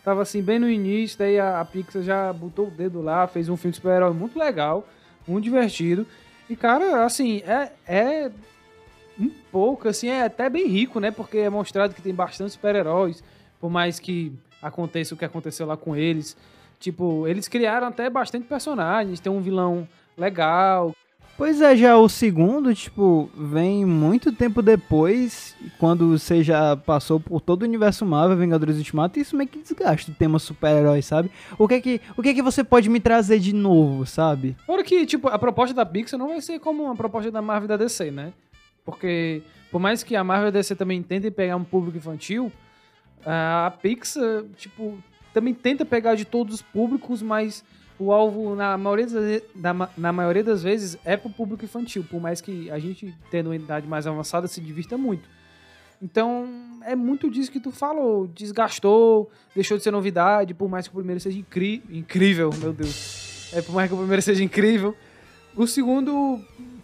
Tava 0.03 0.21
assim, 0.21 0.41
bem 0.41 0.59
no 0.59 0.69
início, 0.69 1.17
daí 1.17 1.39
a, 1.39 1.61
a 1.61 1.65
Pixar 1.65 2.01
já 2.03 2.33
botou 2.33 2.67
o 2.67 2.71
dedo 2.71 3.01
lá, 3.01 3.25
fez 3.25 3.47
um 3.47 3.55
filme 3.55 3.71
de 3.71 3.77
super-herói 3.77 4.13
muito 4.13 4.37
legal, 4.37 4.85
muito 5.25 5.45
divertido. 5.45 6.05
E, 6.49 6.55
cara, 6.57 7.05
assim, 7.05 7.41
é, 7.47 7.71
é 7.87 8.31
um 9.17 9.31
pouco, 9.49 9.87
assim, 9.87 10.09
é 10.09 10.25
até 10.25 10.49
bem 10.49 10.67
rico, 10.67 10.99
né? 10.99 11.09
Porque 11.09 11.37
é 11.37 11.49
mostrado 11.49 11.93
que 11.93 12.01
tem 12.01 12.13
bastante 12.13 12.51
super-heróis, 12.51 13.23
por 13.61 13.69
mais 13.69 13.97
que 13.97 14.33
aconteça 14.61 15.15
o 15.15 15.17
que 15.17 15.23
aconteceu 15.23 15.65
lá 15.65 15.77
com 15.77 15.95
eles. 15.95 16.35
Tipo, 16.79 17.25
eles 17.25 17.47
criaram 17.47 17.87
até 17.87 18.09
bastante 18.09 18.45
personagens, 18.45 19.21
tem 19.21 19.31
um 19.31 19.39
vilão 19.39 19.87
legal, 20.17 20.93
Pois 21.35 21.61
é, 21.61 21.75
já 21.75 21.97
o 21.97 22.07
segundo, 22.07 22.75
tipo, 22.75 23.27
vem 23.35 23.83
muito 23.85 24.31
tempo 24.31 24.61
depois, 24.61 25.55
quando 25.79 26.17
você 26.17 26.43
já 26.43 26.77
passou 26.77 27.19
por 27.19 27.41
todo 27.41 27.63
o 27.63 27.65
universo 27.65 28.05
Marvel, 28.05 28.37
Vingadores 28.37 28.77
Ultimato, 28.77 29.17
e 29.17 29.23
isso 29.23 29.35
meio 29.35 29.49
que 29.49 29.57
desgasta 29.57 30.11
o 30.11 30.13
tema 30.13 30.37
super-herói, 30.37 31.01
sabe? 31.01 31.31
O 31.57 31.67
que 31.67 31.73
é 31.73 31.81
que, 31.81 32.01
o 32.15 32.21
que 32.21 32.29
é 32.29 32.33
que 32.35 32.41
você 32.43 32.63
pode 32.63 32.87
me 32.87 32.99
trazer 32.99 33.39
de 33.39 33.51
novo, 33.51 34.05
sabe? 34.05 34.55
Fora 34.65 34.83
que, 34.83 35.07
tipo, 35.07 35.27
a 35.27 35.39
proposta 35.39 35.73
da 35.73 35.85
Pixar 35.85 36.19
não 36.19 36.27
vai 36.29 36.39
ser 36.39 36.59
como 36.59 36.83
uma 36.83 36.95
proposta 36.95 37.31
da 37.31 37.41
Marvel 37.41 37.65
e 37.65 37.69
da 37.69 37.77
DC, 37.77 38.11
né? 38.11 38.31
Porque, 38.85 39.41
por 39.71 39.79
mais 39.79 40.03
que 40.03 40.15
a 40.15 40.23
Marvel 40.23 40.47
e 40.47 40.49
a 40.49 40.51
DC 40.51 40.75
também 40.75 41.01
tentem 41.01 41.31
pegar 41.31 41.55
um 41.55 41.63
público 41.63 41.97
infantil, 41.97 42.51
a 43.25 43.73
Pixar, 43.81 44.43
tipo, 44.55 44.99
também 45.33 45.53
tenta 45.55 45.83
pegar 45.83 46.13
de 46.13 46.25
todos 46.25 46.55
os 46.55 46.61
públicos, 46.61 47.23
mas 47.23 47.63
o 48.03 48.11
alvo, 48.11 48.55
na 48.55 48.77
maioria, 48.77 49.07
das, 49.55 49.89
na 49.97 50.11
maioria 50.11 50.43
das 50.43 50.61
vezes, 50.61 50.97
é 51.05 51.15
pro 51.15 51.29
público 51.29 51.63
infantil, 51.63 52.05
por 52.09 52.19
mais 52.19 52.41
que 52.41 52.69
a 52.69 52.79
gente, 52.79 53.15
tendo 53.31 53.47
uma 53.47 53.55
idade 53.55 53.87
mais 53.87 54.05
avançada, 54.05 54.47
se 54.47 54.59
divirta 54.59 54.97
muito. 54.97 55.27
Então, 56.01 56.49
é 56.85 56.95
muito 56.95 57.29
disso 57.29 57.49
que 57.49 57.61
tu 57.61 57.71
falou. 57.71 58.27
Desgastou, 58.27 59.31
deixou 59.55 59.77
de 59.77 59.83
ser 59.83 59.91
novidade, 59.91 60.53
por 60.53 60.67
mais 60.67 60.87
que 60.87 60.93
o 60.93 60.97
primeiro 60.97 61.21
seja 61.21 61.39
incrível, 61.39 62.49
meu 62.59 62.73
Deus. 62.73 63.53
É, 63.53 63.61
por 63.61 63.73
mais 63.73 63.87
que 63.87 63.93
o 63.93 63.97
primeiro 63.97 64.21
seja 64.21 64.43
incrível. 64.43 64.93
O 65.55 65.65
segundo 65.65 66.41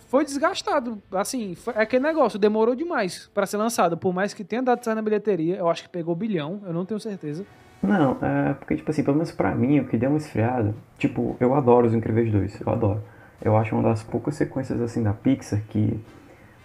foi 0.07 0.23
desgastado. 0.23 1.01
Assim, 1.11 1.53
foi, 1.53 1.73
é 1.75 1.81
aquele 1.81 2.03
negócio, 2.03 2.39
demorou 2.39 2.75
demais 2.75 3.29
para 3.33 3.45
ser 3.45 3.57
lançado. 3.57 3.97
Por 3.97 4.13
mais 4.13 4.33
que 4.33 4.43
tenha 4.43 4.61
dado 4.61 4.83
certo 4.83 4.95
na 4.95 5.01
bilheteria, 5.01 5.57
eu 5.57 5.67
acho 5.67 5.83
que 5.83 5.89
pegou 5.89 6.15
bilhão, 6.15 6.61
eu 6.65 6.71
não 6.71 6.85
tenho 6.85 6.99
certeza. 6.99 7.45
Não, 7.81 8.17
é 8.21 8.53
porque, 8.53 8.75
tipo 8.75 8.91
assim, 8.91 9.03
pelo 9.03 9.15
menos 9.17 9.31
pra 9.31 9.55
mim, 9.55 9.79
o 9.79 9.85
que 9.85 9.97
deu 9.97 10.09
uma 10.09 10.17
esfriada, 10.17 10.75
tipo, 10.97 11.37
eu 11.39 11.55
adoro 11.55 11.87
os 11.87 11.93
Incríveis 11.93 12.31
2, 12.31 12.61
eu 12.61 12.71
adoro. 12.71 13.01
Eu 13.41 13.55
acho 13.55 13.73
uma 13.73 13.83
das 13.83 14.03
poucas 14.03 14.35
sequências, 14.35 14.81
assim, 14.81 15.01
da 15.01 15.13
Pixar 15.13 15.61
que 15.69 15.99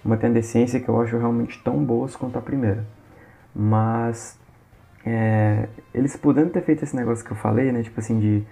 uma 0.04 0.16
tem 0.16 0.32
decência 0.32 0.80
que 0.80 0.88
eu 0.88 1.00
acho 1.00 1.16
realmente 1.16 1.62
tão 1.62 1.82
boas 1.84 2.16
quanto 2.16 2.36
a 2.36 2.42
primeira. 2.42 2.84
Mas, 3.54 4.36
é, 5.06 5.68
eles 5.94 6.16
podendo 6.16 6.50
ter 6.50 6.62
feito 6.62 6.82
esse 6.82 6.96
negócio 6.96 7.24
que 7.24 7.30
eu 7.30 7.36
falei, 7.36 7.70
né, 7.70 7.82
tipo 7.82 8.00
assim, 8.00 8.18
de, 8.18 8.42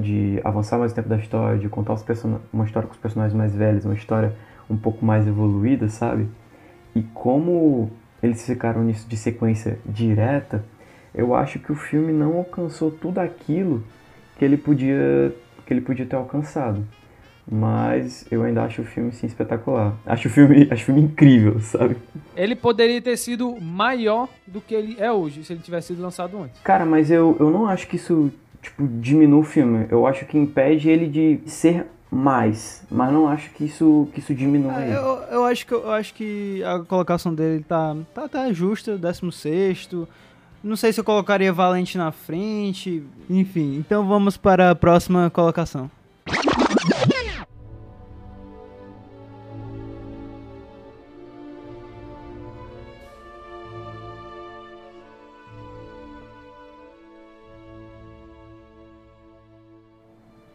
de 0.00 0.40
avançar 0.42 0.78
mais 0.78 0.92
o 0.92 0.94
tempo 0.94 1.08
da 1.10 1.16
história, 1.16 1.58
de 1.58 1.68
contar 1.68 1.92
os 1.92 2.04
uma 2.52 2.64
história 2.64 2.88
com 2.88 2.94
os 2.94 3.00
personagens 3.00 3.36
mais 3.36 3.54
velhos, 3.54 3.84
uma 3.84 3.94
história 3.94 4.34
um 4.68 4.76
pouco 4.76 5.04
mais 5.04 5.26
evoluída, 5.26 5.88
sabe? 5.88 6.28
E 6.94 7.02
como 7.02 7.90
eles 8.22 8.44
ficaram 8.44 8.82
nisso 8.82 9.08
de 9.08 9.16
sequência 9.16 9.78
direta 9.84 10.64
eu 11.14 11.34
acho 11.34 11.58
que 11.58 11.72
o 11.72 11.74
filme 11.74 12.12
não 12.12 12.36
alcançou 12.36 12.90
tudo 12.90 13.18
aquilo 13.18 13.82
que 14.38 14.44
ele 14.44 14.56
podia 14.56 15.32
que 15.66 15.74
ele 15.74 15.80
podia 15.80 16.04
ter 16.04 16.16
alcançado. 16.16 16.84
Mas 17.50 18.26
eu 18.30 18.42
ainda 18.42 18.62
acho 18.62 18.82
o 18.82 18.84
filme 18.84 19.12
sim 19.12 19.26
espetacular. 19.26 19.94
Acho 20.06 20.28
o 20.28 20.30
filme, 20.30 20.66
acho 20.70 20.82
o 20.82 20.86
filme 20.86 21.02
incrível, 21.02 21.60
sabe? 21.60 21.96
Ele 22.36 22.54
poderia 22.54 23.00
ter 23.00 23.16
sido 23.16 23.56
maior 23.60 24.28
do 24.46 24.60
que 24.60 24.74
ele 24.74 24.96
é 24.98 25.10
hoje, 25.10 25.44
se 25.44 25.52
ele 25.52 25.60
tivesse 25.60 25.88
sido 25.88 26.02
lançado 26.02 26.40
antes. 26.42 26.60
Cara, 26.60 26.84
mas 26.84 27.10
eu, 27.10 27.36
eu 27.40 27.50
não 27.50 27.66
acho 27.66 27.88
que 27.88 27.96
isso 27.96 28.32
tipo, 28.62 28.86
diminui 28.86 29.40
o 29.40 29.44
filme. 29.44 29.86
Eu 29.90 30.06
acho 30.06 30.24
que 30.26 30.38
impede 30.38 30.88
ele 30.88 31.08
de 31.08 31.40
ser 31.50 31.86
mais, 32.10 32.82
mas 32.90 33.12
não 33.12 33.28
acho 33.28 33.50
que 33.50 33.64
isso, 33.64 34.08
que 34.12 34.18
isso 34.18 34.34
diminui. 34.34 34.72
Ah, 34.72 34.86
eu, 34.88 35.16
eu, 35.30 35.44
acho 35.44 35.66
que, 35.66 35.72
eu 35.72 35.92
acho 35.92 36.14
que 36.14 36.62
a 36.64 36.80
colocação 36.80 37.32
dele 37.32 37.64
tá, 37.66 37.96
tá, 38.12 38.28
tá 38.28 38.52
justa, 38.52 38.98
16 38.98 39.88
Não 40.62 40.76
sei 40.76 40.92
se 40.92 41.00
eu 41.00 41.04
colocaria 41.04 41.52
Valente 41.52 41.96
na 41.96 42.12
frente. 42.12 43.02
Enfim, 43.28 43.76
então 43.78 44.06
vamos 44.06 44.36
para 44.36 44.70
a 44.70 44.74
próxima 44.74 45.30
colocação. 45.30 45.90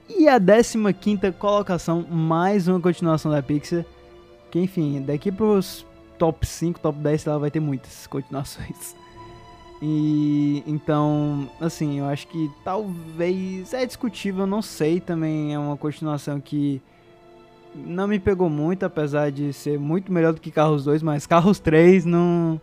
E 0.08 0.28
a 0.28 0.39
15 0.39 1.32
colocação, 1.34 2.04
mais 2.10 2.68
uma 2.68 2.80
continuação 2.80 3.32
da 3.32 3.41
Pixar. 3.41 3.84
Que 4.52 4.60
enfim, 4.60 5.02
daqui 5.02 5.32
pros 5.32 5.86
top 6.18 6.46
5, 6.46 6.80
top 6.80 6.98
10, 7.00 7.28
ela 7.28 7.39
vai 7.39 7.50
ter 7.50 7.60
muitas 7.60 8.06
continuações. 8.08 8.96
E 9.88 10.63
então, 10.65 11.48
assim, 11.62 12.00
eu 12.00 12.06
acho 12.06 12.28
que 12.28 12.50
talvez 12.63 13.71
é 13.71 13.86
discutível, 13.86 14.48
não 14.48 14.60
sei, 14.60 15.00
também 15.00 15.54
é 15.54 15.60
uma 15.60 15.78
continuação 15.78 16.41
que 16.41 16.82
não 17.76 18.08
me 18.08 18.17
pegou 18.17 18.50
muito, 18.50 18.84
apesar 18.84 19.32
de 19.32 19.54
ser 19.54 19.78
muito 19.78 20.12
melhor 20.12 20.34
do 20.34 20.41
que 20.41 20.50
Carros 20.50 20.86
2, 20.86 21.04
mas 21.04 21.28
Carros 21.28 21.60
3 21.60 22.04
não 22.04 22.60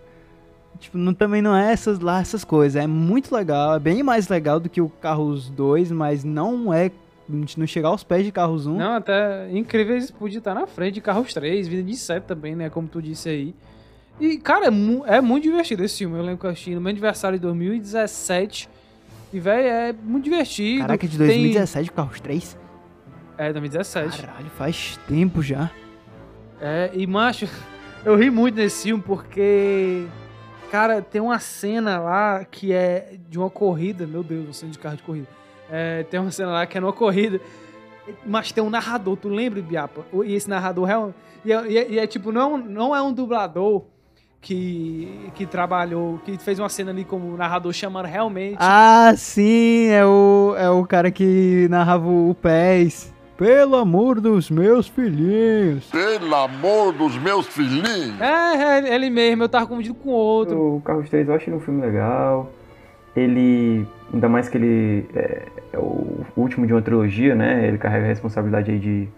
tipo, 0.81 0.99
não, 0.99 1.15
também 1.15 1.41
não 1.41 1.55
é 1.55 1.71
essas 1.71 2.01
lá 2.01 2.21
essas 2.21 2.43
coisas, 2.43 2.83
é 2.83 2.89
muito 2.89 3.33
legal, 3.33 3.77
é 3.77 3.79
bem 3.79 4.03
mais 4.03 4.27
legal 4.27 4.59
do 4.59 4.69
que 4.69 4.81
o 4.81 4.89
Carros 4.89 5.49
2, 5.49 5.93
mas 5.93 6.25
não 6.25 6.75
é 6.75 6.91
não 7.29 7.47
chegar 7.69 7.91
aos 7.91 8.03
pés 8.03 8.25
de 8.25 8.33
Carros 8.33 8.67
1. 8.67 8.77
Não, 8.77 8.95
até 8.95 9.49
Incríveis 9.53 10.11
podia 10.11 10.39
estar 10.39 10.55
na 10.55 10.67
frente 10.67 10.95
de 10.95 11.01
Carros 11.01 11.33
3, 11.33 11.69
Vida 11.69 11.85
de 11.85 11.93
Inseto 11.93 12.27
também, 12.27 12.57
né? 12.57 12.69
Como 12.69 12.89
tu 12.89 13.01
disse 13.01 13.29
aí. 13.29 13.55
E, 14.23 14.39
cara, 14.39 14.67
é, 14.67 14.71
mu 14.71 15.05
é 15.07 15.21
muito 15.21 15.43
divertido 15.45 15.85
esse 15.85 15.99
filme. 15.99 16.17
Eu 16.17 16.23
lembro 16.23 16.39
que 16.39 16.47
eu 16.47 16.51
assisti 16.51 16.75
no 16.75 16.81
meu 16.81 16.91
aniversário 16.91 17.39
de 17.39 17.43
2017. 17.43 18.69
E, 19.33 19.41
velho, 19.41 19.67
é 19.67 19.93
muito 19.93 20.25
divertido. 20.25 20.83
Caraca, 20.83 21.09
de 21.09 21.19
2017 21.19 21.89
Tem... 21.89 21.97
Carros 21.97 22.21
3? 22.21 22.59
É, 23.37 23.53
2017. 23.53 24.23
Caralho, 24.23 24.51
faz 24.51 24.99
tempo 25.09 25.43
já. 25.43 25.71
É, 26.61 26.91
e, 26.95 27.07
macho, 27.07 27.49
eu 28.05 28.17
ri 28.17 28.31
muito 28.31 28.55
nesse 28.55 28.85
filme 28.85 29.03
porque... 29.05 30.07
Cara, 30.71 31.03
tem 31.03 31.21
uma 31.21 31.39
cena 31.39 31.99
lá 31.99 32.45
que 32.45 32.73
é 32.73 33.17
de 33.29 33.39
uma 33.39 33.51
corrida. 33.51 34.07
Meu 34.07 34.23
Deus, 34.23 34.45
uma 34.47 34.53
cena 34.53 34.73
de 34.73 34.79
carro 34.79 34.97
de 34.97 35.03
corrida 35.03 35.29
é, 35.73 36.03
tem 36.03 36.21
uma 36.21 36.31
cena 36.31 36.51
lá 36.51 36.67
que 36.67 36.77
é 36.77 36.81
numa 36.83 36.93
corrida, 36.93 37.41
mas 38.27 38.53
tem 38.53 38.63
um 38.63 38.69
narrador, 38.69 39.17
tu 39.17 39.31
lembra, 39.31 39.63
Biapa? 39.63 40.05
E 40.23 40.35
esse 40.35 40.49
narrador 40.49 40.91
é, 40.91 41.15
e 41.43 41.53
é, 41.53 41.67
e 41.67 41.79
é, 41.79 41.91
e 41.93 41.99
é 41.99 42.07
tipo, 42.07 42.31
não, 42.31 42.59
não 42.59 42.95
é 42.95 43.01
um 43.01 43.11
dublador 43.11 43.87
que, 44.43 45.31
que 45.37 45.47
trabalhou, 45.47 46.19
que 46.25 46.37
fez 46.37 46.59
uma 46.59 46.69
cena 46.69 46.91
ali 46.91 47.05
como 47.05 47.37
narrador 47.37 47.73
chamando 47.73 48.07
realmente. 48.07 48.57
Ah, 48.59 49.15
sim, 49.17 49.87
é 49.87 50.05
o, 50.05 50.55
é 50.59 50.69
o 50.69 50.85
cara 50.85 51.11
que 51.11 51.69
narrava 51.71 52.09
o 52.09 52.35
Pés. 52.35 53.13
Pelo 53.39 53.77
amor 53.77 54.21
dos 54.21 54.51
meus 54.51 54.87
filhinhos. 54.87 55.87
Pelo 55.87 56.35
amor 56.35 56.93
dos 56.93 57.17
meus 57.17 57.47
filhinhos. 57.47 58.21
É, 58.21 58.81
é 58.81 58.95
ele 58.95 59.09
mesmo, 59.09 59.45
eu 59.45 59.49
tava 59.49 59.67
confundido 59.67 59.95
com 59.95 60.11
outro. 60.11 60.77
O 60.77 60.81
Carros 60.83 61.09
3 61.09 61.29
eu 61.29 61.35
achei 61.35 61.55
um 61.55 61.61
filme 61.61 61.81
legal. 61.81 62.53
Ele, 63.17 63.87
ainda 64.13 64.29
mais 64.29 64.49
que 64.49 64.59
ele 64.59 65.07
é, 65.15 65.43
é 65.73 65.79
o 65.79 66.25
último 66.37 66.67
de 66.67 66.73
uma 66.73 66.83
trilogia, 66.83 67.35
né? 67.35 67.67
Ele 67.67 67.79
carrega 67.79 68.05
a 68.05 68.09
responsabilidade 68.09 68.71
aí 68.71 68.79
de, 68.79 69.09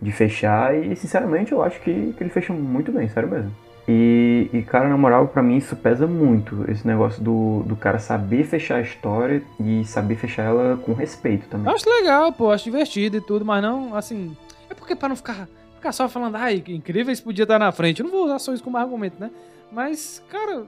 de 0.00 0.12
fechar 0.12 0.74
e, 0.74 0.94
sinceramente, 0.96 1.52
eu 1.52 1.62
acho 1.62 1.80
que, 1.80 2.14
que 2.16 2.22
ele 2.22 2.30
fecha 2.30 2.52
muito 2.52 2.92
bem, 2.92 3.08
sério 3.08 3.30
mesmo. 3.30 3.50
E, 3.92 4.48
e, 4.52 4.62
cara, 4.62 4.88
na 4.88 4.96
moral, 4.96 5.26
pra 5.26 5.42
mim 5.42 5.56
isso 5.56 5.74
pesa 5.74 6.06
muito, 6.06 6.64
esse 6.70 6.86
negócio 6.86 7.20
do, 7.20 7.64
do 7.64 7.74
cara 7.74 7.98
saber 7.98 8.44
fechar 8.44 8.76
a 8.76 8.80
história 8.80 9.42
e 9.58 9.84
saber 9.84 10.14
fechar 10.14 10.44
ela 10.44 10.76
com 10.76 10.92
respeito 10.92 11.48
também. 11.48 11.66
Eu 11.66 11.74
acho 11.74 11.90
legal, 11.90 12.32
pô, 12.32 12.52
acho 12.52 12.62
divertido 12.62 13.16
e 13.16 13.20
tudo, 13.20 13.44
mas 13.44 13.60
não, 13.60 13.96
assim, 13.96 14.36
é 14.70 14.74
porque 14.74 14.94
pra 14.94 15.08
não 15.08 15.16
ficar, 15.16 15.48
ficar 15.74 15.90
só 15.90 16.08
falando, 16.08 16.36
ai, 16.36 16.60
que 16.60 16.72
incrível, 16.72 17.12
isso 17.12 17.24
podia 17.24 17.42
estar 17.42 17.58
na 17.58 17.72
frente, 17.72 17.98
eu 17.98 18.04
não 18.04 18.12
vou 18.12 18.26
usar 18.26 18.38
só 18.38 18.54
isso 18.54 18.62
como 18.62 18.76
argumento, 18.76 19.16
né? 19.18 19.28
Mas, 19.72 20.22
cara, 20.30 20.66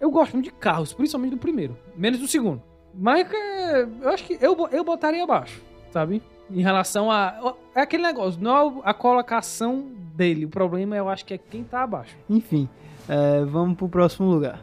eu 0.00 0.08
gosto 0.08 0.34
muito 0.34 0.44
de 0.44 0.52
carros, 0.52 0.92
principalmente 0.92 1.32
do 1.32 1.38
primeiro. 1.38 1.76
Menos 1.96 2.20
do 2.20 2.28
segundo. 2.28 2.62
Mas 2.94 3.28
é, 3.32 3.82
eu 4.00 4.10
acho 4.10 4.22
que 4.22 4.38
eu, 4.40 4.56
eu 4.70 4.84
botaria 4.84 5.24
abaixo, 5.24 5.60
sabe? 5.90 6.22
Em 6.48 6.62
relação 6.62 7.10
a. 7.10 7.54
É 7.74 7.80
aquele 7.80 8.04
negócio, 8.04 8.40
não 8.40 8.78
é 8.78 8.80
a 8.84 8.94
colocação 8.94 9.86
dele. 10.18 10.44
O 10.44 10.48
problema 10.48 10.96
eu 10.96 11.08
acho 11.08 11.24
que 11.24 11.32
é 11.32 11.38
quem 11.38 11.62
tá 11.62 11.84
abaixo. 11.84 12.16
Enfim, 12.28 12.68
é, 13.08 13.44
vamos 13.44 13.76
pro 13.76 13.88
próximo 13.88 14.28
lugar. 14.28 14.60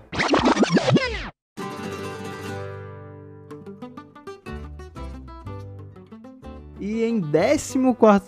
E 6.79 7.03
em 7.03 7.21
14 7.21 7.79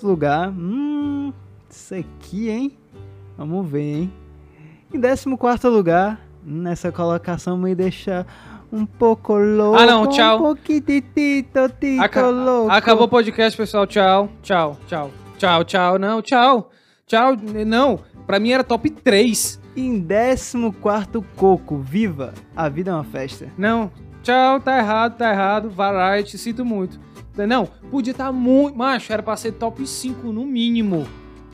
lugar, 0.03 0.49
hum, 0.49 1.31
isso 1.69 1.93
aqui, 1.93 2.49
hein? 2.49 2.77
Vamos 3.37 3.69
ver, 3.69 3.81
hein? 3.81 4.13
Em 4.91 4.99
14 4.99 5.67
lugar, 5.67 6.19
nessa 6.43 6.91
colocação 6.91 7.57
me 7.57 7.75
deixa 7.75 8.25
um 8.71 8.85
pouco 8.85 9.35
louco. 9.35 9.77
Ah, 9.77 9.85
não, 9.85 10.07
tchau. 10.07 10.37
Um 10.37 10.41
pouquitito, 10.41 11.13
tito 11.13 11.59
Aca 12.01 12.27
louco. 12.27 12.71
Acabou 12.71 13.05
o 13.05 13.09
podcast, 13.09 13.55
pessoal. 13.55 13.85
Tchau, 13.85 14.29
tchau, 14.41 14.77
tchau. 14.87 15.11
Tchau, 15.37 15.63
tchau. 15.63 15.99
Não, 15.99 16.21
tchau. 16.21 16.71
Tchau. 17.07 17.37
Não, 17.65 18.01
pra 18.25 18.37
mim 18.37 18.51
era 18.51 18.65
top 18.65 18.89
3. 18.89 19.61
Em 19.77 20.05
14, 20.05 21.25
Coco, 21.37 21.77
viva! 21.77 22.33
A 22.55 22.67
vida 22.67 22.91
é 22.91 22.93
uma 22.93 23.03
festa. 23.03 23.47
Não, 23.57 23.89
tchau, 24.21 24.59
tá 24.59 24.77
errado, 24.77 25.17
tá 25.17 25.31
errado. 25.31 25.69
Variety, 25.69 26.37
sinto 26.37 26.65
muito. 26.65 26.99
Não, 27.47 27.65
podia 27.89 28.11
estar 28.11 28.25
tá 28.25 28.31
muito. 28.31 28.77
Macho, 28.77 29.13
era 29.13 29.23
pra 29.23 29.37
ser 29.37 29.53
top 29.53 29.87
5 29.87 30.33
no 30.33 30.45
mínimo 30.45 31.07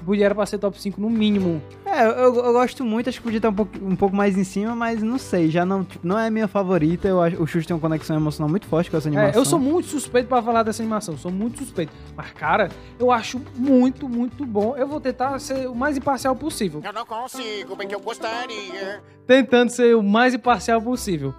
podia 0.04 0.26
era 0.26 0.36
pra 0.36 0.46
ser 0.46 0.58
top 0.58 0.80
5 0.82 1.00
no 1.00 1.10
mínimo. 1.10 1.62
É, 1.86 2.06
eu, 2.06 2.36
eu, 2.36 2.54
gosto 2.54 2.84
muito, 2.84 3.10
acho 3.10 3.20
que 3.20 3.24
podia 3.24 3.38
estar 3.38 3.50
um 3.50 3.54
pouco, 3.54 3.72
um 3.82 3.96
pouco 3.96 4.16
mais 4.16 4.38
em 4.38 4.44
cima, 4.44 4.76
mas 4.76 5.02
não 5.02 5.18
sei, 5.18 5.50
já 5.50 5.66
não, 5.66 5.84
tipo, 5.84 6.06
não 6.06 6.18
é 6.18 6.28
a 6.28 6.32
minha 6.32 6.48
favorita. 6.48 7.08
Eu 7.08 7.22
acho, 7.22 7.42
o 7.42 7.48
Xuxa 7.48 7.68
tem 7.68 7.76
uma 7.76 7.82
conexão 7.82 8.16
emocional 8.16 8.50
muito 8.50 8.66
forte 8.68 8.90
com 8.90 8.98
essa 8.98 9.08
animação. 9.08 9.34
É, 9.34 9.38
eu 9.38 9.46
sou 9.46 9.60
muito 9.60 9.88
suspeito 9.88 10.28
pra 10.28 10.42
falar 10.42 10.64
dessa 10.64 10.82
animação, 10.82 11.18
sou 11.18 11.32
muito 11.32 11.60
suspeito. 11.60 11.92
Mas, 12.16 12.32
cara, 12.32 12.70
eu 13.00 13.12
acho 13.12 13.42
muito, 13.56 14.10
muito 14.10 14.46
bom. 14.46 14.76
Eu 14.76 14.88
vou 14.88 15.00
tentar 15.00 15.38
ser 15.40 15.68
o 15.68 15.76
mais 15.76 15.98
imparcial 15.98 16.36
possível. 16.36 16.82
Eu 16.84 16.94
não 16.94 17.06
consigo, 17.06 17.76
bem 17.76 17.88
que 17.88 17.96
eu 17.96 18.00
gostaria. 18.00 19.02
Tentando 19.26 19.70
ser 19.70 19.96
o 19.96 20.04
mais 20.04 20.34
imparcial 20.34 20.82
possível. 20.82 21.34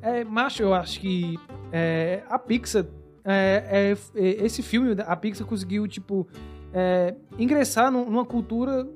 É, 0.00 0.24
macho, 0.24 0.62
eu 0.62 0.74
acho 0.74 1.00
que 1.00 1.38
é, 1.72 2.22
a 2.28 2.38
Pixar, 2.38 2.86
é, 3.24 3.94
é, 4.14 4.20
é 4.20 4.44
esse 4.44 4.62
filme, 4.62 4.96
a 5.06 5.16
Pixar 5.16 5.46
conseguiu, 5.46 5.86
tipo, 5.86 6.26
é, 6.72 7.14
ingressar 7.38 7.90
numa 7.90 8.24
cultura 8.24 8.88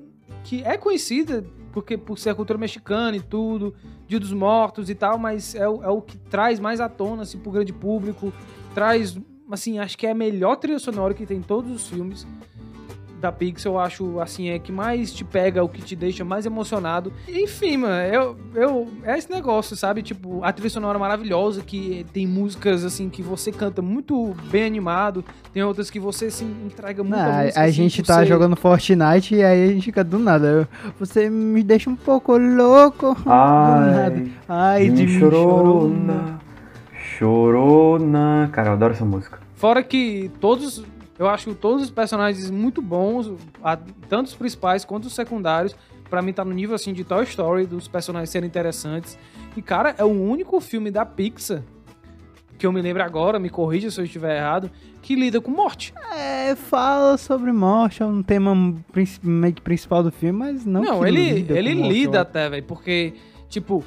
que 0.44 0.62
é 0.64 0.76
conhecida 0.76 1.44
porque 1.72 1.96
por 1.96 2.18
ser 2.18 2.30
a 2.30 2.34
cultura 2.34 2.58
mexicana 2.58 3.16
e 3.16 3.20
tudo, 3.20 3.74
Dia 4.06 4.20
dos 4.20 4.32
Mortos 4.32 4.90
e 4.90 4.94
tal, 4.94 5.18
mas 5.18 5.54
é, 5.54 5.66
o, 5.66 5.82
é 5.82 5.88
o 5.88 6.02
que 6.02 6.18
traz 6.18 6.60
mais 6.60 6.80
à 6.80 6.88
tona 6.88 7.22
assim, 7.22 7.38
pro 7.38 7.50
grande 7.50 7.72
público, 7.72 8.32
traz, 8.74 9.18
assim, 9.50 9.78
acho 9.78 9.96
que 9.96 10.06
é 10.06 10.10
a 10.10 10.14
melhor 10.14 10.56
trilha 10.56 10.78
sonora 10.78 11.14
que 11.14 11.24
tem 11.24 11.38
em 11.38 11.42
todos 11.42 11.72
os 11.72 11.88
filmes 11.88 12.26
da 13.22 13.30
Pixar, 13.30 13.72
eu 13.72 13.78
acho, 13.78 14.20
assim, 14.20 14.50
é 14.50 14.58
que 14.58 14.72
mais 14.72 15.12
te 15.12 15.24
pega, 15.24 15.62
o 15.62 15.68
que 15.68 15.80
te 15.80 15.94
deixa 15.94 16.24
mais 16.24 16.44
emocionado. 16.44 17.12
Enfim, 17.28 17.78
mano, 17.78 18.12
eu, 18.12 18.36
eu, 18.54 18.88
é 19.04 19.16
esse 19.16 19.30
negócio, 19.30 19.76
sabe? 19.76 20.02
Tipo, 20.02 20.42
a 20.42 20.52
trilha 20.52 20.68
sonora 20.68 20.98
maravilhosa, 20.98 21.62
que 21.62 22.04
tem 22.12 22.26
músicas, 22.26 22.84
assim, 22.84 23.08
que 23.08 23.22
você 23.22 23.52
canta 23.52 23.80
muito 23.80 24.34
bem 24.50 24.64
animado, 24.64 25.24
tem 25.54 25.62
outras 25.62 25.88
que 25.88 26.00
você, 26.00 26.26
assim, 26.26 26.52
entrega 26.66 27.04
muito 27.04 27.18
ah, 27.18 27.42
música, 27.44 27.60
A 27.60 27.64
assim, 27.64 27.72
gente 27.72 28.02
tá 28.02 28.24
jogando 28.24 28.56
Fortnite 28.56 29.36
e 29.36 29.44
aí 29.44 29.64
a 29.64 29.68
gente 29.68 29.84
fica 29.84 30.02
do 30.02 30.18
nada. 30.18 30.68
Você 30.98 31.30
me 31.30 31.62
deixa 31.62 31.88
um 31.88 31.96
pouco 31.96 32.36
louco. 32.36 33.16
Ai, 33.24 34.32
Ai 34.48 34.90
de 34.90 35.06
mim 35.06 35.18
chorona. 35.20 36.40
Chorona. 37.16 38.50
Cara, 38.52 38.70
eu 38.70 38.72
adoro 38.72 38.94
essa 38.94 39.04
música. 39.04 39.38
Fora 39.54 39.80
que 39.80 40.28
todos 40.40 40.84
eu 41.18 41.28
acho 41.28 41.54
todos 41.54 41.82
os 41.84 41.90
personagens 41.90 42.50
muito 42.50 42.80
bons, 42.82 43.30
tanto 44.08 44.26
os 44.26 44.34
principais 44.34 44.84
quanto 44.84 45.04
os 45.06 45.14
secundários. 45.14 45.74
Pra 46.10 46.20
mim 46.20 46.32
tá 46.32 46.44
no 46.44 46.52
nível 46.52 46.74
assim 46.74 46.92
de 46.92 47.04
Toy 47.04 47.24
Story, 47.24 47.66
dos 47.66 47.88
personagens 47.88 48.28
serem 48.30 48.46
interessantes. 48.46 49.18
E, 49.56 49.62
cara, 49.62 49.94
é 49.96 50.04
o 50.04 50.08
único 50.10 50.60
filme 50.60 50.90
da 50.90 51.06
Pixar 51.06 51.62
que 52.58 52.66
eu 52.66 52.70
me 52.72 52.80
lembro 52.80 53.02
agora, 53.02 53.40
me 53.40 53.50
corrija 53.50 53.90
se 53.90 54.00
eu 54.00 54.04
estiver 54.04 54.36
errado, 54.36 54.70
que 55.00 55.16
lida 55.16 55.40
com 55.40 55.50
morte. 55.50 55.92
É, 56.14 56.54
fala 56.54 57.16
sobre 57.18 57.50
morte, 57.50 58.04
é 58.04 58.06
um 58.06 58.22
tema 58.22 58.54
meio 59.20 59.52
que 59.52 59.60
principal 59.60 60.00
do 60.00 60.12
filme, 60.12 60.38
mas 60.38 60.64
não. 60.64 60.80
Não, 60.80 61.04
ele 61.06 61.32
lida, 61.32 61.58
ele 61.58 61.74
lida 61.74 62.20
até, 62.20 62.48
velho, 62.48 62.62
porque, 62.62 63.14
tipo, 63.48 63.82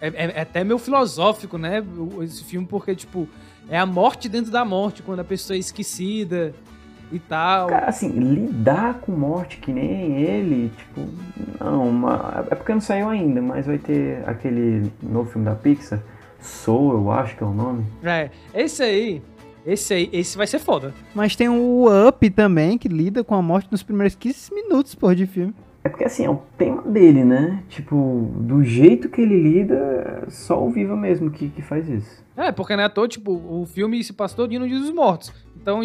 é, 0.00 0.06
é- 0.08 0.32
é 0.36 0.40
até 0.42 0.62
meio 0.62 0.78
filosófico, 0.78 1.58
né? 1.58 1.82
Esse 2.22 2.44
filme, 2.44 2.64
porque, 2.64 2.94
tipo, 2.94 3.28
é 3.68 3.78
a 3.78 3.86
morte 3.86 4.28
dentro 4.28 4.50
da 4.50 4.64
morte, 4.64 5.02
quando 5.02 5.20
a 5.20 5.24
pessoa 5.24 5.56
é 5.56 5.60
esquecida 5.60 6.54
e 7.10 7.18
tal. 7.18 7.68
Cara, 7.68 7.86
assim, 7.86 8.08
lidar 8.10 8.94
com 9.00 9.12
morte 9.12 9.58
que 9.58 9.72
nem 9.72 10.16
ele, 10.22 10.70
tipo, 10.76 11.00
não, 11.62 11.88
uma- 11.88 12.46
é 12.50 12.54
porque 12.54 12.72
não 12.72 12.80
saiu 12.80 13.08
ainda, 13.08 13.40
mas 13.42 13.66
vai 13.66 13.78
ter 13.78 14.22
aquele 14.28 14.90
novo 15.02 15.30
filme 15.30 15.44
da 15.46 15.54
Pixar, 15.54 16.00
Soul, 16.40 16.94
eu 16.94 17.10
acho 17.12 17.36
que 17.36 17.42
é 17.42 17.46
o 17.46 17.52
nome. 17.52 17.84
É, 18.02 18.30
esse 18.54 18.82
aí, 18.82 19.22
esse 19.64 19.94
aí, 19.94 20.10
esse 20.12 20.36
vai 20.36 20.46
ser 20.46 20.58
foda. 20.58 20.92
Mas 21.14 21.36
tem 21.36 21.48
o 21.48 21.86
Up 22.08 22.28
também, 22.30 22.76
que 22.76 22.88
lida 22.88 23.22
com 23.22 23.34
a 23.34 23.42
morte 23.42 23.68
nos 23.70 23.82
primeiros 23.82 24.14
15 24.16 24.52
minutos, 24.52 24.94
porra, 24.94 25.14
de 25.14 25.26
filme. 25.26 25.54
É 25.84 25.88
porque 25.88 26.04
assim, 26.04 26.24
é 26.24 26.30
o 26.30 26.36
tema 26.56 26.82
dele, 26.82 27.24
né? 27.24 27.62
Tipo, 27.68 28.32
do 28.36 28.62
jeito 28.62 29.08
que 29.08 29.20
ele 29.20 29.40
lida, 29.40 30.24
só 30.28 30.64
o 30.64 30.70
Viva 30.70 30.96
mesmo 30.96 31.30
que, 31.30 31.48
que 31.48 31.60
faz 31.60 31.88
isso. 31.88 32.24
É, 32.36 32.52
porque 32.52 32.76
não 32.76 32.84
é 32.84 32.88
toa, 32.88 33.08
tipo, 33.08 33.32
o 33.32 33.66
filme 33.66 34.02
se 34.02 34.12
passa 34.12 34.36
todo 34.36 34.52
no 34.58 34.68
Dia 34.68 34.78
dos 34.78 34.90
Mortos. 34.90 35.32
Então, 35.60 35.80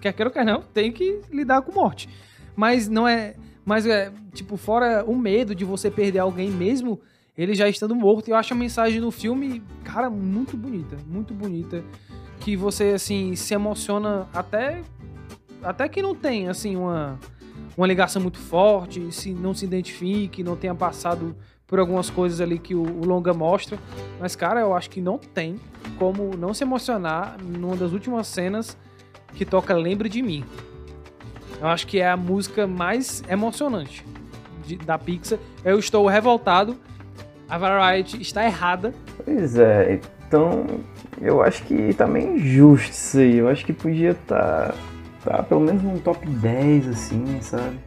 quer 0.00 0.12
queira 0.12 0.28
ou 0.28 0.32
quer 0.32 0.44
não, 0.44 0.62
tem 0.62 0.92
que 0.92 1.20
lidar 1.32 1.62
com 1.62 1.72
morte. 1.72 2.08
Mas 2.54 2.88
não 2.88 3.08
é. 3.08 3.34
Mas 3.64 3.86
é, 3.86 4.12
tipo, 4.34 4.56
fora 4.56 5.04
o 5.06 5.16
medo 5.16 5.54
de 5.54 5.64
você 5.64 5.90
perder 5.90 6.18
alguém 6.18 6.50
mesmo, 6.50 7.00
ele 7.36 7.54
já 7.54 7.68
estando 7.68 7.94
morto. 7.94 8.28
Eu 8.28 8.36
acho 8.36 8.52
a 8.52 8.56
mensagem 8.56 9.00
do 9.00 9.10
filme, 9.10 9.62
cara, 9.84 10.10
muito 10.10 10.56
bonita. 10.56 10.96
Muito 11.06 11.32
bonita. 11.32 11.82
Que 12.40 12.56
você, 12.56 12.90
assim, 12.90 13.34
se 13.34 13.54
emociona 13.54 14.28
até. 14.34 14.82
Até 15.62 15.88
que 15.88 16.00
não 16.00 16.14
tem, 16.14 16.48
assim, 16.48 16.76
uma, 16.76 17.18
uma 17.76 17.86
ligação 17.86 18.20
muito 18.20 18.38
forte, 18.38 19.10
se 19.12 19.32
não 19.32 19.54
se 19.54 19.64
identifique, 19.64 20.42
não 20.42 20.56
tenha 20.56 20.74
passado 20.74 21.34
por 21.66 21.78
algumas 21.78 22.10
coisas 22.10 22.40
ali 22.40 22.58
que 22.58 22.74
o, 22.74 22.82
o 22.82 23.04
longa 23.06 23.32
mostra. 23.32 23.78
Mas, 24.18 24.34
cara, 24.34 24.60
eu 24.60 24.74
acho 24.74 24.90
que 24.90 25.00
não 25.00 25.18
tem 25.18 25.56
como 25.98 26.36
não 26.36 26.52
se 26.52 26.64
emocionar 26.64 27.36
numa 27.42 27.76
das 27.76 27.92
últimas 27.92 28.26
cenas 28.26 28.76
que 29.34 29.44
toca 29.44 29.74
Lembre 29.74 30.08
de 30.08 30.20
Mim. 30.20 30.44
Eu 31.60 31.68
acho 31.68 31.86
que 31.86 32.00
é 32.00 32.10
a 32.10 32.16
música 32.16 32.66
mais 32.66 33.22
emocionante 33.28 34.04
de- 34.66 34.76
da 34.76 34.98
Pixar. 34.98 35.38
Eu 35.64 35.78
estou 35.78 36.06
revoltado. 36.06 36.76
A 37.48 37.58
Variety 37.58 38.20
está 38.20 38.44
errada. 38.44 38.94
Pois 39.24 39.56
é, 39.58 39.94
então 39.94 40.64
eu 41.20 41.42
acho 41.42 41.62
que 41.64 41.92
tá 41.94 42.06
meio 42.06 42.36
injusto 42.36 42.90
isso 42.90 43.18
aí. 43.18 43.36
Eu 43.38 43.48
acho 43.48 43.64
que 43.66 43.72
podia 43.72 44.14
tá, 44.14 44.74
tá 45.24 45.42
pelo 45.42 45.60
menos 45.60 45.82
num 45.82 45.98
top 45.98 46.26
10, 46.26 46.88
assim, 46.88 47.40
sabe? 47.40 47.78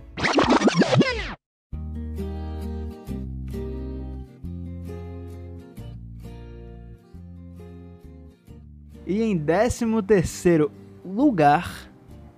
E 9.05 9.21
em 9.21 9.37
13 9.37 9.85
terceiro 10.07 10.71
lugar, 11.05 11.89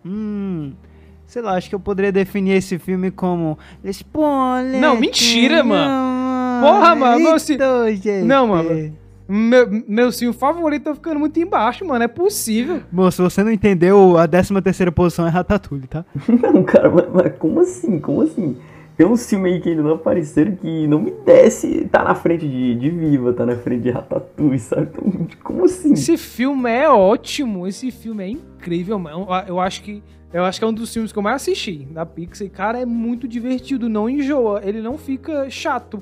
hum, 0.04 0.74
sei 1.28 1.42
lá, 1.42 1.56
acho 1.56 1.70
que 1.70 1.76
eu 1.76 1.80
poderia 1.80 2.12
definir 2.12 2.54
esse 2.54 2.80
filme 2.80 3.12
como 3.12 3.58
spoiler. 3.84 4.82
Não, 4.82 5.00
mentira, 5.00 5.64
mano. 5.64 6.66
Porra, 6.66 6.96
mano, 6.96 7.20
meu, 7.20 7.40
se- 7.40 7.58
Não, 8.26 8.48
mano. 8.48 8.96
Meu, 9.28 9.68
meu 9.88 10.12
sim, 10.12 10.32
favorito 10.32 10.84
tá 10.84 10.94
ficando 10.96 11.20
muito 11.20 11.40
embaixo, 11.40 11.84
mano. 11.86 12.04
É 12.04 12.08
possível. 12.08 12.82
Moço, 12.92 13.18
se 13.18 13.22
você 13.24 13.44
não 13.44 13.52
entendeu, 13.52 14.18
a 14.18 14.28
13 14.28 14.62
terceira 14.62 14.92
posição 14.92 15.26
é 15.26 15.30
Ratatouille, 15.30 15.88
tá? 15.88 16.06
Não, 16.30 16.64
cara, 16.64 16.90
mas, 16.92 17.06
mas 17.12 17.38
como 17.38 17.60
assim? 17.62 18.00
Como 18.00 18.22
assim? 18.22 18.58
Tem 18.98 19.06
uns 19.06 19.28
filmes 19.30 19.54
aí 19.54 19.60
que 19.60 19.70
ainda 19.70 19.84
não 19.84 19.96
apareceram 19.96 20.56
que 20.56 20.88
não 20.88 21.02
me 21.02 21.12
desce. 21.12 21.86
Tá 21.92 22.02
na 22.02 22.16
frente 22.16 22.48
de, 22.48 22.76
de 22.76 22.90
Viva, 22.90 23.34
tá 23.34 23.46
na 23.46 23.58
frente 23.58 23.82
de 23.82 23.90
Ratatouille, 23.90 24.58
sabe? 24.58 24.90
Então, 25.06 25.28
como 25.44 25.66
assim? 25.66 25.92
Esse 25.92 26.16
filme 26.18 26.70
é 26.72 26.90
ótimo. 26.90 27.68
Esse 27.68 27.92
filme 27.92 28.24
é 28.24 28.30
incrível, 28.30 28.98
mano. 28.98 29.28
Eu, 29.30 29.48
eu 29.56 29.60
acho 29.60 29.82
que. 29.84 30.02
Eu 30.32 30.46
acho 30.46 30.60
que 30.60 30.64
é 30.64 30.68
um 30.68 30.74
dos 30.74 30.94
filmes 30.94 31.12
que 31.12 31.20
eu 31.20 31.24
mais 31.24 31.42
assisti 31.42 31.86
da 31.92 32.06
Pixar. 32.06 32.48
E, 32.48 32.50
cara, 32.50 32.80
é 32.80 32.86
muito 32.86 33.28
divertido. 33.28 33.90
Não 33.90 34.10
enjoa. 34.10 34.62
Ele 34.64 34.82
não 34.82 34.98
fica 34.98 35.50
chato. 35.50 36.02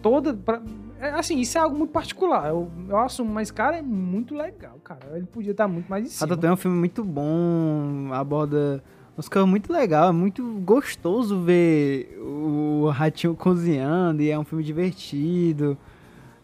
Toda. 0.00 0.32
pra- 0.32 0.62
é, 1.00 1.10
assim, 1.10 1.38
isso 1.40 1.56
é 1.56 1.60
algo 1.60 1.76
muito 1.76 1.90
particular. 1.90 2.48
Eu, 2.48 2.70
eu 2.88 2.98
assumo, 2.98 3.32
mas, 3.32 3.50
cara, 3.50 3.78
é 3.78 3.82
muito 3.82 4.34
legal, 4.34 4.78
cara. 4.82 5.00
Ele 5.14 5.26
podia 5.26 5.52
estar 5.52 5.68
muito 5.68 5.88
mais 5.88 6.04
em 6.06 6.08
cima. 6.08 6.26
Ratatouille 6.28 6.50
é 6.50 6.54
um 6.54 6.56
filme 6.56 6.76
muito 6.76 7.04
bom, 7.04 8.10
aborda 8.12 8.82
uns 9.16 9.28
coisas 9.28 9.48
muito 9.48 9.72
legal, 9.72 10.10
é 10.10 10.12
muito 10.12 10.44
gostoso 10.60 11.40
ver 11.40 12.16
o 12.20 12.88
ratinho 12.90 13.34
cozinhando 13.34 14.22
e 14.22 14.30
é 14.30 14.38
um 14.38 14.44
filme 14.44 14.62
divertido. 14.62 15.76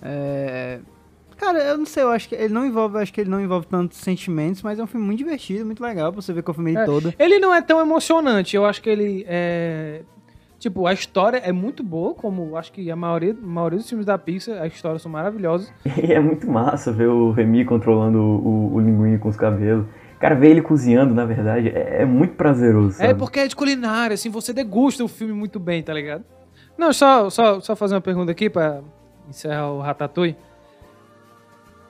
É, 0.03 0.81
Cara, 1.37 1.59
eu 1.63 1.79
não 1.79 1.87
sei, 1.87 2.03
eu 2.03 2.11
acho 2.11 2.29
que 2.29 2.35
ele 2.35 2.53
não 2.53 2.65
envolve, 2.65 2.99
acho 2.99 3.13
que 3.13 3.21
ele 3.21 3.31
não 3.31 3.41
envolve 3.41 3.67
tantos 3.67 3.99
sentimentos, 3.99 4.63
mas 4.63 4.79
é 4.79 4.83
um 4.83 4.87
filme 4.87 5.05
muito 5.05 5.19
divertido, 5.19 5.67
muito 5.67 5.83
legal 5.83 6.13
pra 6.13 6.23
você 6.23 6.33
ver 6.33 6.43
com 6.43 6.53
a 6.53 6.55
família 6.55 6.81
É, 6.81 6.85
toda. 6.85 7.15
Ele 7.19 7.39
não 7.39 7.53
é 7.53 7.61
tão 7.61 7.81
emocionante. 7.81 8.57
Eu 8.57 8.65
acho 8.65 8.81
que 8.81 8.89
ele 8.89 9.25
é. 9.29 10.03
Tipo, 10.65 10.87
a 10.87 10.95
história 10.95 11.37
é 11.37 11.53
muito 11.53 11.83
boa, 11.83 12.15
como 12.15 12.57
acho 12.57 12.73
que 12.73 12.91
a 12.91 12.97
maioria, 12.97 13.33
a 13.39 13.47
maioria 13.47 13.79
dos 13.79 13.87
filmes 13.87 14.07
da 14.07 14.17
Pixar, 14.17 14.63
as 14.63 14.73
histórias 14.73 15.03
são 15.03 15.13
maravilhosas. 15.13 15.71
E 16.03 16.09
é 16.11 16.19
muito 16.19 16.51
massa 16.51 16.91
ver 16.91 17.07
o 17.07 17.33
Remy 17.33 17.67
controlando 17.67 18.19
o, 18.19 18.73
o, 18.73 18.75
o 18.77 18.81
linguinho 18.81 19.19
com 19.19 19.29
os 19.29 19.37
cabelos. 19.37 19.85
Cara, 20.19 20.35
ver 20.35 20.53
ele 20.53 20.63
cozinhando, 20.63 21.15
na 21.15 21.27
verdade, 21.27 21.69
é, 21.69 22.01
é 22.01 22.05
muito 22.07 22.33
prazeroso, 22.33 22.93
sabe? 22.93 23.11
É 23.11 23.15
porque 23.15 23.41
é 23.41 23.47
de 23.47 23.55
culinária, 23.55 24.15
assim, 24.15 24.31
você 24.31 24.55
degusta 24.55 25.05
o 25.05 25.09
filme 25.09 25.35
muito 25.35 25.61
bem, 25.61 25.83
tá 25.83 25.93
ligado? 25.93 26.25
Não, 26.79 26.95
só, 26.95 27.29
só, 27.29 27.61
só 27.61 27.77
fazer 27.77 27.97
uma 27.97 28.01
pergunta 28.01 28.33
aqui 28.33 28.49
pra 28.49 28.81
encerrar 29.29 29.71
o 29.71 29.83
Ratatouille. 29.83 30.35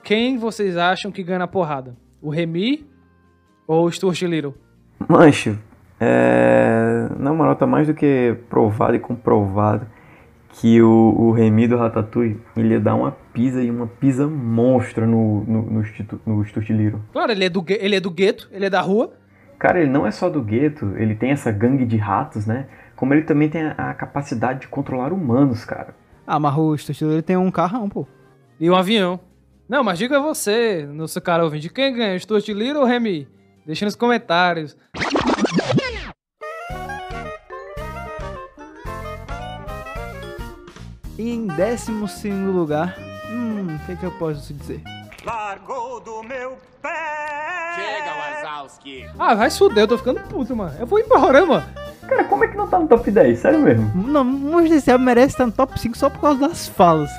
Quem 0.03 0.37
vocês 0.37 0.75
acham 0.75 1.13
que 1.13 1.23
ganha 1.23 1.39
na 1.39 1.47
porrada? 1.47 1.95
O 2.21 2.29
Remy 2.29 2.85
ou 3.65 3.85
o 3.85 3.89
Stuart 3.89 4.21
Little? 4.23 4.53
Mancho, 5.07 5.57
é... 6.05 7.09
na 7.17 7.33
moral, 7.33 7.55
tá 7.55 7.65
mais 7.65 7.87
do 7.87 7.93
que 7.93 8.37
provado 8.49 8.95
e 8.95 8.99
comprovado 8.99 9.87
que 10.55 10.81
o, 10.81 11.15
o 11.17 11.31
Remy 11.31 11.67
do 11.67 11.77
Ratatouille, 11.77 12.39
ele 12.55 12.69
ia 12.69 12.79
dar 12.79 12.95
uma 12.95 13.11
pisa 13.11 13.61
e 13.61 13.69
uma 13.69 13.87
pisa 13.87 14.25
monstra 14.25 15.05
no, 15.05 15.43
no, 15.45 15.61
no, 15.63 15.83
no 16.25 16.41
Little. 16.43 17.01
Claro, 17.11 17.31
ele 17.31 17.43
é, 17.43 17.49
do, 17.49 17.65
ele 17.67 17.95
é 17.95 17.99
do 17.99 18.09
gueto, 18.09 18.49
ele 18.51 18.65
é 18.65 18.69
da 18.69 18.79
rua. 18.79 19.13
Cara, 19.59 19.81
ele 19.81 19.89
não 19.89 20.07
é 20.07 20.11
só 20.11 20.29
do 20.29 20.41
gueto, 20.41 20.93
ele 20.95 21.15
tem 21.15 21.31
essa 21.31 21.51
gangue 21.51 21.85
de 21.85 21.97
ratos, 21.97 22.45
né? 22.45 22.67
Como 22.95 23.13
ele 23.13 23.23
também 23.23 23.49
tem 23.49 23.63
a, 23.63 23.71
a 23.71 23.93
capacidade 23.93 24.61
de 24.61 24.67
controlar 24.69 25.11
humanos, 25.11 25.65
cara. 25.65 25.93
Ah, 26.25 26.39
mas 26.39 26.55
o 26.55 26.73
Little 26.75 27.21
tem 27.21 27.35
um 27.35 27.51
carrão, 27.51 27.89
pô. 27.89 28.07
E 28.57 28.69
um 28.69 28.75
avião. 28.75 29.19
Não, 29.67 29.83
mas 29.83 29.99
diga 29.99 30.19
você, 30.21 30.85
nosso 30.85 31.19
cara 31.19 31.43
ouvinte, 31.43 31.69
quem 31.69 31.93
ganha, 31.93 32.15
Little 32.15 32.79
ou 32.79 32.85
Remy? 32.85 33.27
Deixa 33.65 33.83
nos 33.83 33.95
comentários. 33.95 34.77
E 41.25 41.31
em 41.31 41.47
12 41.47 42.07
segundo 42.07 42.51
lugar, 42.51 42.95
hum, 43.31 43.75
o 43.75 43.85
que, 43.87 43.95
que 43.95 44.03
eu 44.05 44.11
posso 44.11 44.53
dizer? 44.53 44.79
Largou 45.25 45.99
do 45.99 46.21
meu 46.21 46.55
pé. 46.83 47.73
Chega, 47.73 48.51
Wazowski. 48.53 49.09
Ah, 49.17 49.33
vai 49.33 49.49
se 49.49 49.57
fuder, 49.57 49.85
eu 49.85 49.87
tô 49.87 49.97
ficando 49.97 50.19
puto, 50.19 50.55
mano. 50.55 50.75
Eu 50.79 50.85
vou 50.85 50.99
embora, 50.99 51.43
mano. 51.43 51.65
Cara, 52.07 52.25
como 52.25 52.43
é 52.43 52.47
que 52.47 52.55
não 52.55 52.67
tá 52.67 52.77
no 52.77 52.87
top 52.87 53.09
10? 53.09 53.39
Sério 53.39 53.57
mesmo? 53.57 53.91
Não, 54.07 54.23
Monstro 54.23 54.75
S.A. 54.77 54.99
merece 54.99 55.29
estar 55.33 55.47
no 55.47 55.51
top 55.51 55.79
5 55.79 55.97
só 55.97 56.11
por 56.11 56.21
causa 56.21 56.47
das 56.47 56.67
falas. 56.67 57.09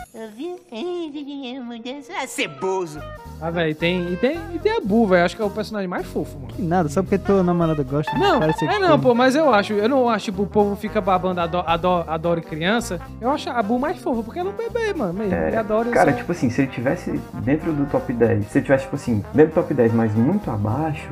É 2.13 2.27
ceboso. 2.27 3.01
Ah, 3.41 3.51
velho, 3.51 3.75
tem, 3.75 4.13
e 4.13 4.17
tem, 4.17 4.39
e 4.55 4.59
tem 4.59 4.73
a 4.73 4.81
Bu, 4.81 5.07
velho. 5.07 5.25
Acho 5.25 5.37
que 5.37 5.43
é 5.43 5.45
o 5.45 5.51
personagem 5.51 5.87
mais 5.87 6.07
fofo, 6.07 6.37
mano. 6.39 6.49
Que 6.55 6.63
nada, 6.63 6.89
só 6.89 7.03
porque 7.03 7.19
tua 7.19 7.43
namorada 7.43 7.83
gosta. 7.83 8.17
Não, 8.17 8.41
parece 8.41 8.65
é 8.65 8.69
que 8.69 8.79
não, 8.79 8.91
como. 8.93 9.03
pô, 9.03 9.15
mas 9.15 9.37
eu 9.37 9.53
acho, 9.53 9.75
eu 9.75 9.89
não 9.89 10.09
acho, 10.09 10.27
tipo, 10.27 10.43
o 10.45 10.47
povo 10.47 10.75
fica 10.75 11.03
babando 11.03 11.41
ado, 11.43 11.59
ado, 11.59 11.89
adora 12.09 12.41
criança. 12.41 12.99
Eu 13.21 13.31
acho 13.31 13.51
a 13.51 13.63
Bu 13.63 13.79
mais 13.79 13.99
fofa, 13.99 14.23
porque 14.23 14.39
ela 14.39 14.51
é 14.51 14.53
um 14.53 14.57
bebê, 14.57 14.95
mano, 14.95 15.13
mesmo. 15.13 15.35
ele 15.35 15.57
adora 15.57 15.91
Cara, 15.91 16.13
só- 16.13 16.17
tipo 16.19 16.33
assim, 16.33 16.49
se 16.49 16.63
ele 16.63 16.71
tivesse 16.71 17.21
dentro 17.35 17.73
do 17.75 17.85
top 17.91 18.11
10, 18.11 18.47
se 18.47 18.59
ele 18.59 18.65
tivesse, 18.65 18.85
tipo 18.85 18.97
assim, 18.97 19.23
dentro 19.35 19.53
do 19.53 19.55
top 19.63 19.75
10, 19.75 19.93
mas 19.93 20.15
muito 20.15 20.51
abaixo, 20.51 21.11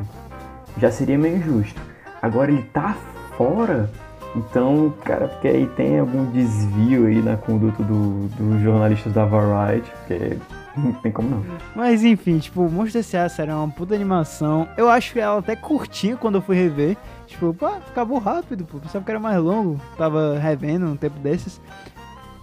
já 0.78 0.90
seria 0.90 1.18
meio 1.18 1.36
injusto. 1.36 1.78
Agora 2.22 2.50
ele 2.50 2.62
tá 2.72 2.96
fora, 3.36 3.90
então, 4.36 4.92
cara, 5.04 5.28
porque 5.28 5.48
aí 5.48 5.66
tem 5.68 5.98
algum 5.98 6.24
desvio 6.32 7.06
aí 7.06 7.22
na 7.22 7.36
conduta 7.36 7.82
do- 7.82 8.26
dos 8.28 8.60
jornalistas 8.62 9.12
da 9.12 9.24
Variety, 9.24 9.90
porque 9.98 10.38
não 10.76 10.92
tem 10.94 11.12
como 11.12 11.30
não. 11.30 11.44
Mas 11.74 12.02
enfim, 12.02 12.38
tipo, 12.38 12.68
Monstro 12.68 12.98
S.A. 13.00 13.28
é 13.44 13.54
uma 13.54 13.68
puta 13.68 13.94
animação. 13.94 14.68
Eu 14.76 14.88
acho 14.90 15.16
ela 15.18 15.38
até 15.38 15.54
curtinha 15.54 16.16
quando 16.16 16.36
eu 16.36 16.42
fui 16.42 16.56
rever. 16.56 16.96
Tipo, 17.26 17.54
pô, 17.54 17.66
acabou 17.66 18.18
rápido, 18.18 18.64
pô. 18.64 18.78
Pensava 18.78 19.04
que 19.04 19.10
era 19.10 19.20
mais 19.20 19.38
longo. 19.40 19.80
Tava 19.96 20.38
revendo 20.38 20.86
um 20.86 20.96
tempo 20.96 21.18
desses. 21.20 21.60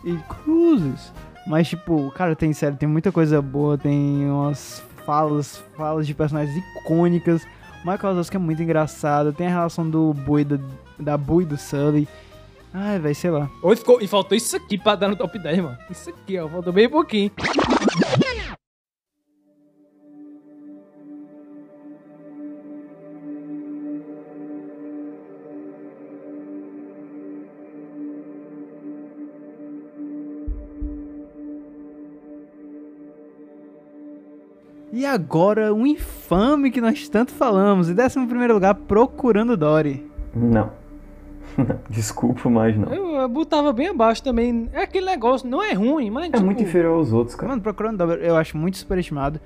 E 0.05 0.15
cruzes. 0.29 1.13
Mas, 1.45 1.67
tipo, 1.67 2.09
cara, 2.11 2.35
tem 2.35 2.53
sério, 2.53 2.77
tem 2.77 2.87
muita 2.87 3.11
coisa 3.11 3.41
boa. 3.41 3.77
Tem 3.77 4.29
umas 4.29 4.81
falas, 5.05 5.63
falas 5.75 6.07
de 6.07 6.13
personagens 6.13 6.55
icônicas. 6.83 7.45
Michael 7.83 8.13
Wazowski 8.13 8.35
é 8.35 8.39
muito 8.39 8.61
engraçado. 8.61 9.33
Tem 9.33 9.47
a 9.47 9.49
relação 9.49 9.89
do 9.89 10.13
Boi, 10.13 10.43
da, 10.43 10.57
da 10.99 11.15
e 11.15 11.45
do 11.45 11.57
Sully. 11.57 12.07
Ai, 12.73 12.99
vai, 12.99 13.13
sei 13.13 13.29
lá. 13.31 13.49
Hoje 13.61 13.79
ficou, 13.79 14.01
e 14.01 14.07
faltou 14.07 14.37
isso 14.37 14.55
aqui 14.55 14.77
pra 14.77 14.95
dar 14.95 15.09
no 15.09 15.15
top 15.15 15.37
10, 15.37 15.59
mano. 15.59 15.77
Isso 15.89 16.09
aqui, 16.09 16.39
ó. 16.39 16.47
Faltou 16.47 16.71
bem 16.71 16.87
pouquinho. 16.89 17.31
Agora, 35.11 35.73
um 35.73 35.85
infame 35.85 36.71
que 36.71 36.81
nós 36.81 37.07
tanto 37.09 37.31
falamos. 37.31 37.89
Em 37.89 37.93
décimo 37.93 38.27
primeiro 38.27 38.53
lugar, 38.53 38.73
Procurando 38.73 39.55
Dory. 39.55 40.09
Não. 40.33 40.71
Desculpa, 41.89 42.49
mas 42.49 42.77
não. 42.77 42.93
Eu, 42.93 43.15
eu 43.15 43.29
botava 43.29 43.73
bem 43.73 43.89
abaixo 43.89 44.23
também. 44.23 44.69
É 44.73 44.83
aquele 44.83 45.05
negócio, 45.05 45.47
não 45.47 45.61
é 45.61 45.73
ruim, 45.73 46.09
mas. 46.09 46.25
É 46.25 46.31
tipo, 46.31 46.45
muito 46.45 46.63
inferior 46.63 46.97
aos 46.97 47.11
outros, 47.11 47.35
cara. 47.35 47.49
Mano, 47.49 47.61
Procurando 47.61 47.97
Dory 47.97 48.25
eu 48.25 48.35
acho 48.35 48.57
muito 48.57 48.77
superestimado. 48.77 49.39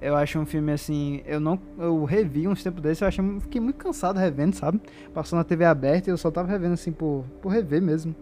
Eu 0.00 0.16
acho 0.16 0.38
um 0.38 0.44
filme 0.44 0.72
assim. 0.72 1.22
Eu 1.24 1.38
não. 1.38 1.58
Eu 1.78 2.04
revi 2.04 2.48
uns 2.48 2.62
tempos 2.62 2.82
desses, 2.82 3.00
eu 3.00 3.08
achei, 3.08 3.24
fiquei 3.40 3.60
muito 3.60 3.76
cansado 3.76 4.18
revendo, 4.18 4.56
sabe? 4.56 4.80
Passou 5.14 5.36
na 5.36 5.44
TV 5.44 5.64
aberta 5.64 6.10
e 6.10 6.12
eu 6.12 6.18
só 6.18 6.30
tava 6.30 6.48
revendo 6.48 6.74
assim 6.74 6.90
por, 6.90 7.24
por 7.40 7.50
rever 7.50 7.80
mesmo. 7.80 8.14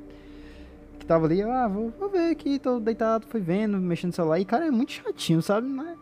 Que 0.98 1.06
tava 1.06 1.24
ali, 1.24 1.42
ah, 1.42 1.66
vou, 1.66 1.90
vou 1.98 2.10
ver 2.10 2.30
aqui, 2.30 2.58
tô 2.58 2.78
deitado, 2.78 3.26
fui 3.26 3.40
vendo, 3.40 3.78
mexendo 3.78 4.10
no 4.10 4.14
celular. 4.14 4.38
E 4.38 4.44
cara, 4.44 4.66
é 4.66 4.70
muito 4.70 4.92
chatinho, 4.92 5.40
sabe? 5.40 5.66
Não 5.66 5.82
é, 5.82 5.94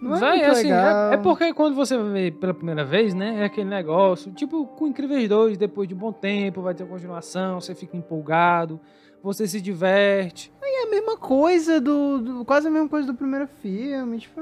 não 0.00 0.16
é 0.16 0.30
muito 0.36 0.50
assim, 0.50 0.70
é, 0.72 1.14
é 1.14 1.16
porque 1.16 1.52
quando 1.52 1.74
você 1.74 1.96
vê 1.98 2.30
pela 2.30 2.54
primeira 2.54 2.84
vez, 2.84 3.14
né? 3.14 3.40
É 3.40 3.44
aquele 3.44 3.68
negócio, 3.68 4.32
tipo, 4.32 4.66
com 4.66 4.86
Incríveis 4.86 5.28
2, 5.28 5.56
depois 5.58 5.88
de 5.88 5.94
um 5.94 5.98
bom 5.98 6.12
tempo, 6.12 6.62
vai 6.62 6.74
ter 6.74 6.84
uma 6.84 6.90
continuação, 6.92 7.60
você 7.60 7.74
fica 7.74 7.96
empolgado, 7.96 8.80
você 9.22 9.46
se 9.48 9.60
diverte. 9.60 10.52
É 10.62 10.86
a 10.86 10.90
mesma 10.90 11.16
coisa 11.16 11.80
do, 11.80 12.18
do- 12.18 12.44
Quase 12.44 12.68
a 12.68 12.70
mesma 12.70 12.88
coisa 12.88 13.06
do 13.06 13.14
primeiro 13.14 13.48
filme. 13.60 14.18
Tipo, 14.18 14.40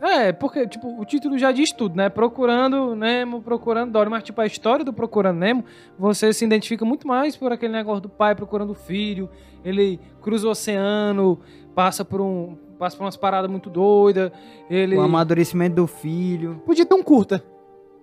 É, 0.00 0.32
porque, 0.32 0.66
tipo, 0.66 1.00
o 1.00 1.04
título 1.04 1.38
já 1.38 1.52
diz 1.52 1.70
tudo, 1.72 1.94
né? 1.96 2.08
Procurando 2.08 2.94
Nemo, 2.96 3.40
procurando 3.40 3.92
Dory. 3.92 4.10
Mas, 4.10 4.22
tipo, 4.24 4.40
a 4.40 4.46
história 4.46 4.84
do 4.84 4.92
Procurando 4.92 5.38
Nemo, 5.38 5.64
você 5.98 6.32
se 6.32 6.44
identifica 6.44 6.84
muito 6.84 7.06
mais 7.06 7.36
por 7.36 7.52
aquele 7.52 7.72
negócio 7.72 8.00
do 8.02 8.08
pai 8.08 8.34
procurando 8.34 8.70
o 8.70 8.74
filho. 8.74 9.28
Ele 9.64 10.00
cruza 10.20 10.48
o 10.48 10.50
oceano, 10.50 11.38
passa 11.74 12.04
por 12.04 12.20
um. 12.20 12.56
Passa 12.78 12.96
por 12.96 13.04
umas 13.04 13.16
paradas 13.16 13.50
muito 13.50 13.68
doidas. 13.68 14.30
Ele. 14.70 14.96
o 14.96 15.00
amadurecimento 15.00 15.76
do 15.76 15.86
filho. 15.86 16.62
Podia 16.64 16.86
ter 16.86 16.94
um 16.94 17.02
curta. 17.02 17.42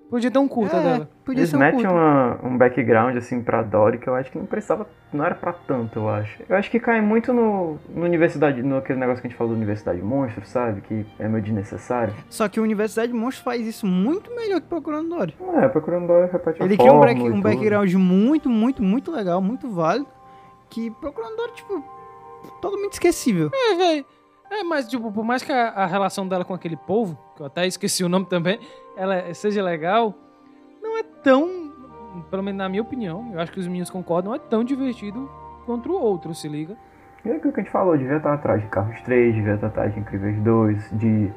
Podia 0.09 0.29
ter 0.29 0.37
um 0.37 0.47
curta 0.47 0.77
É, 0.77 0.83
dela. 0.83 1.09
podia 1.25 1.39
Eles 1.41 1.49
ser 1.49 1.55
um 1.55 1.59
metem 1.59 1.79
curta. 1.81 1.91
uma- 1.93 2.39
um 2.43 2.57
background 2.57 3.17
assim 3.17 3.41
pra 3.41 3.63
Dory 3.63 3.97
que 3.97 4.07
eu 4.07 4.13
acho 4.13 4.31
que 4.31 4.37
não 4.37 4.45
precisava, 4.45 4.87
não 5.11 5.25
era 5.25 5.33
pra 5.33 5.51
tanto, 5.51 5.97
eu 5.99 6.07
acho. 6.09 6.43
Eu 6.47 6.55
acho 6.55 6.69
que 6.69 6.79
cai 6.79 7.01
muito 7.01 7.33
no, 7.33 7.79
no 7.89 8.05
universidade, 8.05 8.61
no 8.61 8.77
aquele 8.77 8.99
negócio 8.99 9.21
que 9.21 9.27
a 9.27 9.29
gente 9.31 9.37
falou 9.37 9.53
da 9.53 9.57
Universidade 9.57 9.99
Monstro, 10.03 10.45
sabe? 10.45 10.81
Que 10.81 11.05
é 11.17 11.27
meio 11.27 11.43
desnecessário. 11.43 12.13
Só 12.29 12.47
que 12.47 12.59
a 12.59 12.61
Universidade 12.61 13.11
Monstros 13.11 13.43
faz 13.43 13.65
isso 13.65 13.87
muito 13.87 14.29
melhor 14.35 14.61
que 14.61 14.67
Procurando 14.67 15.09
Dory. 15.09 15.35
É, 15.55 15.67
procurando 15.69 16.05
Dory 16.05 16.31
repete 16.31 16.61
a 16.61 16.65
Ele 16.65 16.77
cria 16.77 16.93
um, 16.93 16.97
um 17.33 17.41
background 17.41 17.91
muito, 17.95 18.47
muito, 18.47 18.83
muito 18.83 19.11
legal, 19.11 19.41
muito 19.41 19.67
válido. 19.69 20.07
Que 20.69 20.91
Procurando 20.91 21.35
Dory, 21.35 21.51
tipo, 21.53 21.83
totalmente 22.61 22.93
esquecível. 22.93 23.49
É, 23.51 23.75
velho. 23.75 24.05
É, 24.49 24.63
mas, 24.63 24.87
tipo, 24.87 25.11
por 25.11 25.23
mais 25.23 25.43
que 25.43 25.51
a, 25.51 25.69
a 25.69 25.85
relação 25.85 26.27
dela 26.27 26.45
com 26.45 26.53
aquele 26.53 26.77
povo, 26.77 27.17
que 27.35 27.41
eu 27.41 27.45
até 27.45 27.65
esqueci 27.65 28.03
o 28.03 28.09
nome 28.09 28.25
também, 28.25 28.59
ela 28.95 29.33
seja 29.33 29.63
legal, 29.63 30.13
não 30.81 30.97
é 30.97 31.03
tão, 31.03 31.71
pelo 32.29 32.43
menos 32.43 32.57
na 32.59 32.69
minha 32.69 32.81
opinião, 32.81 33.31
eu 33.33 33.39
acho 33.39 33.51
que 33.51 33.59
os 33.59 33.67
meninos 33.67 33.89
concordam, 33.89 34.31
não 34.31 34.35
é 34.35 34.39
tão 34.39 34.63
divertido 34.63 35.29
quanto 35.65 35.91
o 35.91 35.99
outro, 35.99 36.33
se 36.33 36.47
liga. 36.47 36.77
E 37.25 37.29
é 37.29 37.35
aquilo 37.35 37.51
que 37.51 37.59
a 37.59 37.63
gente 37.63 37.71
falou, 37.71 37.97
devia 37.97 38.17
estar 38.17 38.33
atrás 38.33 38.61
de 38.61 38.67
Carros 38.67 39.01
3, 39.01 39.33
devia 39.33 39.55
estar 39.55 39.67
atrás 39.67 39.93
de 39.93 39.99
Incríveis 39.99 40.39
2, 40.43 40.89
de 40.91 41.31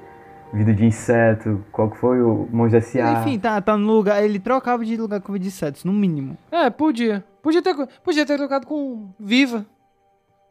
Vida 0.52 0.72
de 0.72 0.84
Inseto, 0.84 1.64
qual 1.72 1.90
que 1.90 1.96
foi 1.98 2.22
o 2.22 2.48
Monstros 2.50 2.84
S.A. 2.84 3.20
Enfim, 3.20 3.38
tá, 3.38 3.60
tá 3.60 3.76
no 3.76 3.92
lugar. 3.92 4.22
Ele 4.22 4.38
trocava 4.38 4.84
de 4.84 4.96
lugar 4.96 5.20
com 5.20 5.32
o 5.32 5.38
de 5.38 5.50
Setos, 5.50 5.84
no 5.84 5.92
mínimo. 5.92 6.38
É, 6.50 6.70
podia. 6.70 7.22
Podia 7.42 7.62
ter, 7.62 7.74
podia 8.02 8.24
ter 8.24 8.38
tocado 8.38 8.66
com 8.66 9.10
Viva, 9.20 9.66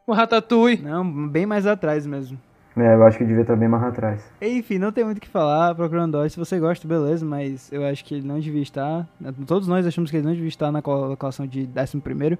com 0.05 0.11
Ratatouille. 0.11 0.81
Não, 0.83 1.27
bem 1.27 1.45
mais 1.45 1.65
atrás 1.65 2.05
mesmo. 2.05 2.39
É, 2.77 2.93
eu 2.93 3.03
acho 3.03 3.17
que 3.17 3.25
devia 3.25 3.41
estar 3.41 3.55
bem 3.55 3.67
mais 3.67 3.83
atrás. 3.83 4.23
Enfim, 4.41 4.77
não 4.77 4.91
tem 4.91 5.03
muito 5.03 5.17
o 5.17 5.21
que 5.21 5.27
falar. 5.27 5.73
Procurando 5.73 6.11
Dory, 6.11 6.29
se 6.29 6.37
você 6.37 6.59
gosta, 6.59 6.87
beleza, 6.87 7.25
mas 7.25 7.71
eu 7.71 7.83
acho 7.85 8.05
que 8.05 8.15
ele 8.15 8.27
não 8.27 8.39
devia 8.39 8.61
estar. 8.61 9.07
Todos 9.47 9.67
nós 9.67 9.85
achamos 9.87 10.11
que 10.11 10.17
ele 10.17 10.25
não 10.27 10.33
devia 10.33 10.47
estar 10.47 10.71
na 10.71 10.81
colocação 10.81 11.47
de 11.47 11.67
11. 11.75 12.37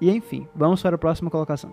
E 0.00 0.10
enfim, 0.10 0.46
vamos 0.54 0.82
para 0.82 0.94
a 0.94 0.98
próxima 0.98 1.30
colocação. 1.30 1.72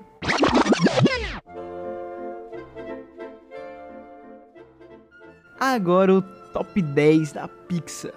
Agora 5.59 6.13
o 6.13 6.21
top 6.21 6.81
10 6.81 7.33
da 7.33 7.47
Pixar. 7.47 8.11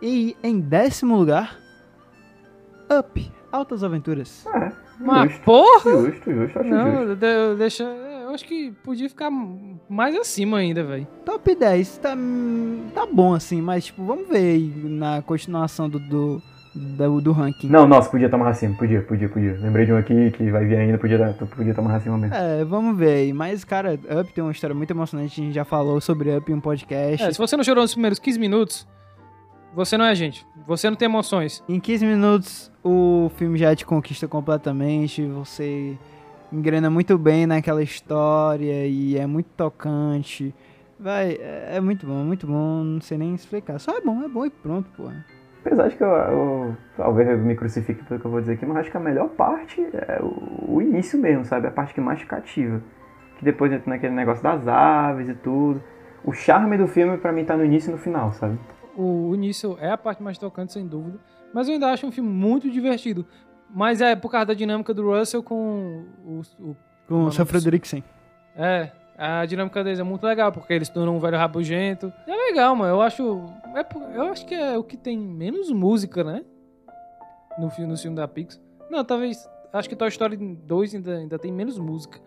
E 0.00 0.36
em 0.42 0.60
décimo 0.60 1.16
lugar, 1.16 1.56
Up, 2.98 3.32
Altas 3.50 3.84
Aventuras. 3.84 4.46
É, 4.46 4.72
Mas, 5.00 5.30
justo. 5.32 5.44
porra! 5.44 5.90
Justo, 5.90 6.32
justo, 6.32 6.58
acho 6.58 6.68
justo. 6.68 6.74
Não, 6.74 7.14
de- 7.14 7.56
deixa. 7.56 7.84
Eu 8.32 8.34
acho 8.34 8.46
que 8.46 8.72
podia 8.82 9.10
ficar 9.10 9.30
mais 9.90 10.16
acima 10.16 10.56
ainda, 10.56 10.82
velho. 10.82 11.06
Top 11.22 11.54
10, 11.54 11.98
tá, 11.98 12.16
tá 12.94 13.04
bom 13.04 13.34
assim, 13.34 13.60
mas 13.60 13.84
tipo, 13.84 14.02
vamos 14.02 14.26
ver 14.26 14.54
aí 14.54 14.72
na 14.84 15.20
continuação 15.20 15.86
do, 15.86 15.98
do, 15.98 16.42
do, 16.74 17.20
do 17.20 17.32
ranking. 17.32 17.68
Não, 17.68 17.86
nossa, 17.86 18.08
podia 18.08 18.28
estar 18.28 18.38
mais 18.38 18.56
acima, 18.56 18.74
podia, 18.74 19.02
podia, 19.02 19.28
podia. 19.28 19.58
Lembrei 19.60 19.84
de 19.84 19.92
um 19.92 19.98
aqui 19.98 20.30
que 20.30 20.50
vai 20.50 20.64
vir 20.64 20.78
ainda, 20.78 20.96
podia 20.96 21.16
estar 21.16 21.46
podia 21.46 21.72
estar 21.72 21.82
mais 21.82 21.96
acima 21.96 22.16
mesmo. 22.16 22.34
É, 22.34 22.64
vamos 22.64 22.96
ver 22.96 23.12
aí. 23.12 23.32
Mas, 23.34 23.64
cara, 23.64 24.00
Up 24.18 24.32
tem 24.32 24.42
uma 24.42 24.52
história 24.52 24.74
muito 24.74 24.90
emocionante. 24.90 25.38
A 25.38 25.44
gente 25.44 25.54
já 25.54 25.66
falou 25.66 26.00
sobre 26.00 26.34
Up 26.34 26.50
em 26.50 26.54
um 26.54 26.60
podcast. 26.60 27.22
É, 27.22 27.32
se 27.34 27.38
você 27.38 27.54
não 27.54 27.62
chorou 27.62 27.82
nos 27.82 27.92
primeiros 27.92 28.18
15 28.18 28.38
minutos, 28.38 28.88
você 29.74 29.98
não 29.98 30.06
é 30.06 30.14
gente. 30.14 30.46
Você 30.66 30.88
não 30.88 30.96
tem 30.96 31.04
emoções. 31.04 31.62
Em 31.68 31.78
15 31.78 32.06
minutos, 32.06 32.72
o 32.82 33.30
filme 33.36 33.58
já 33.58 33.76
te 33.76 33.84
conquista 33.84 34.26
completamente. 34.26 35.22
Você 35.26 35.98
engrena 36.52 36.90
muito 36.90 37.16
bem 37.16 37.46
naquela 37.46 37.82
história 37.82 38.86
e 38.86 39.16
é 39.16 39.26
muito 39.26 39.48
tocante. 39.56 40.54
Vai, 40.98 41.32
é, 41.32 41.76
é 41.76 41.80
muito 41.80 42.06
bom, 42.06 42.22
muito 42.22 42.46
bom. 42.46 42.84
Não 42.84 43.00
sei 43.00 43.18
nem 43.18 43.34
explicar. 43.34 43.78
Só 43.80 43.96
é 43.96 44.00
bom, 44.00 44.22
é 44.22 44.28
bom 44.28 44.46
e 44.46 44.50
pronto, 44.50 44.88
porra. 44.96 45.24
Apesar 45.64 45.88
de 45.88 45.96
que 45.96 46.02
eu, 46.02 46.08
eu 46.08 46.76
talvez 46.96 47.28
eu 47.28 47.38
me 47.38 47.54
crucifique 47.54 48.04
pelo 48.04 48.20
que 48.20 48.26
eu 48.26 48.30
vou 48.30 48.40
dizer 48.40 48.54
aqui, 48.54 48.66
mas 48.66 48.78
acho 48.78 48.90
que 48.90 48.96
a 48.96 49.00
melhor 49.00 49.28
parte 49.28 49.80
é 49.80 50.20
o, 50.20 50.74
o 50.76 50.82
início 50.82 51.18
mesmo, 51.18 51.44
sabe? 51.44 51.68
A 51.68 51.70
parte 51.70 51.94
que 51.94 52.00
mais 52.00 52.18
te 52.18 52.26
cativa. 52.26 52.82
Que 53.38 53.44
depois 53.44 53.72
entra 53.72 53.88
naquele 53.88 54.14
negócio 54.14 54.42
das 54.42 54.66
aves 54.66 55.28
e 55.28 55.34
tudo. 55.34 55.82
O 56.24 56.32
charme 56.32 56.76
do 56.76 56.86
filme 56.86 57.16
pra 57.16 57.32
mim 57.32 57.44
tá 57.44 57.56
no 57.56 57.64
início 57.64 57.90
e 57.90 57.92
no 57.92 57.98
final, 57.98 58.32
sabe? 58.32 58.58
O 58.96 59.34
início 59.34 59.76
é 59.80 59.90
a 59.90 59.96
parte 59.96 60.22
mais 60.22 60.36
tocante, 60.36 60.72
sem 60.72 60.86
dúvida. 60.86 61.18
Mas 61.54 61.66
eu 61.66 61.74
ainda 61.74 61.88
acho 61.88 62.06
um 62.06 62.12
filme 62.12 62.30
muito 62.30 62.70
divertido. 62.70 63.26
Mas 63.74 64.00
é 64.00 64.14
por 64.14 64.30
causa 64.30 64.46
da 64.46 64.54
dinâmica 64.54 64.92
do 64.92 65.10
Russell 65.10 65.42
com 65.42 66.04
o. 66.24 66.40
o- 66.60 66.76
Com 67.08 67.24
o 67.24 67.32
seu 67.32 67.46
Frederiksen. 67.46 68.04
é, 68.56 68.90
a 69.16 69.44
dinâmica 69.46 69.82
deles 69.82 69.98
é 69.98 70.02
muito 70.02 70.24
legal, 70.26 70.52
porque 70.52 70.72
eles 70.72 70.88
tornam 70.88 71.16
um 71.16 71.18
velho 71.20 71.36
rabugento. 71.38 72.12
É 72.26 72.34
legal, 72.50 72.74
mano. 72.76 72.94
Eu 72.94 73.00
acho. 73.02 73.46
é 73.74 74.16
eu 74.16 74.24
acho 74.30 74.44
que 74.46 74.54
é 74.54 74.76
o 74.76 74.84
que 74.84 74.96
tem 74.96 75.18
menos 75.18 75.70
música, 75.70 76.22
né? 76.22 76.42
No 77.58 77.70
filme, 77.70 77.90
no 77.90 77.98
filme 77.98 78.16
da 78.16 78.26
Pixar. 78.28 78.60
Não, 78.90 79.04
talvez. 79.04 79.48
Acho 79.72 79.88
que 79.88 79.96
Toy 79.96 80.08
Story 80.08 80.36
2 80.36 80.94
ainda, 80.94 81.16
ainda 81.16 81.38
tem 81.38 81.50
menos 81.52 81.78
música. 81.78 82.18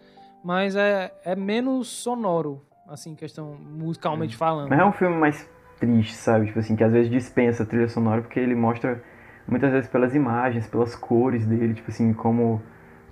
Mas 0.43 0.75
é, 0.75 1.11
é 1.23 1.35
menos 1.35 1.87
sonoro, 1.87 2.65
assim, 2.87 3.15
questão 3.15 3.55
musicalmente 3.55 4.35
falando. 4.35 4.69
Mas 4.69 4.79
é 4.79 4.85
um 4.85 4.91
filme 4.91 5.15
mais 5.15 5.47
triste, 5.79 6.13
sabe? 6.15 6.47
Tipo 6.47 6.59
assim, 6.59 6.75
que 6.75 6.83
às 6.83 6.91
vezes 6.91 7.09
dispensa 7.11 7.63
a 7.63 7.65
trilha 7.65 7.87
sonora 7.87 8.21
porque 8.21 8.39
ele 8.39 8.55
mostra 8.55 9.03
muitas 9.47 9.71
vezes 9.71 9.89
pelas 9.89 10.15
imagens, 10.15 10.67
pelas 10.67 10.95
cores 10.95 11.45
dele, 11.45 11.73
tipo 11.73 11.89
assim, 11.89 12.13
como 12.13 12.61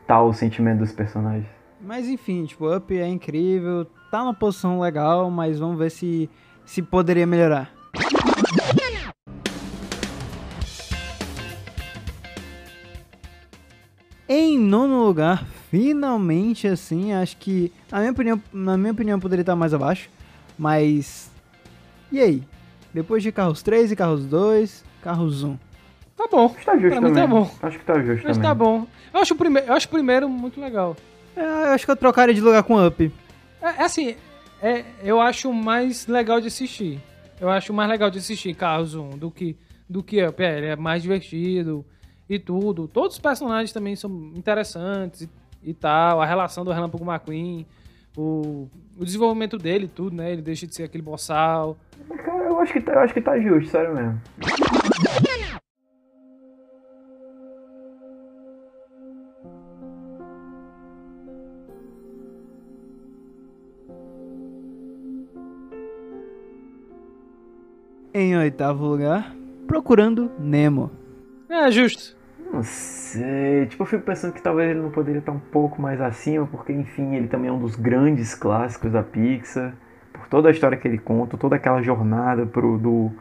tá 0.07 0.21
o 0.21 0.33
sentimento 0.33 0.79
dos 0.79 0.91
personagens. 0.91 1.47
Mas 1.79 2.07
enfim, 2.07 2.45
tipo, 2.45 2.73
Up 2.73 2.97
é 2.97 3.07
incrível. 3.07 3.85
Tá 4.09 4.19
numa 4.19 4.33
posição 4.33 4.79
legal, 4.79 5.29
mas 5.29 5.59
vamos 5.59 5.77
ver 5.77 5.89
se, 5.89 6.29
se 6.65 6.81
poderia 6.81 7.27
melhorar. 7.27 7.73
Em 14.27 14.57
nono 14.57 15.05
lugar, 15.05 15.45
finalmente 15.69 16.67
assim, 16.67 17.13
acho 17.13 17.37
que, 17.37 17.71
na 17.91 17.99
minha 17.99 18.11
opinião, 18.11 18.41
na 18.53 18.77
minha 18.77 18.91
opinião 18.91 19.19
poderia 19.19 19.41
estar 19.41 19.55
mais 19.55 19.73
abaixo, 19.73 20.09
mas 20.57 21.29
e 22.11 22.19
aí? 22.21 22.43
Depois 22.93 23.23
de 23.23 23.31
Carros 23.31 23.63
3 23.63 23.91
e 23.91 23.95
Carros 23.95 24.25
2, 24.25 24.85
Carros 25.01 25.43
1. 25.43 25.57
Tá 26.17 26.27
bom. 26.31 26.45
Acho 26.45 26.57
que 26.57 26.65
tá 26.65 26.77
justo 26.77 26.89
Pra 26.89 27.01
mim 27.01 27.07
também. 27.07 27.23
tá 27.23 27.27
bom. 27.27 27.51
Acho 27.61 27.79
que 27.79 27.85
tá 27.85 27.93
justo 28.01 28.23
Mas 28.27 28.37
também. 28.37 28.41
tá 28.49 28.53
bom. 28.55 28.87
Eu 29.13 29.19
acho 29.21 29.33
o 29.33 29.37
primeiro, 29.37 29.67
eu 29.67 29.73
acho 29.73 29.87
o 29.87 29.89
primeiro 29.89 30.29
muito 30.29 30.59
legal. 30.61 30.95
É, 31.35 31.41
eu 31.41 31.73
acho 31.73 31.85
que 31.85 31.91
eu 31.91 31.95
trocaria 31.95 32.33
de 32.33 32.41
lugar 32.41 32.63
com 32.63 32.85
Up. 32.85 33.11
É, 33.61 33.65
é 33.67 33.83
assim, 33.83 34.15
é, 34.61 34.83
eu 35.03 35.19
acho 35.19 35.51
mais 35.51 36.05
legal 36.07 36.39
de 36.39 36.47
assistir. 36.47 36.99
Eu 37.41 37.49
acho 37.49 37.73
mais 37.73 37.89
legal 37.89 38.09
de 38.09 38.19
assistir 38.19 38.53
Carros 38.55 38.93
1 38.95 39.17
do 39.17 39.29
que 39.31 39.55
do 39.89 40.01
que 40.03 40.23
Up. 40.25 40.41
É, 40.41 40.57
ele 40.57 40.67
é 40.67 40.75
mais 40.75 41.01
divertido. 41.01 41.83
e 42.29 42.39
tudo. 42.39 42.87
Todos 42.87 43.15
os 43.15 43.19
personagens 43.21 43.71
também 43.73 43.95
são 43.95 44.09
interessantes 44.35 45.21
e, 45.21 45.29
e 45.63 45.73
tal. 45.73 46.21
A 46.21 46.25
relação 46.25 46.63
do 46.63 46.71
Relâmpago 46.71 47.03
McQueen, 47.03 47.65
o, 48.15 48.67
o 48.97 49.03
desenvolvimento 49.05 49.57
dele, 49.57 49.87
tudo, 49.93 50.15
né? 50.15 50.31
Ele 50.31 50.41
deixa 50.41 50.65
de 50.65 50.73
ser 50.73 50.83
aquele 50.83 51.03
boçal. 51.03 51.75
Cara, 52.23 52.43
eu 52.45 52.59
acho 52.61 52.71
que 52.73 52.81
tá, 52.81 52.93
eu 52.93 52.99
acho 52.99 53.13
que 53.13 53.21
tá 53.21 53.37
justo, 53.39 53.69
sério 53.71 53.93
mesmo. 53.93 54.21
Em 68.23 68.37
oitavo 68.37 68.85
lugar, 68.85 69.35
Procurando 69.67 70.31
Nemo. 70.39 70.89
É 71.49 71.69
justo. 71.69 72.15
Não 72.53 72.63
sei, 72.63 73.65
tipo, 73.65 73.83
eu 73.83 73.85
fico 73.85 74.01
pensando 74.01 74.31
que 74.31 74.41
talvez 74.41 74.69
ele 74.69 74.79
não 74.79 74.91
poderia 74.91 75.19
estar 75.19 75.33
um 75.33 75.39
pouco 75.39 75.81
mais 75.81 75.99
acima, 75.99 76.47
porque, 76.47 76.71
enfim, 76.71 77.15
ele 77.15 77.27
também 77.27 77.49
é 77.49 77.51
um 77.51 77.59
dos 77.59 77.75
grandes 77.75 78.33
clássicos 78.33 78.93
da 78.93 79.03
Pixar, 79.03 79.73
por 80.13 80.25
toda 80.29 80.47
a 80.47 80.51
história 80.51 80.77
que 80.77 80.87
ele 80.87 80.97
conta, 80.97 81.35
toda 81.35 81.57
aquela 81.57 81.81
jornada 81.81 82.45
pro, 82.45 82.77
do, 82.77 83.11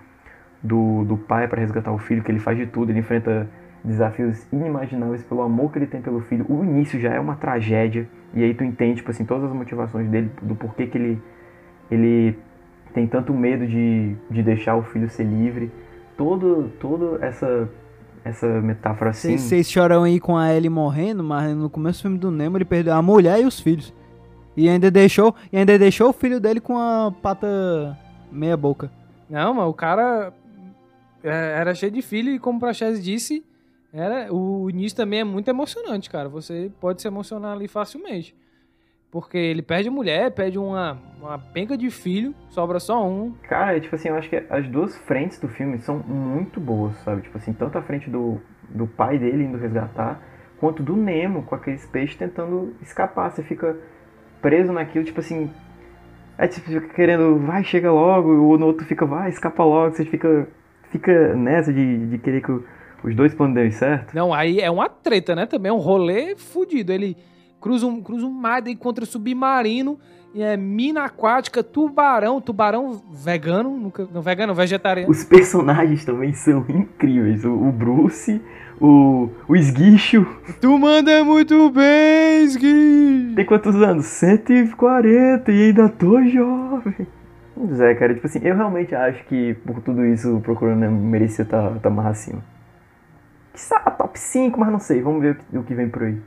do, 0.62 1.04
do 1.04 1.16
pai 1.16 1.48
para 1.48 1.60
resgatar 1.60 1.90
o 1.90 1.98
filho, 1.98 2.22
que 2.22 2.30
ele 2.30 2.38
faz 2.38 2.56
de 2.56 2.66
tudo, 2.66 2.92
ele 2.92 3.00
enfrenta 3.00 3.50
desafios 3.82 4.46
inimagináveis 4.52 5.24
pelo 5.24 5.42
amor 5.42 5.72
que 5.72 5.80
ele 5.80 5.88
tem 5.88 6.00
pelo 6.00 6.20
filho. 6.20 6.46
O 6.48 6.62
início 6.62 7.00
já 7.00 7.12
é 7.12 7.18
uma 7.18 7.34
tragédia, 7.34 8.08
e 8.32 8.44
aí 8.44 8.54
tu 8.54 8.62
entende, 8.62 8.98
tipo 8.98 9.10
assim, 9.10 9.24
todas 9.24 9.50
as 9.50 9.52
motivações 9.52 10.08
dele, 10.08 10.30
do 10.40 10.54
porquê 10.54 10.86
que 10.86 10.96
ele, 10.96 11.20
ele 11.90 12.38
tem 12.92 13.06
tanto 13.06 13.32
medo 13.32 13.66
de, 13.66 14.14
de 14.30 14.42
deixar 14.42 14.76
o 14.76 14.82
filho 14.82 15.08
ser 15.08 15.24
livre. 15.24 15.70
Todo, 16.16 16.70
todo 16.78 17.22
essa 17.22 17.68
essa 18.24 18.46
metáfora 18.60 19.10
assim. 19.10 19.36
Vocês 19.36 19.68
choram 19.70 20.04
aí 20.04 20.20
com 20.20 20.36
a 20.36 20.54
Ellie 20.54 20.70
morrendo, 20.70 21.24
mas 21.24 21.54
no 21.56 21.68
começo 21.68 21.98
do 21.98 22.02
filme 22.02 22.18
do 22.18 22.30
Nemo 22.30 22.56
ele 22.56 22.64
perdeu 22.64 22.94
a 22.94 23.02
mulher 23.02 23.40
e 23.40 23.44
os 23.44 23.58
filhos. 23.58 23.92
E 24.56 24.68
ainda 24.68 24.90
deixou, 24.90 25.34
e 25.52 25.56
ainda 25.56 25.78
deixou 25.78 26.10
o 26.10 26.12
filho 26.12 26.38
dele 26.38 26.60
com 26.60 26.78
a 26.78 27.12
pata 27.22 27.98
meia 28.30 28.56
boca. 28.56 28.90
Não, 29.28 29.54
mas 29.54 29.66
o 29.66 29.72
cara 29.72 30.32
é, 31.22 31.54
era 31.58 31.74
cheio 31.74 31.90
de 31.90 32.02
filho 32.02 32.30
e 32.30 32.38
como 32.38 32.58
o 32.58 32.60
Praxedes 32.60 33.02
disse, 33.02 33.44
era, 33.92 34.32
o 34.32 34.68
início 34.70 34.96
também 34.96 35.20
é 35.20 35.24
muito 35.24 35.48
emocionante, 35.48 36.10
cara. 36.10 36.28
Você 36.28 36.70
pode 36.80 37.00
se 37.00 37.08
emocionar 37.08 37.52
ali 37.52 37.66
facilmente. 37.66 38.34
Porque 39.12 39.36
ele 39.36 39.60
perde 39.60 39.90
mulher, 39.90 40.30
perde 40.30 40.58
uma, 40.58 40.98
uma 41.20 41.38
penca 41.38 41.76
de 41.76 41.90
filho, 41.90 42.34
sobra 42.48 42.80
só 42.80 43.06
um. 43.06 43.34
Cara, 43.42 43.78
tipo 43.78 43.94
assim, 43.94 44.08
eu 44.08 44.14
acho 44.16 44.26
que 44.26 44.42
as 44.48 44.66
duas 44.66 44.96
frentes 44.96 45.38
do 45.38 45.48
filme 45.48 45.78
são 45.80 45.98
muito 45.98 46.58
boas, 46.58 46.96
sabe? 47.04 47.20
Tipo 47.20 47.36
assim, 47.36 47.52
tanto 47.52 47.76
a 47.76 47.82
frente 47.82 48.08
do, 48.08 48.40
do 48.70 48.86
pai 48.86 49.18
dele 49.18 49.44
indo 49.44 49.58
resgatar, 49.58 50.18
quanto 50.58 50.82
do 50.82 50.96
Nemo 50.96 51.42
com 51.42 51.54
aqueles 51.54 51.84
peixes 51.84 52.16
tentando 52.16 52.74
escapar. 52.80 53.30
Você 53.30 53.42
fica 53.42 53.76
preso 54.40 54.72
naquilo, 54.72 55.04
tipo 55.04 55.20
assim. 55.20 55.50
É 56.38 56.48
tipo, 56.48 56.70
fica 56.70 56.88
querendo, 56.94 57.38
vai, 57.40 57.62
chega 57.62 57.92
logo, 57.92 58.30
o 58.30 58.64
outro 58.64 58.86
fica, 58.86 59.04
vai, 59.04 59.28
escapa 59.28 59.62
logo, 59.62 59.94
você 59.94 60.06
fica, 60.06 60.48
fica 60.90 61.36
nessa 61.36 61.70
de, 61.70 62.06
de 62.06 62.16
querer 62.16 62.42
que 62.42 62.50
os 62.50 63.14
dois 63.14 63.34
planos 63.34 63.56
deem 63.56 63.70
certo. 63.72 64.14
Não, 64.14 64.32
aí 64.32 64.58
é 64.58 64.70
uma 64.70 64.88
treta, 64.88 65.36
né? 65.36 65.44
Também 65.44 65.68
é 65.68 65.72
um 65.74 65.78
rolê 65.78 66.34
fudido. 66.34 66.90
Ele 66.90 67.14
cruza 67.62 67.86
um, 67.86 68.02
cruza 68.02 68.26
um 68.26 68.30
mar, 68.30 68.60
daí 68.60 68.72
encontra 68.72 69.06
submarino, 69.06 69.98
e 70.34 70.42
é 70.42 70.56
mina 70.56 71.04
aquática, 71.04 71.62
tubarão, 71.62 72.40
tubarão 72.40 73.00
vegano, 73.12 73.70
nunca, 73.70 74.08
não 74.12 74.20
vegano, 74.20 74.54
vegetariano. 74.54 75.10
Os 75.10 75.22
personagens 75.24 76.04
também 76.04 76.32
são 76.32 76.64
incríveis. 76.68 77.44
O, 77.44 77.52
o 77.52 77.70
Bruce, 77.70 78.40
o, 78.80 79.28
o 79.46 79.54
Esguicho. 79.54 80.26
Tu 80.60 80.78
manda 80.78 81.22
muito 81.22 81.70
bem, 81.70 82.44
Ski! 82.46 83.32
Tem 83.36 83.44
quantos 83.44 83.76
anos? 83.76 84.06
140 84.06 85.52
e 85.52 85.66
ainda 85.66 85.88
tô 85.88 86.20
jovem. 86.24 87.06
Pois 87.54 87.80
é, 87.80 87.94
cara, 87.94 88.14
tipo 88.14 88.26
assim, 88.26 88.40
eu 88.42 88.56
realmente 88.56 88.94
acho 88.94 89.22
que 89.26 89.54
por 89.66 89.80
tudo 89.82 90.04
isso 90.06 90.36
o 90.36 90.40
Procurando 90.40 90.90
merecia 90.90 91.42
estar 91.44 91.78
tá, 91.78 91.90
mais 91.90 92.08
acima. 92.08 92.42
Quiçá 93.52 93.78
top 93.78 94.18
5, 94.18 94.58
mas 94.58 94.72
não 94.72 94.80
sei, 94.80 95.02
vamos 95.02 95.20
ver 95.20 95.32
o 95.32 95.34
que, 95.34 95.58
o 95.58 95.62
que 95.62 95.74
vem 95.74 95.88
por 95.90 96.04
aí. 96.04 96.18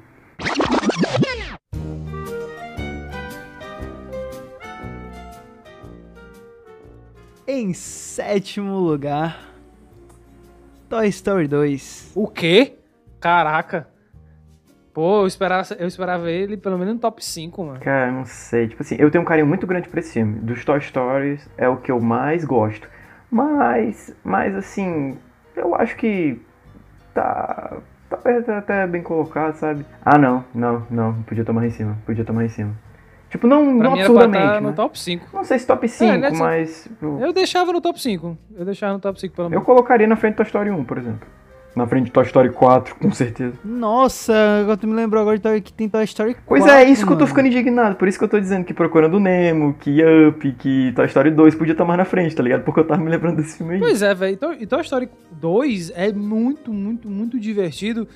Em 7.47 7.73
sétimo 7.73 8.79
lugar, 8.79 9.39
Toy 10.89 11.07
Story 11.09 11.47
2. 11.47 12.13
O 12.15 12.27
quê? 12.27 12.79
Caraca. 13.19 13.87
Pô, 14.91 15.21
eu 15.21 15.27
esperava, 15.27 15.67
eu 15.77 15.87
esperava 15.87 16.31
ele 16.31 16.57
pelo 16.57 16.75
menos 16.75 16.95
no 16.95 16.99
top 16.99 17.23
5, 17.23 17.63
mano. 17.63 17.79
Cara, 17.81 18.11
não 18.11 18.25
sei, 18.25 18.67
tipo 18.67 18.81
assim, 18.81 18.95
eu 18.97 19.11
tenho 19.11 19.21
um 19.21 19.27
carinho 19.27 19.45
muito 19.45 19.67
grande 19.67 19.87
pra 19.87 19.99
esse 19.99 20.13
filme. 20.13 20.39
Dos 20.39 20.65
Toy 20.65 20.81
Stories 20.81 21.47
é 21.55 21.69
o 21.69 21.77
que 21.77 21.91
eu 21.91 21.99
mais 22.01 22.43
gosto. 22.43 22.89
Mas, 23.29 24.15
mas 24.23 24.55
assim, 24.55 25.15
eu 25.55 25.75
acho 25.75 25.95
que 25.97 26.41
tá, 27.13 27.77
tá 28.09 28.17
até, 28.17 28.55
até 28.57 28.87
bem 28.87 29.03
colocado, 29.03 29.53
sabe? 29.53 29.85
Ah, 30.03 30.17
não, 30.17 30.43
não, 30.51 30.87
não, 30.89 31.21
podia 31.21 31.45
tomar 31.45 31.63
em 31.67 31.71
cima, 31.71 31.95
podia 32.07 32.25
tomar 32.25 32.43
em 32.43 32.49
cima. 32.49 32.75
Tipo, 33.35 33.47
não, 33.47 33.77
Pra 33.77 33.89
não 33.89 33.93
mim 33.93 33.99
era 33.99 34.09
pra 34.13 34.23
absurdamente, 34.23 34.61
no 34.63 34.69
né? 34.69 34.75
top 34.75 34.97
5. 34.99 35.25
Não 35.33 35.43
sei 35.43 35.59
se 35.59 35.67
top 35.67 35.87
5, 35.89 36.17
né, 36.19 36.27
assim, 36.27 36.39
mas 36.39 36.87
eu, 37.01 37.19
Eu 37.19 37.33
deixava 37.33 37.73
no 37.73 37.81
top 37.81 38.01
5. 38.01 38.37
Eu 38.55 38.63
deixava 38.65 38.93
no 38.93 38.99
top 38.99 39.19
5, 39.19 39.35
pelo 39.35 39.47
eu 39.47 39.49
menos. 39.49 39.65
colocaria 39.65 40.07
na 40.07 40.15
frente 40.15 40.31
de 40.33 40.37
Toy 40.37 40.45
Story 40.45 40.69
1, 40.71 40.83
por 40.85 40.97
exemplo. 40.97 41.27
Na 41.75 41.85
frente 41.85 42.05
de 42.05 42.11
Toy 42.11 42.23
Story 42.23 42.49
4, 42.51 42.95
com 42.95 43.11
certeza. 43.11 43.55
Nossa, 43.65 44.33
agora 44.61 44.77
tu 44.77 44.87
me 44.87 44.93
lembrou 44.93 45.21
agora 45.21 45.37
de 45.37 45.59
que 45.59 45.73
tem 45.73 45.89
Toy 45.89 46.05
Story 46.05 46.33
4. 46.35 46.45
Pois 46.47 46.65
é, 46.65 46.83
é 46.85 46.89
isso 46.89 47.05
que 47.05 47.11
eu 47.11 47.17
tô 47.17 47.23
mano. 47.23 47.27
ficando 47.27 47.47
indignado. 47.47 47.95
Por 47.97 48.07
isso 48.07 48.17
que 48.17 48.23
eu 48.23 48.29
tô 48.29 48.39
dizendo 48.39 48.63
que 48.63 48.73
Procurando 48.73 49.19
Nemo, 49.19 49.73
que 49.73 50.01
Up, 50.29 50.51
que 50.53 50.93
Toy 50.95 51.05
Story 51.07 51.31
2 51.31 51.55
podia 51.55 51.73
estar 51.73 51.83
mais 51.83 51.97
na 51.97 52.05
frente, 52.05 52.33
tá 52.33 52.41
ligado? 52.41 52.63
Porque 52.63 52.79
eu 52.79 52.87
tava 52.87 53.01
me 53.03 53.09
lembrando 53.09 53.35
desse 53.35 53.57
filme 53.57 53.73
aí. 53.73 53.79
Pois 53.81 54.01
é, 54.01 54.13
velho. 54.15 54.33
Então, 54.33 54.53
e 54.53 54.65
Toy 54.65 54.79
Story 54.79 55.09
2 55.33 55.91
é 55.93 56.13
muito, 56.13 56.71
muito, 56.71 57.09
muito 57.09 57.37
divertido. 57.37 58.07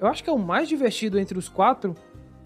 Eu 0.00 0.06
acho 0.08 0.24
que 0.24 0.30
é 0.30 0.32
o 0.32 0.38
mais 0.38 0.66
divertido 0.66 1.18
entre 1.18 1.36
os 1.36 1.46
quatro 1.48 1.94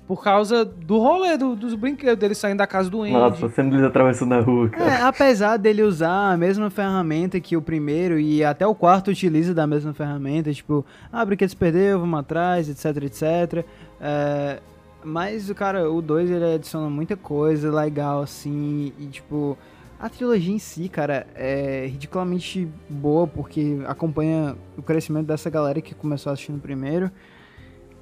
por 0.09 0.25
causa 0.25 0.65
do 0.65 0.99
rolê 0.99 1.37
do- 1.37 1.55
dos 1.55 1.75
brinquedos 1.75 2.19
dele 2.19 2.35
saindo 2.35 2.57
da 2.59 2.67
casa 2.67 2.89
do 2.91 3.03
Andy. 3.03 3.13
Nossa, 3.13 3.49
sendo 3.51 3.77
eles 3.77 3.85
atravessando 3.87 4.33
a 4.33 4.41
rua, 4.41 4.71
cara. 4.71 4.91
É, 4.91 5.03
apesar 5.03 5.59
dele 5.59 5.83
usar 5.83 6.33
a 6.33 6.37
mesma 6.37 6.71
ferramenta 6.71 7.39
que 7.39 7.57
o 7.57 7.63
primeiro 7.63 8.19
e 8.19 8.43
até 8.43 8.67
o 8.67 8.75
quarto 8.75 9.11
utiliza 9.11 9.53
da 9.55 9.67
mesma 9.67 9.93
ferramenta, 9.93 10.53
tipo, 10.53 10.85
ah, 11.13 11.23
brinquedo 11.25 11.51
se 11.51 11.57
perdeu, 11.57 12.01
vamos 12.01 12.19
atrás, 12.19 12.69
etc, 12.71 13.05
etc. 13.05 13.65
É, 14.01 14.59
mas, 15.05 15.51
cara, 15.53 15.91
o 15.91 16.01
2 16.01 16.31
ele 16.31 16.55
adiciona 16.55 16.89
muita 16.89 17.15
coisa 17.17 17.71
legal, 17.71 18.23
assim, 18.23 18.93
e 18.99 19.07
tipo, 19.07 19.57
a 20.01 20.09
trilogia 20.09 20.55
em 20.55 20.59
si, 20.59 20.89
cara, 20.89 21.27
é 21.35 21.87
ridiculamente 21.91 22.67
boa, 22.89 23.27
porque 23.27 23.79
acompanha 23.87 24.57
o 24.77 24.83
crescimento 24.83 25.27
dessa 25.27 25.51
galera 25.51 25.81
que 25.83 25.95
começou 25.95 26.33
assistindo 26.33 26.57
o 26.57 26.61
primeiro. 26.61 27.11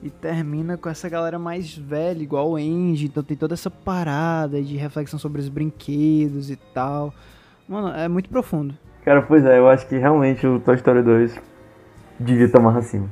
E 0.02 0.10
termina 0.10 0.76
com 0.76 0.88
essa 0.88 1.08
galera 1.08 1.38
mais 1.38 1.76
velha, 1.76 2.22
igual 2.22 2.50
o 2.50 2.56
Andy. 2.56 3.06
Então 3.06 3.22
tem 3.22 3.36
toda 3.36 3.54
essa 3.54 3.70
parada 3.70 4.62
de 4.62 4.76
reflexão 4.76 5.18
sobre 5.18 5.40
os 5.40 5.48
brinquedos 5.48 6.50
e 6.50 6.56
tal. 6.74 7.12
Mano, 7.68 7.88
é 7.88 8.06
muito 8.06 8.28
profundo. 8.28 8.74
Cara, 9.04 9.22
pois 9.22 9.44
é, 9.44 9.58
eu 9.58 9.68
acho 9.68 9.86
que 9.88 9.96
realmente 9.96 10.46
o 10.46 10.60
Toy 10.60 10.74
Story 10.76 11.02
2 11.02 11.40
devia 12.20 12.46
estar 12.46 12.60
mais 12.60 12.76
acima. 12.76 13.08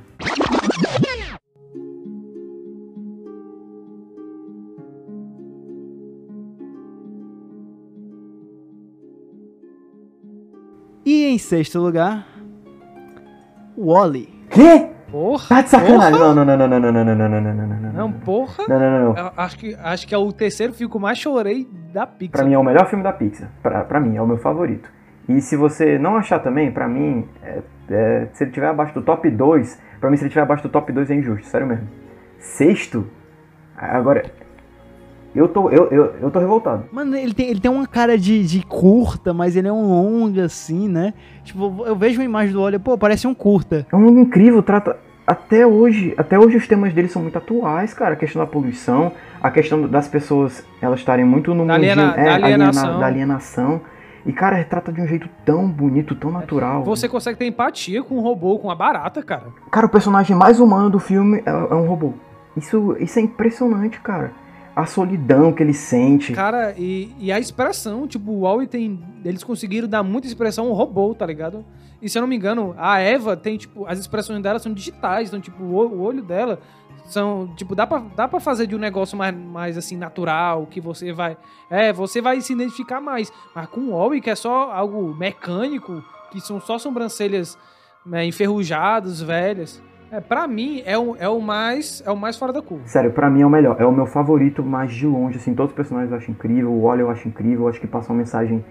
E 11.04 11.24
em 11.26 11.38
sexto 11.38 11.78
lugar, 11.80 12.26
Wally. 13.76 14.28
Quê? 14.50 14.93
Porra! 15.14 15.46
Tá 15.48 15.62
de 15.62 15.68
sacanagem. 15.70 16.18
Não, 16.18 16.34
não, 16.34 16.44
não, 16.44 16.56
não, 16.56 16.66
não, 16.68 16.80
não, 16.80 16.92
não, 16.92 17.04
não, 17.04 17.14
não, 17.14 17.40
não, 17.40 17.54
não, 17.54 17.66
não, 17.66 17.92
Não, 17.92 18.12
porra! 18.12 18.64
Não, 18.68 18.80
não, 18.80 18.90
não, 18.90 19.12
não. 19.14 19.32
Acho 19.36 19.56
que, 19.56 19.72
acho 19.80 20.08
que 20.08 20.12
é 20.12 20.18
o 20.18 20.32
terceiro 20.32 20.72
filme 20.72 20.90
que 20.90 20.96
eu 20.96 21.00
mais 21.00 21.18
chorei 21.18 21.68
da 21.92 22.04
Pixar. 22.04 22.32
Pra 22.32 22.44
mim 22.44 22.54
é 22.54 22.58
o 22.58 22.64
melhor 22.64 22.86
filme 22.88 23.04
da 23.04 23.12
Pixar. 23.12 23.48
Pra, 23.62 23.84
pra 23.84 24.00
mim, 24.00 24.16
é 24.16 24.20
o 24.20 24.26
meu 24.26 24.38
favorito. 24.38 24.88
E 25.28 25.40
se 25.40 25.56
você 25.56 26.00
não 26.00 26.16
achar 26.16 26.40
também, 26.40 26.72
pra 26.72 26.88
mim, 26.88 27.28
é- 27.44 27.62
é, 27.90 28.28
se 28.32 28.42
ele 28.42 28.50
tiver 28.50 28.66
abaixo 28.66 28.92
do 28.92 29.02
top 29.02 29.30
2, 29.30 29.80
pra 30.00 30.10
mim 30.10 30.16
se 30.16 30.24
ele 30.24 30.30
tiver 30.30 30.42
abaixo 30.42 30.64
do 30.64 30.68
top 30.68 30.90
2 30.92 31.08
é 31.08 31.14
injusto, 31.14 31.46
sério 31.46 31.68
mesmo. 31.68 31.86
Sexto? 32.40 33.06
Agora, 33.76 34.24
eu 35.34 35.48
tô, 35.48 35.68
eu, 35.70 35.88
eu, 35.90 36.14
eu 36.22 36.30
tô 36.30 36.38
revoltado. 36.38 36.84
Mano, 36.92 37.16
ele 37.16 37.34
tem, 37.34 37.48
ele 37.50 37.60
tem 37.60 37.70
uma 37.70 37.86
cara 37.86 38.16
de, 38.16 38.44
de 38.46 38.64
curta, 38.64 39.32
mas 39.34 39.56
ele 39.56 39.68
é 39.68 39.72
um 39.72 39.86
longa, 39.88 40.44
assim, 40.44 40.88
né? 40.88 41.12
Tipo, 41.42 41.84
eu 41.86 41.96
vejo 41.96 42.18
uma 42.20 42.24
imagem 42.24 42.52
do 42.54 42.60
Wally, 42.62 42.78
pô, 42.78 42.96
parece 42.96 43.26
um 43.26 43.34
curta. 43.34 43.86
É 43.92 43.96
um 43.96 44.00
mundo 44.00 44.20
incrível, 44.20 44.62
trata. 44.62 44.96
Até 45.26 45.66
hoje, 45.66 46.12
até 46.18 46.38
hoje 46.38 46.56
os 46.58 46.68
temas 46.68 46.92
dele 46.92 47.08
são 47.08 47.22
muito 47.22 47.38
atuais, 47.38 47.94
cara. 47.94 48.12
A 48.12 48.16
questão 48.16 48.42
da 48.42 48.46
poluição, 48.46 49.10
a 49.42 49.50
questão 49.50 49.88
das 49.88 50.06
pessoas 50.06 50.62
elas 50.82 51.00
estarem 51.00 51.24
muito 51.24 51.54
no 51.54 51.66
Da 51.66 51.74
aliena- 51.74 52.06
mundinho- 52.08 52.24
da 52.24 52.34
aliena- 52.34 52.46
alienação. 52.46 52.98
da 53.00 53.06
alienação. 53.06 53.80
E, 54.26 54.32
cara, 54.32 54.56
retrata 54.56 54.92
de 54.92 55.00
um 55.00 55.06
jeito 55.06 55.28
tão 55.44 55.66
bonito, 55.68 56.14
tão 56.14 56.30
natural. 56.30 56.82
Você 56.84 57.08
consegue 57.08 57.38
ter 57.38 57.46
empatia 57.46 58.02
com 58.02 58.16
um 58.16 58.20
robô, 58.20 58.58
com 58.58 58.70
a 58.70 58.74
barata, 58.74 59.22
cara. 59.22 59.44
Cara, 59.70 59.86
o 59.86 59.88
personagem 59.90 60.36
mais 60.36 60.60
humano 60.60 60.90
do 60.90 60.98
filme 60.98 61.42
é, 61.44 61.50
é 61.50 61.74
um 61.74 61.86
robô. 61.86 62.12
Isso, 62.56 62.94
isso 63.00 63.18
é 63.18 63.22
impressionante, 63.22 64.00
cara. 64.00 64.30
A 64.74 64.86
solidão 64.86 65.52
que 65.52 65.62
ele 65.62 65.74
sente. 65.74 66.32
Cara, 66.32 66.74
e, 66.76 67.14
e 67.18 67.30
a 67.30 67.38
expressão, 67.38 68.06
tipo, 68.08 68.30
o 68.32 68.40
Wall 68.40 68.66
tem. 68.66 68.98
Eles 69.24 69.44
conseguiram 69.44 69.86
dar 69.88 70.02
muita 70.02 70.26
expressão 70.26 70.66
ao 70.66 70.72
robô, 70.72 71.14
tá 71.14 71.24
ligado? 71.24 71.64
E 72.02 72.08
se 72.08 72.18
eu 72.18 72.22
não 72.22 72.28
me 72.28 72.36
engano, 72.36 72.74
a 72.76 72.98
Eva 72.98 73.36
tem, 73.36 73.56
tipo, 73.56 73.86
as 73.86 73.98
expressões 73.98 74.42
dela 74.42 74.58
são 74.58 74.72
digitais, 74.74 75.28
então, 75.28 75.40
tipo, 75.40 75.62
o, 75.62 75.76
o 75.76 76.02
olho 76.02 76.22
dela 76.22 76.60
são, 77.06 77.52
tipo, 77.56 77.74
dá 77.74 77.86
pra, 77.86 78.02
dá 78.16 78.28
pra 78.28 78.40
fazer 78.40 78.66
de 78.66 78.74
um 78.74 78.78
negócio 78.78 79.16
mais, 79.16 79.34
mais, 79.34 79.78
assim, 79.78 79.96
natural, 79.96 80.66
que 80.66 80.80
você 80.80 81.12
vai, 81.12 81.36
é, 81.70 81.92
você 81.92 82.20
vai 82.20 82.40
se 82.40 82.52
identificar 82.52 83.00
mais, 83.00 83.32
mas 83.54 83.66
com 83.68 83.80
o 83.82 83.90
Wall, 83.90 84.20
que 84.20 84.30
é 84.30 84.34
só 84.34 84.72
algo 84.72 85.14
mecânico, 85.14 86.02
que 86.30 86.40
são 86.40 86.60
só 86.60 86.78
sobrancelhas 86.78 87.56
né, 88.04 88.26
enferrujadas, 88.26 89.20
velhas, 89.20 89.82
é, 90.14 90.20
pra 90.20 90.46
mim, 90.46 90.82
é 90.86 90.96
o, 90.96 91.16
é, 91.16 91.28
o 91.28 91.40
mais, 91.40 92.02
é 92.06 92.10
o 92.10 92.16
mais 92.16 92.36
fora 92.36 92.52
da 92.52 92.62
curva. 92.62 92.86
Sério, 92.86 93.10
pra 93.10 93.28
mim 93.28 93.42
é 93.42 93.46
o 93.46 93.50
melhor. 93.50 93.76
É 93.80 93.84
o 93.84 93.90
meu 93.90 94.06
favorito 94.06 94.62
mais 94.62 94.92
de 94.92 95.06
longe, 95.06 95.38
assim. 95.38 95.54
Todos 95.54 95.72
os 95.72 95.76
personagens 95.76 96.10
eu 96.12 96.16
acho 96.16 96.30
incrível. 96.30 96.70
O 96.70 96.82
Wally 96.82 97.00
eu 97.00 97.10
acho 97.10 97.26
incrível. 97.26 97.62
Eu 97.62 97.68
acho 97.68 97.80
que 97.80 97.86
passa 97.86 98.12
uma 98.12 98.18
mensagem 98.18 98.64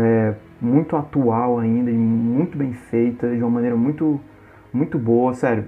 é, 0.00 0.34
muito 0.60 0.96
atual 0.96 1.58
ainda 1.58 1.90
e 1.90 1.94
muito 1.94 2.58
bem 2.58 2.72
feita, 2.72 3.34
de 3.34 3.42
uma 3.42 3.50
maneira 3.50 3.74
muito, 3.74 4.20
muito 4.72 4.98
boa. 4.98 5.32
Sério, 5.32 5.64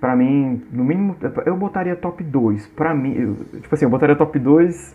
pra 0.00 0.14
mim, 0.14 0.62
no 0.70 0.84
mínimo, 0.84 1.16
eu 1.46 1.56
botaria 1.56 1.96
top 1.96 2.22
2. 2.22 2.66
Pra 2.68 2.94
mim, 2.94 3.14
eu, 3.14 3.60
tipo 3.60 3.74
assim, 3.74 3.86
eu 3.86 3.90
botaria 3.90 4.16
top 4.16 4.38
2 4.38 4.94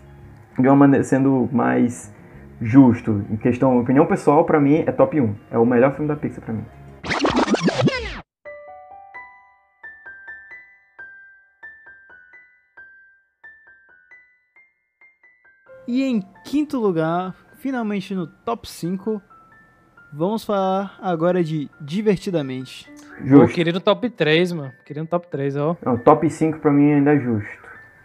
de 0.59 0.68
uma 0.68 0.76
maneira, 0.76 1.03
sendo 1.03 1.49
mais 1.51 2.14
justo. 2.62 3.24
Em 3.32 3.38
questão, 3.38 3.80
opinião 3.80 4.05
pessoal, 4.05 4.45
pra 4.45 4.59
mim 4.59 4.84
é 4.86 4.91
top 4.91 5.20
1. 5.20 5.36
É 5.49 5.57
o 5.57 5.66
melhor 5.66 5.93
filme 5.93 6.07
da 6.07 6.16
Pixar 6.16 6.43
pra 6.43 6.53
mim. 6.53 6.64
E 15.88 16.04
em 16.04 16.24
quinto 16.46 16.80
lugar, 16.80 17.36
finalmente 17.56 18.14
no 18.16 18.28
top 18.28 18.70
5, 18.70 19.22
vamos 20.14 20.44
falar 20.44 20.98
agora 21.02 21.44
de 21.44 21.70
Divertidamente. 21.80 22.92
Justo. 23.24 23.54
queria 23.54 23.74
no 23.74 23.80
top 23.80 24.10
3, 24.10 24.52
mano. 24.52 24.72
Queria 24.86 25.04
no 25.04 25.10
top 25.10 25.28
3, 25.28 25.56
ó. 25.58 25.78
Não, 25.86 25.98
top 25.98 26.30
5 26.30 26.60
pra 26.60 26.72
mim 26.72 26.94
ainda 26.94 27.14
é 27.14 27.20
justo. 27.20 27.62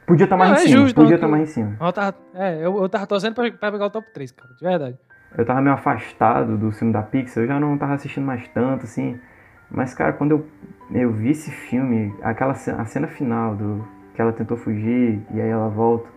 Podia 0.07 0.25
estar 0.25 0.37
mais 0.37 0.51
em 0.51 0.55
é 0.55 0.59
cima. 0.69 0.81
justo, 0.83 0.95
podia 0.95 1.29
mais 1.29 1.51
em 1.51 1.53
cima. 1.53 1.77
Eu 1.81 1.93
tava, 1.93 2.17
é, 2.35 2.65
eu, 2.65 2.77
eu 2.81 2.89
tava 2.89 3.07
torcendo 3.07 3.35
pra, 3.35 3.51
pra 3.51 3.73
pegar 3.73 3.87
o 3.87 3.91
top 3.91 4.07
3, 4.13 4.31
cara, 4.31 4.55
de 4.55 4.65
verdade. 4.65 4.99
Eu 5.37 5.45
tava 5.45 5.61
meio 5.61 5.75
afastado 5.75 6.57
do 6.57 6.71
filme 6.71 6.93
da 6.93 7.03
Pixar, 7.03 7.43
eu 7.43 7.49
já 7.49 7.59
não 7.59 7.77
tava 7.77 7.95
assistindo 7.95 8.25
mais 8.25 8.47
tanto, 8.49 8.85
assim. 8.85 9.19
Mas, 9.71 9.93
cara, 9.95 10.13
quando 10.13 10.31
eu, 10.31 10.47
eu 10.93 11.13
vi 11.13 11.31
esse 11.31 11.51
filme, 11.51 12.15
aquela 12.23 12.53
a 12.53 12.85
cena 12.85 13.09
final 13.09 13.57
do 13.57 13.87
que 14.15 14.23
ela 14.23 14.33
tentou 14.33 14.57
fugir 14.57 15.21
e 15.35 15.41
aí 15.41 15.49
ela 15.49 15.69
volta, 15.69 16.09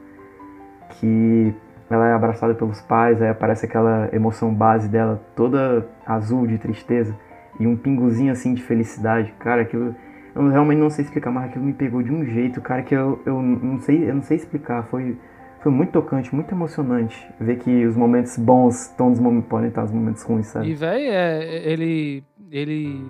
que 0.90 1.54
ela 1.90 2.10
é 2.10 2.14
abraçada 2.14 2.54
pelos 2.54 2.82
pais, 2.82 3.22
aí 3.22 3.30
aparece 3.30 3.66
aquela 3.66 4.10
emoção 4.14 4.54
base 4.54 4.88
dela 4.88 5.20
toda 5.36 5.88
azul 6.06 6.46
de 6.46 6.58
tristeza 6.58 7.16
e 7.60 7.66
um 7.66 7.76
pinguzinho 7.76 8.32
assim 8.32 8.54
de 8.54 8.62
felicidade. 8.62 9.34
Cara, 9.40 9.62
aquilo 9.64 9.96
eu 10.36 10.48
realmente 10.50 10.80
não 10.80 10.90
sei 10.90 11.06
explicar, 11.06 11.32
mas 11.32 11.50
aquilo 11.50 11.66
me 11.66 11.74
pegou 11.74 12.04
de 12.04 12.12
um 12.12 12.24
jeito, 12.24 12.62
cara, 12.62 12.84
que 12.84 12.96
eu, 12.96 13.20
eu 13.26 13.42
não 13.42 13.80
sei, 13.80 14.10
eu 14.10 14.16
não 14.16 14.22
sei 14.22 14.38
explicar. 14.38 14.84
Foi 14.84 15.18
foi 15.62 15.72
muito 15.72 15.92
tocante, 15.92 16.34
muito 16.34 16.54
emocionante 16.54 17.28
ver 17.40 17.58
que 17.58 17.86
os 17.86 17.96
momentos 17.96 18.38
bons 18.38 18.88
estão 18.88 19.10
nos 19.10 19.20
momentos, 19.20 19.50
podem 19.50 19.68
estar 19.68 19.82
nos 19.82 19.92
momentos 19.92 20.24
ruins, 20.24 20.48
sabe? 20.48 20.70
E, 20.70 20.74
velho, 20.74 21.12
é, 21.12 21.70
ele, 21.70 22.24
ele 22.50 23.06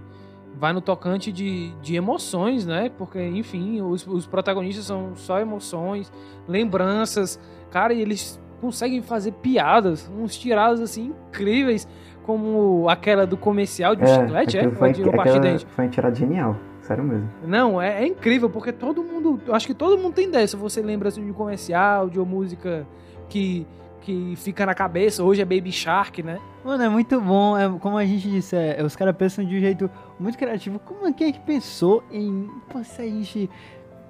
vai 0.55 0.73
no 0.73 0.81
tocante 0.81 1.31
de, 1.31 1.71
de 1.79 1.95
emoções, 1.95 2.65
né? 2.65 2.91
Porque, 2.97 3.21
enfim, 3.21 3.81
os, 3.81 4.05
os 4.07 4.25
protagonistas 4.25 4.85
são 4.85 5.15
só 5.15 5.39
emoções, 5.39 6.11
lembranças. 6.47 7.39
Cara, 7.71 7.93
e 7.93 8.01
eles 8.01 8.39
conseguem 8.59 9.01
fazer 9.01 9.31
piadas, 9.33 10.09
uns 10.17 10.37
tirados, 10.37 10.81
assim, 10.81 11.13
incríveis, 11.29 11.87
como 12.23 12.87
aquela 12.87 13.25
do 13.25 13.37
comercial 13.37 13.95
de 13.95 14.07
chiclete, 14.07 14.57
é? 14.57 14.69
foi, 14.69 14.91
de 14.91 15.01
aquela 15.01 15.59
foi 15.67 15.85
uma 15.85 15.89
tirada 15.89 16.15
genial, 16.15 16.55
sério 16.81 17.03
mesmo. 17.03 17.29
Não, 17.43 17.81
é, 17.81 18.03
é 18.03 18.07
incrível, 18.07 18.49
porque 18.49 18.71
todo 18.71 19.03
mundo. 19.03 19.41
Eu 19.47 19.55
acho 19.55 19.65
que 19.65 19.73
todo 19.73 19.97
mundo 19.97 20.13
tem 20.13 20.29
dessa. 20.29 20.55
Você 20.57 20.81
lembra 20.81 21.09
assim, 21.09 21.23
de 21.23 21.31
um 21.31 21.33
comercial, 21.33 22.09
de 22.09 22.19
uma 22.19 22.25
música 22.25 22.85
que, 23.27 23.65
que 24.01 24.35
fica 24.35 24.65
na 24.65 24.75
cabeça. 24.75 25.23
Hoje 25.23 25.41
é 25.41 25.45
Baby 25.45 25.71
Shark, 25.71 26.21
né? 26.21 26.39
Mano, 26.63 26.83
é 26.83 26.89
muito 26.89 27.19
bom, 27.19 27.57
é, 27.57 27.69
como 27.79 27.97
a 27.97 28.05
gente 28.05 28.29
disse, 28.29 28.55
é, 28.55 28.83
os 28.83 28.95
caras 28.95 29.15
pensam 29.15 29.43
de 29.45 29.55
um 29.55 29.59
jeito 29.59 29.89
muito 30.19 30.37
criativo. 30.37 30.77
Como 30.79 31.07
é 31.07 31.13
que 31.13 31.23
é 31.23 31.31
que 31.31 31.39
pensou 31.39 32.03
em 32.11 32.47
pô, 32.69 32.83
se 32.83 33.01
a 33.01 33.05
gente 33.05 33.49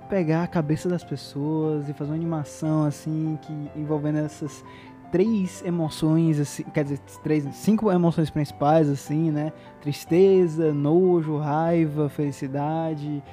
pegar 0.09 0.43
a 0.43 0.47
cabeça 0.47 0.89
das 0.89 1.03
pessoas 1.03 1.87
e 1.87 1.93
fazer 1.93 2.09
uma 2.11 2.17
animação 2.17 2.83
assim, 2.83 3.37
que 3.43 3.53
envolvendo 3.79 4.17
essas 4.17 4.65
três 5.11 5.63
emoções, 5.63 6.39
assim, 6.39 6.63
quer 6.73 6.83
dizer, 6.83 6.99
três, 7.23 7.43
cinco 7.55 7.91
emoções 7.91 8.29
principais, 8.29 8.89
assim, 8.89 9.31
né? 9.31 9.53
Tristeza, 9.81 10.73
nojo, 10.73 11.37
raiva, 11.37 12.09
felicidade, 12.09 13.23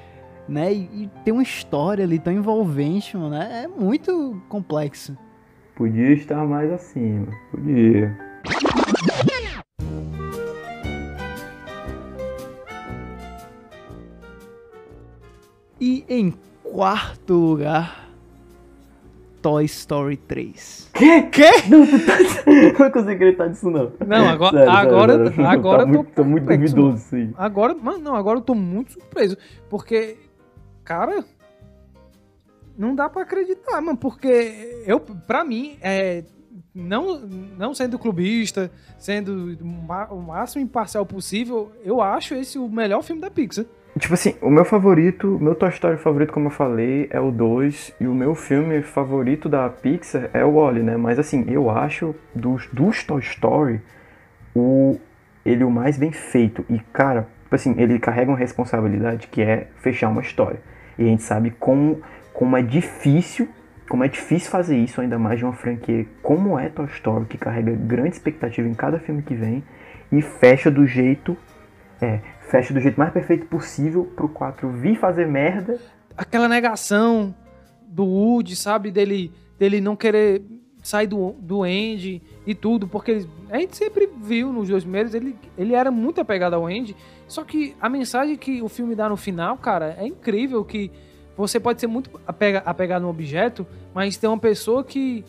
né? 0.49 0.73
E, 0.73 1.05
e 1.05 1.11
tem 1.25 1.33
uma 1.33 1.43
história 1.43 2.05
ali 2.05 2.19
tão 2.19 2.33
envolvente, 2.33 3.17
mano, 3.17 3.35
é, 3.35 3.65
é 3.65 3.69
muito 3.69 4.41
complexo. 4.49 5.17
Podia 5.75 6.13
estar 6.13 6.47
mais 6.47 6.71
acima, 6.73 7.27
podia. 7.51 8.17
E 15.79 16.05
em 16.09 16.33
quarto 16.77 17.33
lugar, 17.33 18.07
Toy 19.41 19.65
Story 19.65 20.19
3. 20.19 20.91
Que? 20.93 21.23
Que? 21.23 21.51
Não, 21.71 21.87
tá... 21.87 22.19
não 22.85 22.91
consigo 22.91 23.13
acreditar 23.13 23.49
nisso, 23.49 23.71
não. 23.71 23.93
Não, 24.07 24.29
agora- 24.29 24.59
Sério, 24.59 24.73
sério, 24.75 24.89
agora- 24.91 25.27
sério. 25.31 25.47
agora 25.47 25.87
tá 25.87 25.89
eu 25.89 25.95
tô 25.95 25.97
muito, 25.97 26.13
tô 26.17 26.25
muito 26.25 26.47
perplexo, 26.47 26.77
duvidoso 26.77 27.17
aí. 27.17 27.31
Agora, 27.39 27.75
mano, 27.75 27.99
não, 28.01 28.15
agora 28.15 28.41
eu 28.41 28.43
tô 28.43 28.55
muito 28.55 28.93
surpreso. 28.93 29.39
Porque, 29.71 30.19
cara. 30.85 31.25
Não 32.77 32.95
dá 32.95 33.09
pra 33.09 33.23
acreditar, 33.23 33.81
mano. 33.81 33.97
Porque 33.97 34.83
eu, 34.87 35.01
pra 35.01 35.43
mim, 35.47 35.79
é. 35.81 36.25
Não, 36.75 37.19
não 37.57 37.75
sendo 37.75 37.99
clubista, 37.99 38.71
sendo 38.99 39.57
o 40.11 40.17
máximo 40.21 40.63
imparcial 40.63 41.07
possível, 41.07 41.73
eu 41.83 42.03
acho 42.03 42.35
esse 42.35 42.59
o 42.59 42.69
melhor 42.69 43.03
filme 43.03 43.23
da 43.23 43.31
Pixar. 43.31 43.65
Tipo 43.99 44.13
assim, 44.13 44.35
o 44.43 44.51
meu 44.51 44.65
favorito, 44.65 45.39
meu 45.41 45.55
Toy 45.55 45.71
Story 45.71 45.97
favorito, 45.97 46.31
como 46.31 46.49
eu 46.49 46.51
falei, 46.51 47.09
é 47.11 47.19
o 47.19 47.31
2. 47.31 47.95
E 47.99 48.07
o 48.07 48.15
meu 48.15 48.35
filme 48.35 48.83
favorito 48.83 49.49
da 49.49 49.71
Pixar 49.71 50.29
é 50.35 50.45
o 50.45 50.53
Wally, 50.57 50.83
né? 50.83 50.99
Mas 50.99 51.19
assim, 51.19 51.47
eu 51.49 51.71
acho 51.71 52.15
dos, 52.35 52.67
dos 52.71 53.03
Toy 53.03 53.21
Story, 53.21 53.81
o, 54.55 55.01
ele 55.47 55.65
o 55.65 55.71
mais 55.71 55.97
bem 55.97 56.13
feito. 56.13 56.63
E, 56.69 56.79
cara, 56.93 57.27
tipo 57.45 57.55
assim, 57.55 57.75
ele 57.79 57.99
carrega 57.99 58.31
uma 58.31 58.37
responsabilidade 58.37 59.29
que 59.29 59.41
é 59.41 59.69
fechar 59.79 60.11
uma 60.11 60.21
história. 60.21 60.61
E 60.99 61.03
a 61.03 61.07
gente 61.07 61.23
sabe 61.23 61.51
como, 61.59 62.03
como 62.35 62.55
é 62.55 62.61
difícil, 62.61 63.49
como 63.89 64.05
é 64.05 64.09
difícil 64.09 64.51
fazer 64.51 64.77
isso, 64.77 65.01
ainda 65.01 65.19
mais 65.19 65.39
de 65.39 65.45
uma 65.47 65.55
franquia 65.55 66.05
como 66.23 66.59
é 66.59 66.69
Toy 66.69 66.87
Story, 66.87 67.25
que 67.25 67.39
carrega 67.39 67.73
grande 67.73 68.17
expectativa 68.17 68.69
em 68.69 68.75
cada 68.75 68.99
filme 68.99 69.23
que 69.23 69.35
vem. 69.35 69.65
E 70.13 70.21
fecha 70.21 70.71
do 70.71 70.87
jeito 70.87 71.35
é, 72.01 72.21
fecha 72.47 72.73
do 72.73 72.81
jeito 72.81 72.99
mais 72.99 73.13
perfeito 73.13 73.47
possível 73.47 74.05
pro 74.17 74.29
4 74.29 74.71
vir 74.71 74.97
fazer 74.99 75.27
merda. 75.27 75.79
Aquela 76.17 76.49
negação 76.49 77.35
do 77.87 78.05
Woody, 78.05 78.57
sabe? 78.57 78.91
Dele, 78.91 79.33
dele 79.59 79.81
não 79.81 79.97
querer 79.97 80.43
sair 80.83 81.09
do, 81.09 81.33
do 81.41 81.65
Andy 81.65 82.23
e 82.47 82.55
tudo, 82.55 82.87
porque 82.87 83.27
a 83.51 83.59
gente 83.59 83.77
sempre 83.77 84.09
viu 84.23 84.53
nos 84.53 84.69
dois 84.69 84.85
primeiros, 84.85 85.15
ele, 85.15 85.37
ele 85.59 85.75
era 85.75 85.91
muito 85.91 86.21
apegado 86.21 86.55
ao 86.55 86.67
Andy, 86.67 86.95
só 87.27 87.43
que 87.43 87.75
a 87.81 87.89
mensagem 87.89 88.37
que 88.37 88.63
o 88.63 88.69
filme 88.69 88.95
dá 88.95 89.09
no 89.09 89.17
final, 89.17 89.57
cara, 89.57 89.97
é 89.99 90.07
incrível 90.07 90.65
que 90.65 90.93
você 91.37 91.59
pode 91.59 91.81
ser 91.81 91.89
muito 91.89 92.09
apega, 92.25 92.63
apegado 92.65 93.03
no 93.03 93.09
objeto, 93.09 93.67
mas 93.93 94.17
tem 94.17 94.31
uma 94.31 94.39
pessoa 94.39 94.85
que 94.85 95.25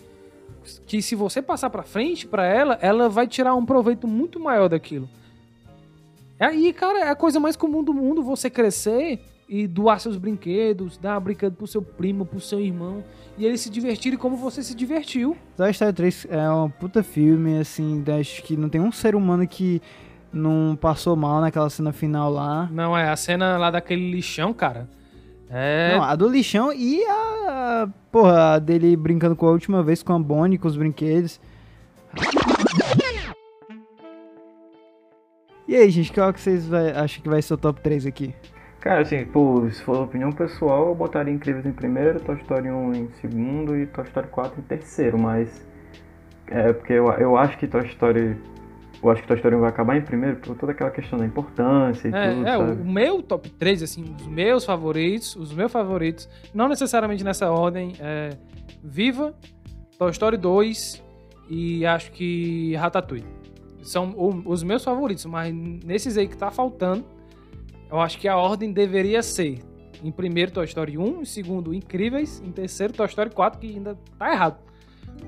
que 0.86 1.02
se 1.02 1.16
você 1.16 1.42
passar 1.42 1.70
pra 1.70 1.84
frente 1.84 2.28
pra 2.28 2.46
ela, 2.46 2.78
ela 2.82 3.08
vai 3.08 3.26
tirar 3.26 3.56
um 3.56 3.66
proveito 3.66 4.06
muito 4.06 4.38
maior 4.38 4.68
daquilo. 4.68 5.10
Aí, 6.40 6.72
cara, 6.74 7.00
é 7.00 7.10
a 7.10 7.16
coisa 7.16 7.40
mais 7.40 7.56
comum 7.56 7.84
do 7.84 7.94
mundo 7.94 8.22
você 8.24 8.50
crescer 8.50 9.20
e 9.50 9.66
doar 9.66 10.00
seus 10.00 10.18
brinquedos, 10.18 10.98
dar 10.98 11.20
brinquedo 11.20 11.56
pro 11.56 11.66
seu 11.66 11.82
primo, 11.82 12.26
pro 12.26 12.40
seu 12.40 12.60
irmão, 12.60 13.04
e 13.38 13.46
eles 13.46 13.62
se 13.62 13.70
divertirem 13.70 14.20
como 14.20 14.36
você 14.36 14.62
se 14.62 14.76
divertiu. 14.76 15.38
Toy 15.56 15.72
Story 15.72 15.94
3 15.94 16.28
é 16.30 16.50
um 16.50 16.70
puta 16.70 17.02
filme, 17.02 17.58
assim, 17.58 18.04
acho 18.20 18.44
que 18.44 18.58
não 18.58 18.68
tem 18.68 18.82
um 18.82 18.92
ser 18.92 19.16
humano 19.16 19.48
que 19.48 19.82
não 20.32 20.78
passou 20.80 21.16
mal 21.16 21.40
naquela 21.40 21.70
cena 21.70 21.94
final 21.94 22.30
lá. 22.32 22.68
Não, 22.72 22.98
é 22.98 23.10
a 23.10 23.16
cena 23.16 23.58
lá 23.58 23.72
daquele 23.72 24.12
lixão, 24.12 24.54
cara. 24.54 24.90
É. 25.50 25.96
Não, 25.96 26.04
a 26.04 26.14
do 26.16 26.28
lixão 26.28 26.74
e 26.74 27.02
a, 27.06 27.88
porra, 28.12 28.56
a 28.56 28.60
dele 28.60 28.98
brincando 28.98 29.36
com 29.36 29.48
a 29.48 29.52
última 29.52 29.82
vez 29.82 30.04
com 30.04 30.14
a 30.14 30.20
Bonnie, 30.20 30.58
com 30.58 30.68
os 30.68 30.76
brinquedos. 30.76 31.40
E 35.68 35.76
aí, 35.76 35.90
gente, 35.90 36.14
qual 36.14 36.32
que 36.34 36.40
vocês 36.40 36.68
vai, 36.68 36.92
acham 36.92 37.22
que 37.22 37.30
vai 37.30 37.42
ser 37.42 37.54
o 37.54 37.58
top 37.58 37.82
3 37.82 38.06
aqui? 38.06 38.34
Cara, 38.80 39.02
assim, 39.02 39.26
pô, 39.26 39.68
se 39.70 39.82
for 39.84 40.02
opinião 40.04 40.32
pessoal, 40.32 40.88
eu 40.88 40.96
botaria 40.96 41.34
Incríveis 41.34 41.66
em 41.66 41.74
primeiro, 41.74 42.20
Toy 42.22 42.36
Story 42.38 42.70
1 42.72 42.94
em 42.94 43.10
segundo 43.20 43.76
e 43.76 43.86
Toy 43.88 44.06
Story 44.06 44.28
4 44.28 44.60
em 44.60 44.64
terceiro, 44.64 45.20
mas. 45.20 45.66
É 46.50 46.72
porque 46.72 46.94
eu, 46.94 47.06
eu 47.14 47.36
acho 47.36 47.58
que 47.58 47.68
Toy 47.68 47.86
Story. 47.88 48.38
Eu 49.04 49.12
acho 49.12 49.22
que 49.22 49.28
Toy 49.28 49.36
Story 49.38 49.56
1 49.56 49.60
vai 49.60 49.70
acabar 49.70 49.98
em 49.98 50.02
primeiro 50.02 50.38
por 50.38 50.56
toda 50.56 50.72
aquela 50.72 50.90
questão 50.90 51.20
da 51.20 51.26
importância 51.26 52.08
e 52.08 52.14
É, 52.14 52.30
tudo. 52.34 52.48
é, 52.48 52.58
sabe? 52.58 52.82
o 52.82 52.86
meu 52.92 53.22
top 53.22 53.50
3, 53.50 53.84
assim, 53.84 54.16
os 54.18 54.28
meus 54.28 54.64
favoritos, 54.64 55.36
os 55.36 55.54
meus 55.54 55.72
favoritos, 55.72 56.30
não 56.54 56.70
necessariamente 56.70 57.24
nessa 57.24 57.52
ordem, 57.52 57.94
é 58.00 58.30
Viva, 58.82 59.36
Toy 60.00 60.12
Story 60.12 60.38
2 60.38 61.04
e 61.50 61.86
acho 61.86 62.12
que 62.12 62.74
Ratatouille. 62.76 63.37
São 63.88 64.10
o- 64.12 64.42
os 64.46 64.64
meus 64.64 64.84
favoritos, 64.84 65.26
mas 65.26 65.54
nesses 65.54 66.18
aí 66.18 66.28
que 66.28 66.36
tá 66.38 66.52
faltando, 66.52 67.06
eu 67.90 68.00
acho 68.02 68.18
que 68.20 68.28
a 68.28 68.36
ordem 68.36 68.72
deveria 68.74 69.24
ser 69.24 69.60
em 70.04 70.12
primeiro 70.12 70.52
Toy 70.52 70.66
Story 70.66 70.98
1, 70.98 71.22
em 71.22 71.26
segundo 71.26 71.74
Incríveis, 71.74 72.42
em 72.46 72.52
terceiro 72.52 72.92
Toy 72.94 73.06
Story 73.08 73.30
4, 73.30 73.60
que 73.60 73.68
ainda 73.68 73.98
tá 74.20 74.32
errado. 74.32 74.58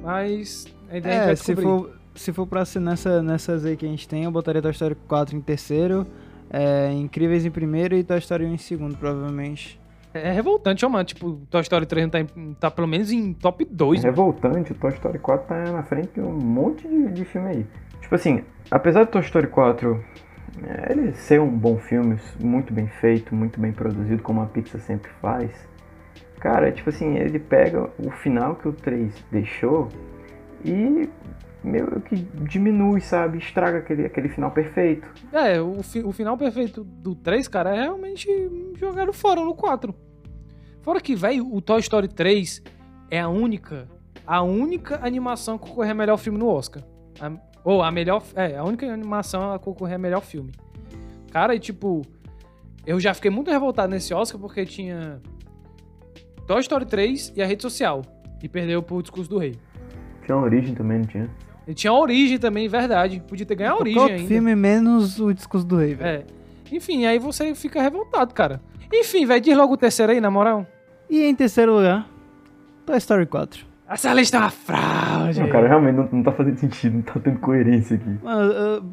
Mas 0.03 0.67
a 0.91 0.97
ideia 0.97 1.13
É, 1.13 1.25
vai 1.27 1.35
se 1.35 1.55
for, 1.55 1.91
se 2.13 2.33
for 2.33 2.45
pra 2.45 2.65
ser 2.65 2.79
nessa, 2.79 3.21
nessas 3.23 3.65
aí 3.65 3.77
que 3.77 3.85
a 3.85 3.89
gente 3.89 4.07
tem, 4.07 4.25
eu 4.25 4.31
botaria 4.31 4.61
Toy 4.61 4.71
Story 4.71 4.95
4 5.07 5.35
em 5.37 5.41
terceiro, 5.41 6.05
é, 6.49 6.91
Incríveis 6.91 7.45
em 7.45 7.51
primeiro 7.51 7.95
e 7.95 8.03
Toy 8.03 8.17
Story 8.19 8.45
1 8.45 8.53
em 8.53 8.57
segundo, 8.57 8.97
provavelmente. 8.97 9.79
É 10.13 10.31
revoltante, 10.31 10.83
ó, 10.85 10.89
mano. 10.89 11.03
Tipo, 11.05 11.39
Toy 11.51 11.61
Story 11.61 11.85
3 11.85 12.05
não 12.07 12.09
tá, 12.09 12.19
em- 12.19 12.53
tá 12.59 12.69
pelo 12.71 12.87
menos 12.87 13.11
em 13.11 13.31
top 13.31 13.63
2, 13.63 14.03
É 14.03 14.07
revoltante, 14.07 14.71
o 14.71 14.75
Toy 14.75 14.89
Story 14.91 15.19
4 15.19 15.47
tá 15.47 15.71
na 15.71 15.83
frente 15.83 16.09
de 16.15 16.19
um 16.21 16.33
monte 16.33 16.87
de, 16.87 17.11
de 17.11 17.23
filme 17.25 17.47
aí. 17.49 17.65
Tipo 18.09 18.15
assim, 18.15 18.43
apesar 18.71 19.03
do 19.03 19.11
Toy 19.11 19.21
Story 19.21 19.45
4 19.45 20.03
é, 20.63 20.91
ele 20.91 21.13
ser 21.13 21.39
um 21.39 21.47
bom 21.47 21.77
filme, 21.77 22.17
muito 22.39 22.73
bem 22.73 22.87
feito, 22.87 23.35
muito 23.35 23.59
bem 23.59 23.71
produzido, 23.71 24.23
como 24.23 24.41
a 24.41 24.47
Pixar 24.47 24.81
sempre 24.81 25.11
faz, 25.21 25.51
cara, 26.39 26.71
tipo 26.71 26.89
assim, 26.89 27.17
ele 27.17 27.37
pega 27.37 27.87
o 27.99 28.09
final 28.09 28.55
que 28.55 28.67
o 28.67 28.73
3 28.73 29.13
deixou 29.31 29.89
e 30.65 31.07
meio 31.63 32.01
que 32.01 32.15
diminui, 32.15 32.99
sabe? 32.99 33.37
Estraga 33.37 33.77
aquele, 33.77 34.07
aquele 34.07 34.27
final 34.29 34.49
perfeito. 34.49 35.07
É, 35.31 35.61
o, 35.61 35.83
fi- 35.83 36.03
o 36.03 36.11
final 36.11 36.35
perfeito 36.35 36.83
do 36.83 37.13
3, 37.13 37.47
cara, 37.47 37.75
é 37.75 37.81
realmente 37.83 38.27
jogaram 38.75 39.13
fora 39.13 39.41
no 39.41 39.53
4. 39.53 39.93
Fora 40.81 40.99
que, 40.99 41.15
velho, 41.15 41.45
o 41.53 41.61
Toy 41.61 41.79
Story 41.79 42.07
3 42.07 42.63
é 43.11 43.19
a 43.19 43.29
única, 43.29 43.87
a 44.25 44.41
única 44.41 44.99
animação 45.05 45.59
concorrer 45.59 45.91
a 45.91 45.95
melhor 45.95 46.17
filme 46.17 46.39
no 46.39 46.47
Oscar. 46.47 46.81
A- 47.21 47.48
ou 47.63 47.81
a 47.81 47.91
melhor, 47.91 48.23
é, 48.35 48.57
a 48.57 48.63
única 48.63 48.91
animação 48.91 49.53
a 49.53 49.59
concorrer 49.59 49.95
a 49.95 49.99
melhor 49.99 50.21
filme. 50.21 50.51
Cara, 51.31 51.55
e 51.55 51.59
tipo, 51.59 52.01
eu 52.85 52.99
já 52.99 53.13
fiquei 53.13 53.29
muito 53.29 53.51
revoltado 53.51 53.91
nesse 53.91 54.13
Oscar 54.13 54.39
porque 54.39 54.65
tinha 54.65 55.21
Toy 56.47 56.59
Story 56.61 56.85
3 56.85 57.33
e 57.35 57.41
a 57.41 57.45
rede 57.45 57.61
social. 57.61 58.01
E 58.41 58.47
perdeu 58.47 58.81
pro 58.81 59.01
discurso 59.01 59.29
do 59.29 59.37
rei. 59.37 59.55
Tinha 60.25 60.35
uma 60.35 60.45
origem 60.45 60.73
também, 60.73 60.99
não 60.99 61.05
tinha? 61.05 61.29
Ele 61.67 61.75
tinha 61.75 61.91
a 61.91 61.99
origem 61.99 62.39
também, 62.39 62.67
verdade. 62.67 63.21
Podia 63.27 63.45
ter 63.45 63.55
ganhado 63.55 63.77
a 63.77 63.79
origem 63.81 64.01
ainda. 64.01 64.27
filme 64.27 64.55
menos 64.55 65.19
o 65.19 65.33
discurso 65.33 65.67
do 65.67 65.77
rei, 65.77 65.93
velho. 65.93 66.25
É. 66.25 66.75
Enfim, 66.75 67.05
aí 67.05 67.19
você 67.19 67.53
fica 67.53 67.81
revoltado, 67.81 68.33
cara. 68.33 68.61
Enfim, 68.91 69.25
velho, 69.25 69.41
diz 69.41 69.55
logo 69.55 69.73
o 69.73 69.77
terceiro 69.77 70.11
aí, 70.11 70.19
na 70.19 70.31
moral. 70.31 70.65
E 71.09 71.21
em 71.21 71.35
terceiro 71.35 71.75
lugar, 71.75 72.09
Toy 72.85 72.97
Story 72.97 73.25
4. 73.27 73.68
Essa 73.89 74.13
lista 74.13 74.37
é 74.37 74.39
uma 74.39 74.49
fraude. 74.51 75.39
Não, 75.39 75.49
cara, 75.49 75.67
realmente 75.67 75.95
não, 75.95 76.09
não 76.11 76.23
tá 76.23 76.31
fazendo 76.31 76.57
sentido, 76.57 76.93
não 76.97 77.01
tá 77.01 77.19
tendo 77.19 77.39
coerência 77.39 77.95
aqui. 77.95 78.19
Mano, 78.23 78.51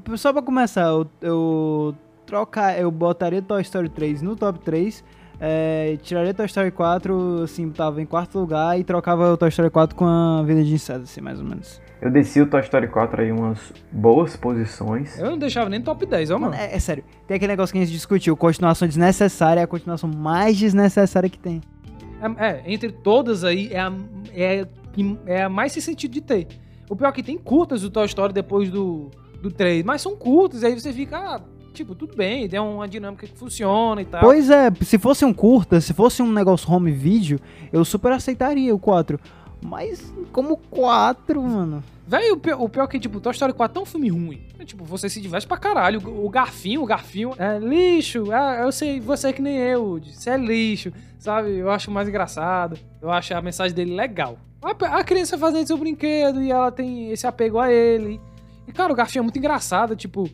eu- 0.09 0.17
só 0.17 0.33
pra 0.33 0.41
começar, 0.43 0.83
eu, 0.87 1.07
eu 1.21 1.95
trocar, 2.25 2.79
eu 2.81 2.91
botaria 2.91 3.43
Toy 3.43 3.61
Story 3.63 3.89
3 3.91 4.23
no 4.23 4.35
top 4.35 4.59
3, 4.61 5.05
é, 5.39 5.99
tiraria 6.03 6.33
Toy 6.33 6.47
Story 6.47 6.71
4, 6.71 7.43
assim, 7.43 7.69
tava 7.71 8.01
em 8.01 8.07
quarto 8.07 8.39
lugar 8.39 8.79
e 8.81 8.85
trocava 8.85 9.31
o 9.33 9.37
Toy 9.37 9.49
Story 9.51 9.71
4 9.71 9.95
com 9.95 10.07
a 10.07 10.43
Vida 10.43 10.65
de 10.65 10.73
Inseto, 10.75 11.03
assim, 11.03 11.21
mais 11.21 11.39
ou 11.41 11.45
menos. 11.45 11.81
Eu 12.01 12.11
desci 12.11 12.41
o 12.41 12.47
Toy 12.47 12.61
Story 12.61 12.89
4 12.89 13.21
aí 13.23 13.31
umas 13.33 13.73
boas 13.93 14.35
posições. 14.37 15.19
Eu 15.19 15.31
não 15.31 15.39
deixava 15.39 15.69
nem 15.69 15.81
top 15.81 16.05
10, 16.07 16.31
ó, 16.31 16.39
Mano, 16.39 16.53
mano. 16.53 16.63
é, 16.63 16.75
é 16.75 16.79
sério, 16.79 17.05
tem 17.27 17.37
aquele 17.37 17.53
negócio 17.53 17.73
que 17.73 17.79
a 17.79 17.83
gente 17.85 17.93
discutiu, 17.93 18.35
continuação 18.37 18.89
desnecessária 18.89 19.61
é 19.61 19.65
a 19.65 19.67
continuação 19.67 20.09
mais 20.11 20.57
desnecessária 20.57 21.29
que 21.29 21.39
tem. 21.39 21.61
É, 22.39 22.47
é, 22.47 22.63
entre 22.67 22.91
todas 22.93 23.45
aí, 23.45 23.69
é 23.71 23.79
a, 23.81 23.93
é, 24.35 24.67
é 25.27 25.45
a 25.45 25.49
mais 25.49 25.73
sem 25.73 25.83
sentido 25.83 26.13
de 26.13 26.21
ter. 26.21 26.49
O 26.89 26.95
pior 26.95 27.09
é 27.09 27.13
que 27.13 27.23
tem 27.23 27.37
curtas 27.37 27.83
do 27.83 27.91
Toy 27.91 28.07
Story 28.07 28.33
depois 28.33 28.71
do, 28.71 29.11
do 29.43 29.51
3, 29.51 29.85
mas 29.85 30.03
são 30.03 30.15
curtas, 30.15 30.63
aí 30.63 30.79
você 30.79 30.93
fica, 30.93 31.19
ah, 31.19 31.41
tipo, 31.73 31.95
tudo 31.95 32.17
bem, 32.17 32.49
tem 32.49 32.61
uma 32.61 32.87
dinâmica 32.87 33.27
que 33.27 33.37
funciona 33.37 34.01
e 34.03 34.05
tal. 34.05 34.21
Pois 34.21 34.51
é, 34.51 34.71
se 34.83 34.99
fosse 34.99 35.25
um 35.25 35.33
curta, 35.33 35.81
se 35.81 35.93
fosse 35.93 36.23
um 36.23 36.33
negócio 36.33 36.71
home 36.73 36.93
video, 36.93 37.41
eu 37.73 37.85
super 37.85 38.13
aceitaria 38.13 38.75
o 38.75 38.79
4. 38.79 39.19
Mas 39.65 40.13
como 40.33 40.57
4, 40.57 41.43
mano. 41.43 41.83
Velho, 42.07 42.35
o 42.35 42.37
pior, 42.37 42.63
o 42.63 42.69
pior 42.69 42.85
é 42.85 42.87
que, 42.87 43.01
tipo, 43.01 43.19
Toy 43.21 43.33
Story 43.33 43.53
4 43.53 43.81
é 43.81 43.83
um 43.83 43.87
filme 43.87 44.09
ruim. 44.09 44.41
É, 44.61 44.65
tipo, 44.65 44.85
você 44.85 45.09
se 45.09 45.21
diverte 45.21 45.47
pra 45.47 45.57
caralho. 45.57 46.01
O, 46.07 46.27
o 46.27 46.31
garfinho, 46.31 46.83
o 46.83 46.87
garfinho 46.87 47.33
é 47.37 47.59
lixo. 47.59 48.31
Ah, 48.31 48.61
eu 48.63 48.71
sei, 48.71 49.01
você 49.01 49.29
é 49.29 49.33
que 49.33 49.43
nem 49.43 49.57
eu. 49.57 50.01
Você 50.01 50.31
é 50.31 50.37
lixo, 50.37 50.93
sabe? 51.19 51.57
Eu 51.57 51.69
acho 51.69 51.91
mais 51.91 52.09
engraçado. 52.09 52.79
Eu 53.03 53.11
acho 53.11 53.35
a 53.35 53.43
mensagem 53.43 53.75
dele 53.75 53.93
legal. 53.95 54.39
A, 54.67 54.99
a 54.99 55.05
criança 55.05 55.39
fazendo 55.39 55.67
seu 55.67 55.79
brinquedo 55.79 56.43
e 56.43 56.51
ela 56.51 56.73
tem 56.73 57.11
esse 57.11 57.27
apego 57.27 57.59
a 57.59 57.73
ele. 57.73 58.21
E, 58.67 58.73
cara, 58.73 58.93
o 58.93 58.97
garfinho 58.97 59.21
é 59.21 59.23
muito 59.23 59.39
engraçado, 59.39 59.95
tipo... 59.95 60.29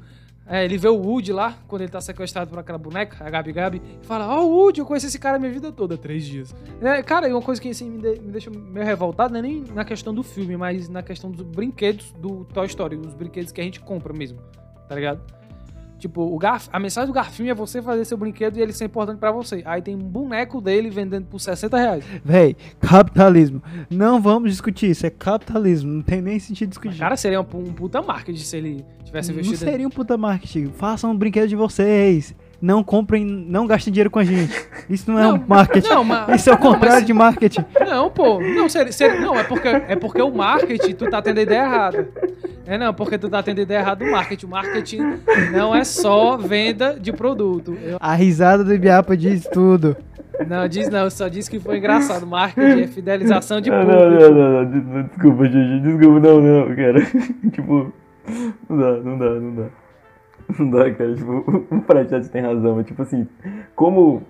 é, 0.47 0.65
ele 0.65 0.79
vê 0.79 0.89
o 0.89 0.97
Woody 0.97 1.33
lá, 1.33 1.55
quando 1.69 1.83
ele 1.83 1.91
tá 1.91 2.01
sequestrado 2.01 2.49
por 2.51 2.59
aquela 2.59 2.79
boneca, 2.79 3.25
a 3.25 3.29
Gabi 3.29 3.53
Gabi, 3.53 3.83
e 4.03 4.07
fala, 4.07 4.27
ó, 4.27 4.41
oh, 4.41 4.49
Woody, 4.49 4.81
eu 4.81 4.87
conheci 4.87 5.07
esse 5.07 5.19
cara 5.19 5.37
a 5.37 5.39
minha 5.39 5.53
vida 5.53 5.71
toda, 5.71 5.99
três 5.99 6.25
dias. 6.25 6.55
É, 6.81 7.03
cara, 7.03 7.29
e 7.29 7.33
uma 7.33 7.43
coisa 7.43 7.61
que 7.61 7.69
assim, 7.69 7.91
me, 7.91 7.99
de- 7.99 8.21
me 8.21 8.33
deixa 8.33 8.51
meio 8.51 8.87
revoltado 8.87 9.33
não 9.33 9.39
é 9.39 9.43
nem 9.43 9.65
na 9.75 9.85
questão 9.85 10.15
do 10.15 10.23
filme, 10.23 10.57
mas 10.57 10.89
na 10.89 11.03
questão 11.03 11.31
dos 11.31 11.43
brinquedos 11.43 12.13
do 12.13 12.45
Toy 12.47 12.67
Story, 12.67 12.97
os 12.97 13.15
brinquedos 13.15 13.53
que 13.53 13.61
a 13.61 13.65
gente 13.65 13.81
compra 13.81 14.13
mesmo, 14.15 14.39
tá 14.89 14.95
ligado? 14.95 15.21
Tipo, 16.03 16.23
o 16.23 16.37
garf... 16.37 16.69
a 16.73 16.81
mensagem 16.81 17.07
do 17.07 17.13
garfinho 17.13 17.49
é 17.49 17.55
você 17.55 17.81
fazer 17.81 18.05
seu 18.05 18.19
brinquedo 18.19 18.57
e 18.57 18.61
ele 18.61 18.73
ser 18.73 18.87
importante 18.87 19.21
pra 19.21 19.31
você. 19.31 19.63
Aí 19.65 19.81
tem 19.81 19.95
um 19.95 20.01
boneco 20.01 20.61
dele 20.61 20.91
vendendo 20.91 21.27
por 21.27 21.39
60 21.39 21.77
reais. 21.77 22.05
Véi, 22.25 22.57
capitalismo. 22.81 23.63
Não 23.89 24.21
vamos 24.21 24.51
discutir 24.51 24.91
isso, 24.91 25.07
é 25.07 25.11
capitalismo. 25.11 25.93
Não 25.93 26.03
tem 26.03 26.21
nem 26.21 26.41
sentido 26.41 26.71
discutir. 26.71 26.99
Cara, 26.99 27.17
seria 27.17 27.41
um, 27.41 27.47
um 27.55 27.73
puta 27.73 28.03
marketing 28.03 28.43
se 28.43 28.57
ele 28.57 28.85
tivesse 29.05 29.31
não 29.31 29.39
investido. 29.39 29.71
seria 29.71 29.87
um 29.87 29.91
puta 29.91 30.17
marketing. 30.17 30.73
Façam 30.73 31.13
um 31.13 31.17
brinquedo 31.17 31.49
de 31.49 31.55
vocês. 31.55 32.35
Não 32.63 32.85
comprem, 32.85 33.25
não 33.25 33.67
gastem 33.67 33.93
dinheiro 33.93 34.09
com 34.09 34.21
a 34.21 34.25
gente. 34.25 34.55
Isso 34.89 35.11
não 35.11 35.19
é 35.19 35.23
Não, 35.25 35.35
um 35.35 35.45
marketing. 35.49 35.89
não, 35.89 36.05
mas- 36.05 36.41
Isso 36.41 36.49
é 36.49 36.53
o 36.53 36.57
não, 36.57 36.63
mas- 36.65 36.73
contrário 36.75 37.05
de 37.05 37.13
marketing. 37.13 37.65
Não, 37.89 38.09
pô. 38.09 38.41
Não, 38.41 38.69
seria, 38.69 38.93
seria- 38.93 39.21
não 39.21 39.35
é, 39.35 39.43
porque, 39.43 39.67
é 39.67 39.97
porque 39.97 40.23
o 40.23 40.31
marketing, 40.31 40.93
tu 40.93 41.11
tá 41.11 41.21
tendo 41.21 41.39
a 41.39 41.43
ideia 41.43 41.63
errada. 41.65 42.09
É 42.65 42.79
não, 42.79 42.95
porque 42.95 43.19
tu 43.19 43.29
tá 43.29 43.43
tendo 43.43 43.59
a 43.59 43.63
ideia 43.63 43.81
errada 43.81 44.05
do 44.05 44.11
marketing. 44.13 44.47
O 44.47 44.49
marketing 44.51 45.01
não 45.53 45.75
é 45.75 45.83
só 45.83 46.37
venda 46.37 46.97
de 47.01 47.13
produto. 47.13 47.77
Eu- 47.83 47.97
A 48.01 48.15
risada 48.15 48.63
do 48.63 48.73
Ibiapa 48.73 49.17
diz 49.17 49.43
tudo. 49.53 49.97
não, 50.49 50.69
diz 50.69 50.89
não, 50.89 51.11
só 51.11 51.27
diz 51.27 51.49
que 51.49 51.59
foi 51.59 51.79
engraçado. 51.79 52.25
Marketing 52.25 52.83
é 52.83 52.87
fidelização 52.87 53.61
de 53.61 53.71
Ah, 53.73 53.81
público. 53.81 54.03
não, 54.05 54.11
não, 54.31 54.31
não, 54.31 54.63
não, 54.81 55.03
desculpa, 55.03 55.45
Gigi, 55.47 55.81
desculpa, 55.81 56.21
não, 56.21 56.41
não, 56.41 56.77
cara. 56.77 57.01
tipo, 57.53 57.93
não 58.71 58.79
dá, 58.79 58.93
não 59.01 59.19
dá, 59.19 59.31
não 59.31 59.55
dá. 59.57 59.65
Não 60.59 60.71
dá, 60.71 60.93
cara, 60.95 61.15
tipo, 61.15 61.45
o 61.71 61.83
Prateado 61.83 62.29
tem 62.29 62.43
razão, 62.43 62.83
tipo 62.83 63.03
assim, 63.03 63.27
como. 63.75 64.23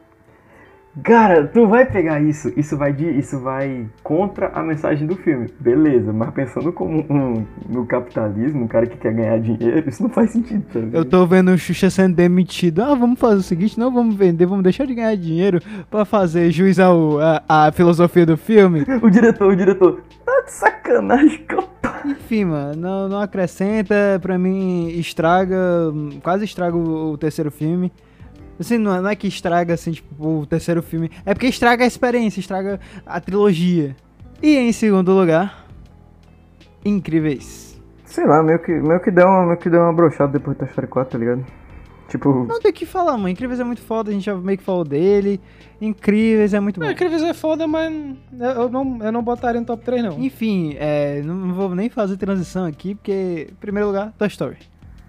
Cara, 1.03 1.47
tu 1.47 1.67
vai 1.67 1.87
pegar 1.87 2.21
isso, 2.21 2.53
isso 2.55 2.77
vai 2.77 2.93
de, 2.93 3.09
isso 3.19 3.41
vai 3.41 3.87
contra 4.03 4.49
a 4.49 4.63
mensagem 4.63 5.07
do 5.07 5.17
filme, 5.17 5.49
beleza, 5.59 6.13
mas 6.13 6.31
pensando 6.35 6.71
como 6.71 7.07
um, 7.09 7.47
no 7.67 7.87
capitalismo, 7.87 8.65
um 8.65 8.69
cara 8.69 8.87
que 8.87 8.99
quer 8.99 9.15
ganhar 9.15 9.39
dinheiro, 9.41 9.89
isso 9.89 10.03
não 10.03 10.11
faz 10.11 10.31
sentido, 10.33 10.63
tá? 10.71 10.81
Eu 10.93 11.05
tô 11.07 11.27
vendo 11.27 11.51
o 11.51 11.57
Xuxa 11.57 11.89
sendo 11.89 12.15
demitido. 12.15 12.83
Ah, 12.83 12.95
vamos 12.95 13.19
fazer 13.19 13.37
o 13.37 13.43
seguinte: 13.43 13.79
não 13.79 13.91
vamos 13.91 14.15
vender, 14.15 14.45
vamos 14.45 14.63
deixar 14.63 14.87
de 14.87 14.95
ganhar 14.95 15.17
dinheiro 15.17 15.61
pra 15.91 16.05
fazer 16.05 16.51
juiz 16.51 16.79
ao, 16.79 17.19
a, 17.19 17.43
a 17.49 17.73
filosofia 17.73 18.27
do 18.27 18.37
filme. 18.37 18.85
O 19.03 19.11
diretor, 19.11 19.53
o 19.53 19.57
diretor, 19.57 20.03
tá 20.25 20.43
de 20.45 20.53
sacanagem, 20.53 21.39
cara. 21.49 21.67
Enfim, 22.05 22.45
mano, 22.45 22.81
não, 22.81 23.09
não 23.09 23.21
acrescenta, 23.21 24.19
pra 24.21 24.39
mim 24.39 24.89
estraga, 24.91 25.57
quase 26.23 26.45
estraga 26.45 26.77
o, 26.77 27.13
o 27.13 27.19
terceiro 27.19 27.51
filme. 27.51 27.91
Assim, 28.59 28.79
não 28.79 28.95
é, 28.95 29.01
não 29.01 29.09
é 29.09 29.17
que 29.17 29.27
estraga, 29.27 29.75
assim, 29.75 29.93
tipo, 29.93 30.41
o 30.41 30.47
terceiro 30.47 30.83
filme, 30.83 31.11
é 31.25 31.35
porque 31.35 31.47
estraga 31.47 31.85
a 31.85 31.87
experiência, 31.87 32.41
estraga 32.41 32.79
a 33.05 33.21
trilogia. 33.21 33.97
E 34.43 34.57
em 34.57 34.73
segundo 34.73 35.13
lugar, 35.13 35.67
Incríveis. 36.85 37.81
Sei 38.05 38.27
lá, 38.27 38.43
meio 38.43 38.59
que, 38.59 38.73
meio 38.73 39.01
que 39.01 39.11
deu 39.11 39.27
uma, 39.27 39.47
meio 39.47 39.57
que 39.57 39.71
deu 39.71 39.81
uma 39.81 39.93
brochada 39.93 40.33
depois 40.33 40.57
do 40.57 40.61
Toy 40.61 40.69
Story 40.69 40.87
4, 40.87 41.13
tá 41.13 41.19
ligado? 41.19 41.47
Tipo, 42.09 42.45
Não 42.45 42.61
tem 42.61 42.71
o 42.71 42.75
que 42.75 42.85
falar, 42.85 43.13
mano, 43.13 43.31
Incríveis 43.31 43.59
é 43.59 43.65
muito 43.65 43.81
foda, 43.81 44.11
a 44.11 44.13
gente 44.13 44.25
já 44.25 44.35
meio 44.35 44.59
que 44.59 44.65
falou 44.65 44.85
dele, 44.85 45.41
Incríveis 45.81 46.53
é 46.53 46.61
muito 46.61 46.79
bom. 46.79 46.85
Não, 46.85 46.93
Incríveis 46.93 47.23
é 47.23 47.33
foda, 47.33 47.67
mas 47.67 47.91
eu 48.39 48.69
não, 48.69 48.99
eu 49.03 49.13
não 49.13 49.23
botaria 49.23 49.61
no 49.61 49.67
top 49.67 49.83
3, 49.83 50.03
não. 50.03 50.19
Enfim, 50.19 50.77
é, 50.79 51.23
não 51.23 51.55
vou 51.55 51.75
nem 51.75 51.89
fazer 51.89 52.19
transição 52.19 52.67
aqui, 52.67 52.95
porque, 52.95 53.49
em 53.51 53.55
primeiro 53.55 53.87
lugar, 53.89 54.13
Toy 54.19 54.29
Story. 54.29 54.59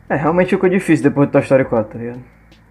É, 0.07 0.15
realmente 0.15 0.51
ficou 0.51 0.69
difícil 0.69 1.03
depois 1.03 1.27
de 1.27 1.33
Toy 1.33 1.41
Story 1.41 1.65
4, 1.65 1.91
tá 1.91 1.99
ligado? 1.99 2.21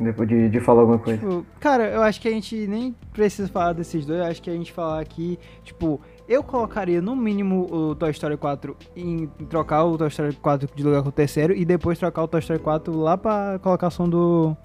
Depois 0.03 0.29
de, 0.29 0.49
de 0.49 0.61
falar 0.61 0.81
alguma 0.81 0.99
coisa. 0.99 1.19
Tipo, 1.19 1.47
cara, 1.61 1.89
eu 1.89 2.03
acho 2.03 2.21
que 2.21 2.29
a 2.29 2.31
gente 2.31 2.67
nem 2.67 2.95
precisa 3.13 3.49
falar 3.49 3.73
desses 3.73 4.05
dois. 4.05 4.21
Eu 4.21 4.27
acho 4.27 4.43
que 4.43 4.51
a 4.51 4.53
gente 4.53 4.73
falar 4.73 5.01
aqui, 5.01 5.39
tipo, 5.63 6.01
eu 6.29 6.43
colocaria 6.43 7.01
no 7.01 7.15
mínimo 7.17 7.67
o 7.73 7.95
Toy 7.95 8.11
Story 8.11 8.37
4 8.37 8.77
em 8.97 9.27
trocar 9.49 9.85
o 9.85 9.97
Toy 9.97 10.09
Story 10.09 10.35
4 10.35 10.69
de 10.75 10.83
lugar 10.83 11.03
com 11.03 11.09
o 11.09 11.13
terceiro 11.13 11.55
e 11.55 11.65
depois 11.65 11.99
trocar 11.99 12.23
o 12.23 12.29
Toy 12.29 12.41
Story 12.41 12.61
4 12.61 12.97
lá 12.97 13.17
pra 13.17 13.59
colocação 13.63 14.09
do. 14.09 14.57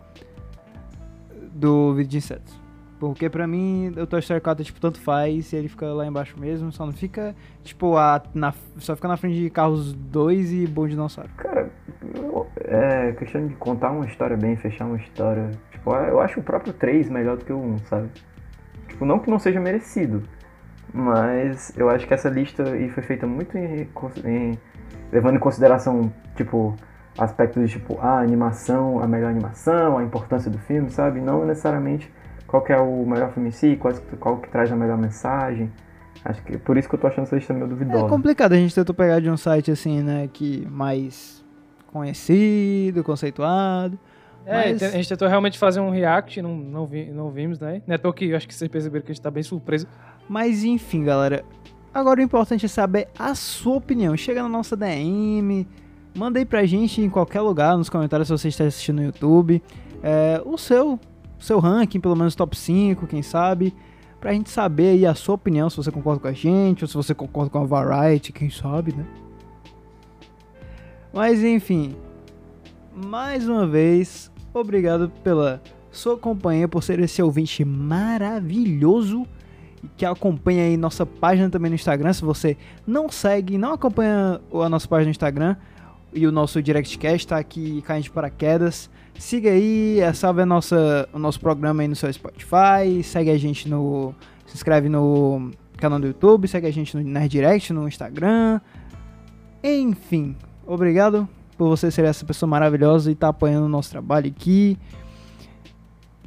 do 1.53 1.93
vídeo 1.93 2.09
de 2.09 2.17
insetos. 2.17 2.66
Porque 2.99 3.29
pra 3.29 3.45
mim 3.45 3.93
o 3.95 4.07
Toy 4.07 4.19
Story 4.19 4.41
4 4.41 4.63
tipo, 4.65 4.79
tanto 4.81 4.99
faz, 4.99 5.53
ele 5.53 5.67
fica 5.67 5.85
lá 5.87 6.05
embaixo 6.07 6.39
mesmo, 6.39 6.71
só 6.71 6.83
não 6.85 6.93
fica, 6.93 7.35
tipo, 7.63 7.95
a, 7.95 8.21
na, 8.33 8.53
só 8.77 8.95
fica 8.95 9.07
na 9.07 9.15
frente 9.17 9.35
de 9.39 9.49
carros 9.51 9.93
2 9.93 10.51
e 10.53 10.65
bom 10.67 10.87
dinossauro. 10.87 11.29
Cara, 11.37 11.69
é 12.65 13.11
questão 13.13 13.45
de 13.47 13.53
contar 13.55 13.91
uma 13.91 14.05
história 14.05 14.35
bem, 14.35 14.55
fechar 14.55 14.85
uma 14.85 14.97
história. 14.97 15.51
Tipo, 15.71 15.93
eu 15.93 16.19
acho 16.19 16.39
o 16.39 16.43
próprio 16.43 16.73
3 16.73 17.07
melhor 17.09 17.37
do 17.37 17.45
que 17.45 17.53
o 17.53 17.59
1, 17.59 17.77
sabe? 17.79 18.09
Tipo, 18.87 19.05
não 19.05 19.19
que 19.19 19.29
não 19.29 19.37
seja 19.37 19.59
merecido, 19.59 20.23
mas 20.93 21.77
eu 21.77 21.89
acho 21.89 22.07
que 22.07 22.13
essa 22.13 22.29
lista 22.29 22.63
aí 22.67 22.89
foi 22.89 23.03
feita 23.03 23.27
muito 23.27 23.55
em, 23.57 23.87
em- 24.25 24.57
levando 25.11 25.35
em 25.35 25.39
consideração, 25.39 26.11
tipo, 26.35 26.75
aspectos 27.17 27.61
de 27.69 27.73
tipo, 27.77 27.99
a 27.99 28.19
animação, 28.19 28.99
a 29.01 29.07
melhor 29.07 29.29
animação, 29.29 29.97
a 29.97 30.03
importância 30.03 30.49
do 30.49 30.57
filme, 30.57 30.89
sabe? 30.89 31.19
Não 31.19 31.45
necessariamente 31.45 32.11
qual 32.47 32.63
que 32.63 32.71
é 32.73 32.79
o 32.79 33.05
melhor 33.05 33.31
filme 33.33 33.49
em 33.49 33.51
si, 33.51 33.75
qual, 33.75 33.93
qual 34.19 34.37
que 34.37 34.49
traz 34.49 34.71
a 34.71 34.75
melhor 34.75 34.97
mensagem. 34.97 35.71
Acho 36.25 36.41
que 36.43 36.57
por 36.57 36.77
isso 36.77 36.89
que 36.89 36.95
eu 36.95 36.99
tô 36.99 37.07
achando 37.07 37.23
essa 37.25 37.35
lista 37.35 37.53
meio 37.53 37.65
É 37.65 37.69
duvidosa. 37.69 38.07
complicado, 38.07 38.53
a 38.53 38.55
gente 38.57 38.73
tentou 38.73 38.95
pegar 38.95 39.19
de 39.19 39.29
um 39.29 39.37
site 39.37 39.69
assim, 39.71 40.01
né, 40.01 40.27
que 40.31 40.65
mais 40.71 41.43
conhecido, 41.91 43.03
conceituado. 43.03 43.97
É, 44.45 44.71
Mas- 44.71 44.83
a 44.83 44.89
gente 44.91 45.09
tentou 45.09 45.27
realmente 45.27 45.57
fazer 45.59 45.79
um 45.81 45.89
react, 45.89 46.41
não, 46.41 46.55
não, 46.55 46.85
vi- 46.85 47.11
não 47.11 47.29
vimos, 47.29 47.59
né? 47.59 47.81
Não 47.85 47.95
é 47.95 47.97
que 48.13 48.25
eu 48.29 48.37
acho 48.37 48.47
que 48.47 48.55
vocês 48.55 48.69
perceberam 48.71 49.03
que 49.05 49.11
a 49.11 49.13
gente 49.13 49.21
tá 49.21 49.29
bem 49.29 49.43
surpreso. 49.43 49.85
Mas 50.29 50.63
enfim, 50.63 51.03
galera. 51.03 51.43
Agora 51.93 52.19
o 52.19 52.23
importante 52.23 52.65
é 52.65 52.69
saber 52.69 53.07
a 53.19 53.35
sua 53.35 53.75
opinião. 53.75 54.15
Chega 54.15 54.41
na 54.41 54.47
nossa 54.49 54.75
DM, 54.77 55.67
manda 56.17 56.39
aí 56.39 56.45
pra 56.45 56.65
gente 56.65 57.01
em 57.01 57.09
qualquer 57.09 57.41
lugar, 57.41 57.75
nos 57.77 57.89
comentários 57.89 58.27
se 58.29 58.31
você 58.37 58.47
está 58.47 58.63
assistindo 58.63 58.97
no 58.97 59.03
YouTube. 59.03 59.61
é, 60.03 60.39
o 60.45 60.57
seu, 60.57 60.99
seu 61.39 61.59
ranking, 61.59 61.99
pelo 61.99 62.15
menos 62.15 62.35
top 62.35 62.57
5, 62.57 63.07
quem 63.07 63.21
sabe. 63.21 63.73
Pra 64.19 64.33
gente 64.33 64.49
saber 64.49 64.89
aí 64.89 65.05
a 65.05 65.13
sua 65.13 65.35
opinião, 65.35 65.69
se 65.69 65.77
você 65.77 65.91
concorda 65.91 66.19
com 66.19 66.27
a 66.27 66.33
gente, 66.33 66.83
ou 66.83 66.87
se 66.87 66.95
você 66.95 67.13
concorda 67.13 67.51
com 67.51 67.59
a 67.59 67.65
Variety, 67.65 68.33
quem 68.33 68.49
sabe, 68.49 68.93
né? 68.93 69.05
Mas 71.13 71.43
enfim, 71.43 71.95
mais 72.95 73.47
uma 73.47 73.65
vez, 73.67 74.31
obrigado 74.53 75.11
pela 75.23 75.61
sua 75.91 76.17
companhia, 76.17 76.67
por 76.67 76.83
ser 76.83 76.99
esse 76.99 77.21
ouvinte 77.21 77.63
maravilhoso 77.63 79.25
que 79.95 80.05
acompanha 80.05 80.63
aí 80.63 80.77
nossa 80.77 81.05
página 81.05 81.49
também 81.49 81.69
no 81.69 81.75
Instagram. 81.75 82.11
Se 82.13 82.23
você 82.23 82.57
não 82.85 83.09
segue, 83.09 83.57
não 83.57 83.73
acompanha 83.73 84.41
a 84.51 84.69
nossa 84.69 84.87
página 84.87 85.05
no 85.05 85.11
Instagram 85.11 85.55
e 86.13 86.25
o 86.25 86.31
nosso 86.31 86.61
DirectCast 86.61 87.27
tá 87.27 87.37
aqui 87.37 87.81
caindo 87.83 88.03
de 88.03 88.11
paraquedas. 88.11 88.89
Siga 89.19 89.49
aí, 89.49 89.99
é, 89.99 90.13
salve 90.13 90.41
a 90.41 90.45
nossa, 90.45 91.09
o 91.11 91.19
nosso 91.19 91.39
programa 91.39 91.81
aí 91.81 91.87
no 91.87 91.95
seu 91.95 92.11
Spotify, 92.11 93.03
segue 93.03 93.29
a 93.29 93.37
gente 93.37 93.67
no. 93.67 94.13
Se 94.45 94.55
inscreve 94.55 94.87
no 94.87 95.51
canal 95.77 95.99
do 95.99 96.07
YouTube, 96.07 96.47
segue 96.47 96.67
a 96.67 96.71
gente 96.71 96.95
no 96.95 97.03
Nerd 97.03 97.29
Direct, 97.29 97.73
no 97.73 97.87
Instagram. 97.87 98.61
Enfim, 99.63 100.35
obrigado 100.65 101.27
por 101.57 101.67
você 101.67 101.89
ser 101.91 102.05
essa 102.05 102.23
pessoa 102.25 102.49
maravilhosa 102.49 103.09
e 103.09 103.13
estar 103.13 103.29
apoiando 103.29 103.65
o 103.65 103.69
nosso 103.69 103.89
trabalho 103.89 104.27
aqui. 104.27 104.77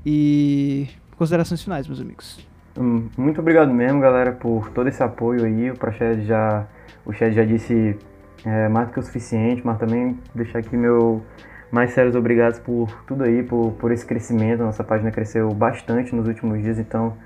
E 0.05 0.89
considerações 1.17 1.63
finais, 1.63 1.87
meus 1.87 2.01
amigos. 2.01 2.47
Hum, 2.79 3.09
Muito 3.17 3.41
obrigado 3.41 3.73
mesmo, 3.73 4.01
galera, 4.01 4.33
por 4.33 4.71
todo 4.71 4.89
esse 4.89 5.03
apoio 5.03 5.45
aí. 5.45 5.71
O 5.71 5.77
Proched 5.77 6.27
já, 6.27 6.67
o 7.07 7.13
Shed 7.13 7.35
já 7.35 7.45
disse 7.45 7.97
é, 8.45 8.69
mais 8.69 8.89
do 8.89 8.95
que 8.95 9.01
o 9.01 9.03
suficiente, 9.03 9.63
mas 9.65 9.79
também 9.79 10.19
deixar 10.35 10.59
aqui 10.59 10.77
meu 10.77 11.23
mais 11.71 11.93
sérios 11.93 12.15
obrigados 12.15 12.59
por 12.59 12.91
tudo 13.07 13.25
aí, 13.25 13.43
por, 13.43 13.73
por 13.73 13.93
esse 13.93 14.05
crescimento. 14.05 14.61
Nossa 14.61 14.83
página 14.83 15.11
cresceu 15.11 15.49
bastante 15.51 16.15
nos 16.15 16.27
últimos 16.27 16.61
dias, 16.63 16.79
então 16.79 17.17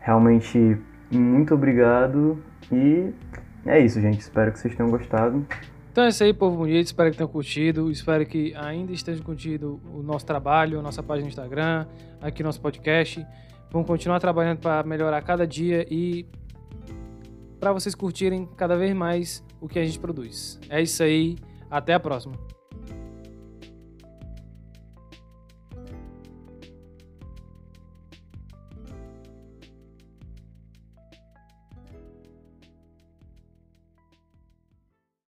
realmente 0.00 0.76
muito 1.10 1.54
obrigado. 1.54 2.42
E 2.72 3.12
é 3.66 3.78
isso, 3.80 4.00
gente. 4.00 4.20
Espero 4.20 4.52
que 4.52 4.58
vocês 4.58 4.74
tenham 4.74 4.90
gostado. 4.90 5.46
Então 5.92 6.04
é 6.04 6.08
isso 6.08 6.24
aí, 6.24 6.34
povo 6.34 6.56
bonito. 6.56 6.86
Espero 6.86 7.10
que 7.10 7.16
tenham 7.16 7.30
curtido. 7.30 7.90
Espero 7.90 8.26
que 8.26 8.52
ainda 8.56 8.92
estejam 8.92 9.24
curtindo 9.24 9.80
o 9.92 10.02
nosso 10.02 10.26
trabalho, 10.26 10.80
a 10.80 10.82
nossa 10.82 11.02
página 11.02 11.26
no 11.26 11.28
Instagram, 11.28 11.86
aqui 12.20 12.42
nosso 12.42 12.60
podcast. 12.60 13.24
Vamos 13.70 13.86
continuar 13.86 14.18
trabalhando 14.18 14.58
para 14.58 14.82
melhorar 14.82 15.22
cada 15.22 15.46
dia 15.46 15.86
e 15.88 16.26
para 17.60 17.72
vocês 17.72 17.94
curtirem 17.94 18.48
cada 18.56 18.76
vez 18.76 18.92
mais 18.92 19.44
o 19.60 19.68
que 19.68 19.78
a 19.78 19.84
gente 19.84 19.98
produz. 19.98 20.60
É 20.68 20.82
isso 20.82 21.02
aí. 21.02 21.36
Até 21.70 21.94
a 21.94 22.00
próxima. 22.00 22.53